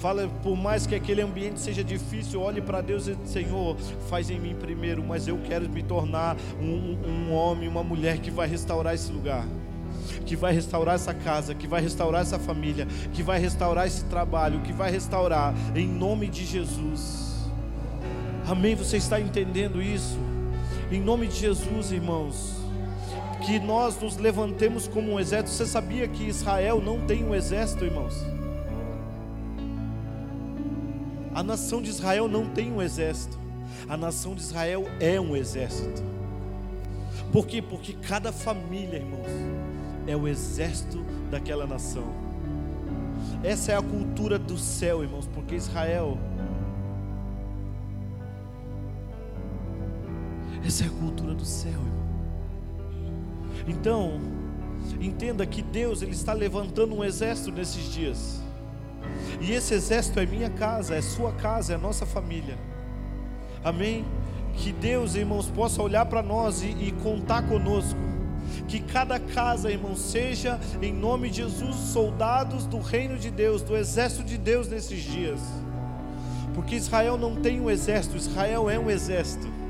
Fala, 0.00 0.26
por 0.42 0.56
mais 0.56 0.88
que 0.88 0.96
aquele 0.96 1.22
ambiente 1.22 1.60
seja 1.60 1.84
difícil, 1.84 2.40
olhe 2.40 2.60
para 2.60 2.80
Deus 2.80 3.06
e 3.06 3.16
Senhor, 3.24 3.76
faz 4.08 4.28
em 4.28 4.40
mim 4.40 4.56
primeiro, 4.56 5.04
mas 5.04 5.28
eu 5.28 5.38
quero 5.38 5.68
me 5.68 5.84
tornar 5.84 6.36
um, 6.60 6.98
um 7.08 7.32
homem, 7.32 7.68
uma 7.68 7.84
mulher 7.84 8.18
que 8.18 8.30
vai 8.30 8.48
restaurar 8.48 8.92
esse 8.92 9.12
lugar 9.12 9.46
que 10.24 10.36
vai 10.36 10.52
restaurar 10.52 10.94
essa 10.94 11.14
casa, 11.14 11.54
que 11.54 11.66
vai 11.66 11.80
restaurar 11.80 12.22
essa 12.22 12.38
família, 12.38 12.86
que 13.12 13.22
vai 13.22 13.38
restaurar 13.38 13.86
esse 13.86 14.04
trabalho, 14.04 14.60
que 14.60 14.72
vai 14.72 14.90
restaurar 14.90 15.54
em 15.74 15.86
nome 15.86 16.28
de 16.28 16.44
Jesus. 16.44 17.48
Amém? 18.46 18.74
Você 18.74 18.96
está 18.96 19.20
entendendo 19.20 19.80
isso? 19.82 20.18
Em 20.90 21.00
nome 21.00 21.26
de 21.26 21.36
Jesus, 21.36 21.92
irmãos. 21.92 22.56
Que 23.46 23.58
nós 23.58 23.98
nos 24.00 24.16
levantemos 24.16 24.88
como 24.88 25.12
um 25.12 25.20
exército. 25.20 25.50
Você 25.50 25.66
sabia 25.66 26.06
que 26.08 26.24
Israel 26.24 26.80
não 26.80 27.00
tem 27.06 27.24
um 27.24 27.34
exército, 27.34 27.84
irmãos? 27.84 28.14
A 31.34 31.42
nação 31.42 31.80
de 31.80 31.90
Israel 31.90 32.28
não 32.28 32.46
tem 32.46 32.72
um 32.72 32.82
exército. 32.82 33.38
A 33.88 33.96
nação 33.96 34.34
de 34.34 34.40
Israel 34.42 34.84
é 34.98 35.20
um 35.20 35.36
exército. 35.36 36.02
Por 37.32 37.46
quê? 37.46 37.62
Porque 37.62 37.92
cada 37.92 38.32
família, 38.32 38.96
irmãos, 38.96 39.30
é 40.06 40.16
o 40.16 40.26
exército 40.26 41.04
daquela 41.30 41.66
nação. 41.66 42.04
Essa 43.42 43.72
é 43.72 43.76
a 43.76 43.82
cultura 43.82 44.38
do 44.38 44.58
céu, 44.58 45.02
irmãos, 45.02 45.26
porque 45.26 45.54
Israel 45.54 46.18
Essa 50.64 50.84
é 50.84 50.86
a 50.86 50.90
cultura 50.90 51.34
do 51.34 51.44
céu, 51.44 51.72
irmão. 51.72 52.00
Então, 53.66 54.20
entenda 55.00 55.46
que 55.46 55.62
Deus 55.62 56.02
ele 56.02 56.12
está 56.12 56.32
levantando 56.32 56.94
um 56.94 57.02
exército 57.02 57.50
nesses 57.50 57.92
dias. 57.92 58.40
E 59.40 59.52
esse 59.52 59.74
exército 59.74 60.20
é 60.20 60.26
minha 60.26 60.50
casa, 60.50 60.94
é 60.94 61.00
sua 61.00 61.32
casa, 61.32 61.74
é 61.74 61.76
nossa 61.78 62.04
família. 62.04 62.58
Amém? 63.64 64.04
Que 64.54 64.72
Deus, 64.72 65.14
irmãos, 65.14 65.48
possa 65.48 65.82
olhar 65.82 66.04
para 66.06 66.22
nós 66.22 66.62
e, 66.62 66.68
e 66.68 66.92
contar 67.02 67.42
conosco. 67.48 67.98
Que 68.68 68.80
cada 68.80 69.18
casa, 69.18 69.70
irmão, 69.70 69.96
seja 69.96 70.58
em 70.80 70.92
nome 70.92 71.30
de 71.30 71.38
Jesus 71.38 71.76
soldados 71.76 72.66
do 72.66 72.78
reino 72.78 73.18
de 73.18 73.30
Deus, 73.30 73.62
do 73.62 73.76
exército 73.76 74.24
de 74.24 74.36
Deus 74.36 74.68
nesses 74.68 75.02
dias. 75.02 75.40
Porque 76.54 76.74
Israel 76.74 77.16
não 77.16 77.36
tem 77.36 77.60
um 77.60 77.70
exército, 77.70 78.16
Israel 78.16 78.68
é 78.68 78.78
um 78.78 78.90
exército. 78.90 79.60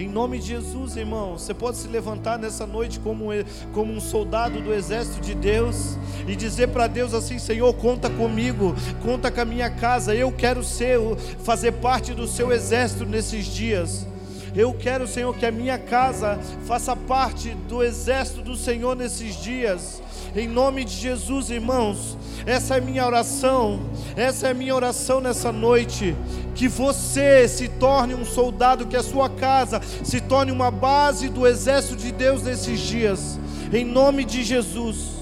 Em 0.00 0.08
nome 0.08 0.38
de 0.38 0.46
Jesus, 0.46 0.96
irmão, 0.96 1.36
você 1.36 1.52
pode 1.52 1.76
se 1.76 1.86
levantar 1.86 2.38
nessa 2.38 2.66
noite 2.66 2.98
como, 2.98 3.26
como 3.74 3.92
um 3.92 4.00
soldado 4.00 4.58
do 4.58 4.72
exército 4.72 5.20
de 5.20 5.34
Deus 5.34 5.98
e 6.26 6.34
dizer 6.34 6.68
para 6.68 6.86
Deus 6.86 7.12
assim: 7.12 7.38
Senhor, 7.38 7.70
conta 7.74 8.08
comigo, 8.08 8.74
conta 9.02 9.30
com 9.30 9.42
a 9.42 9.44
minha 9.44 9.68
casa, 9.68 10.14
eu 10.14 10.32
quero 10.32 10.64
ser, 10.64 10.98
fazer 11.44 11.72
parte 11.72 12.14
do 12.14 12.26
seu 12.26 12.50
exército 12.50 13.04
nesses 13.04 13.44
dias. 13.44 14.06
Eu 14.54 14.74
quero, 14.74 15.06
Senhor, 15.06 15.34
que 15.36 15.46
a 15.46 15.52
minha 15.52 15.78
casa 15.78 16.38
faça 16.66 16.96
parte 16.96 17.50
do 17.68 17.82
exército 17.82 18.42
do 18.42 18.56
Senhor 18.56 18.96
nesses 18.96 19.36
dias. 19.36 20.02
Em 20.34 20.48
nome 20.48 20.84
de 20.84 20.92
Jesus, 20.92 21.50
irmãos, 21.50 22.18
essa 22.44 22.76
é 22.76 22.80
minha 22.80 23.06
oração, 23.06 23.80
essa 24.16 24.48
é 24.48 24.54
minha 24.54 24.74
oração 24.74 25.20
nessa 25.20 25.52
noite. 25.52 26.16
Que 26.54 26.66
você 26.66 27.46
se 27.46 27.68
torne 27.68 28.14
um 28.14 28.24
soldado, 28.24 28.86
que 28.86 28.96
a 28.96 29.02
sua 29.02 29.28
casa 29.28 29.80
se 30.02 30.20
torne 30.20 30.50
uma 30.50 30.70
base 30.70 31.28
do 31.28 31.46
exército 31.46 31.96
de 31.96 32.10
Deus 32.10 32.42
nesses 32.42 32.80
dias, 32.80 33.38
em 33.72 33.84
nome 33.84 34.24
de 34.24 34.42
Jesus 34.42 35.19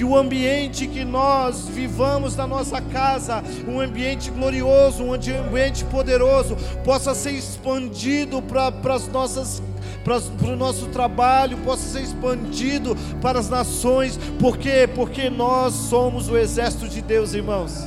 que 0.00 0.04
o 0.04 0.16
ambiente 0.16 0.86
que 0.86 1.04
nós 1.04 1.68
vivamos 1.68 2.34
na 2.34 2.46
nossa 2.46 2.80
casa, 2.80 3.44
um 3.68 3.78
ambiente 3.78 4.30
glorioso, 4.30 5.04
um 5.04 5.12
ambiente 5.12 5.84
poderoso, 5.84 6.56
possa 6.82 7.14
ser 7.14 7.32
expandido 7.32 8.40
para 8.40 8.94
as 8.94 9.06
nossas 9.08 9.62
para 10.02 10.48
o 10.48 10.56
nosso 10.56 10.86
trabalho, 10.86 11.58
possa 11.58 11.82
ser 11.82 12.00
expandido 12.02 12.96
para 13.20 13.38
as 13.40 13.50
nações, 13.50 14.18
por 14.38 14.56
quê? 14.56 14.88
Porque 14.94 15.28
nós 15.28 15.74
somos 15.74 16.30
o 16.30 16.38
exército 16.38 16.88
de 16.88 17.02
Deus, 17.02 17.34
irmãos. 17.34 17.86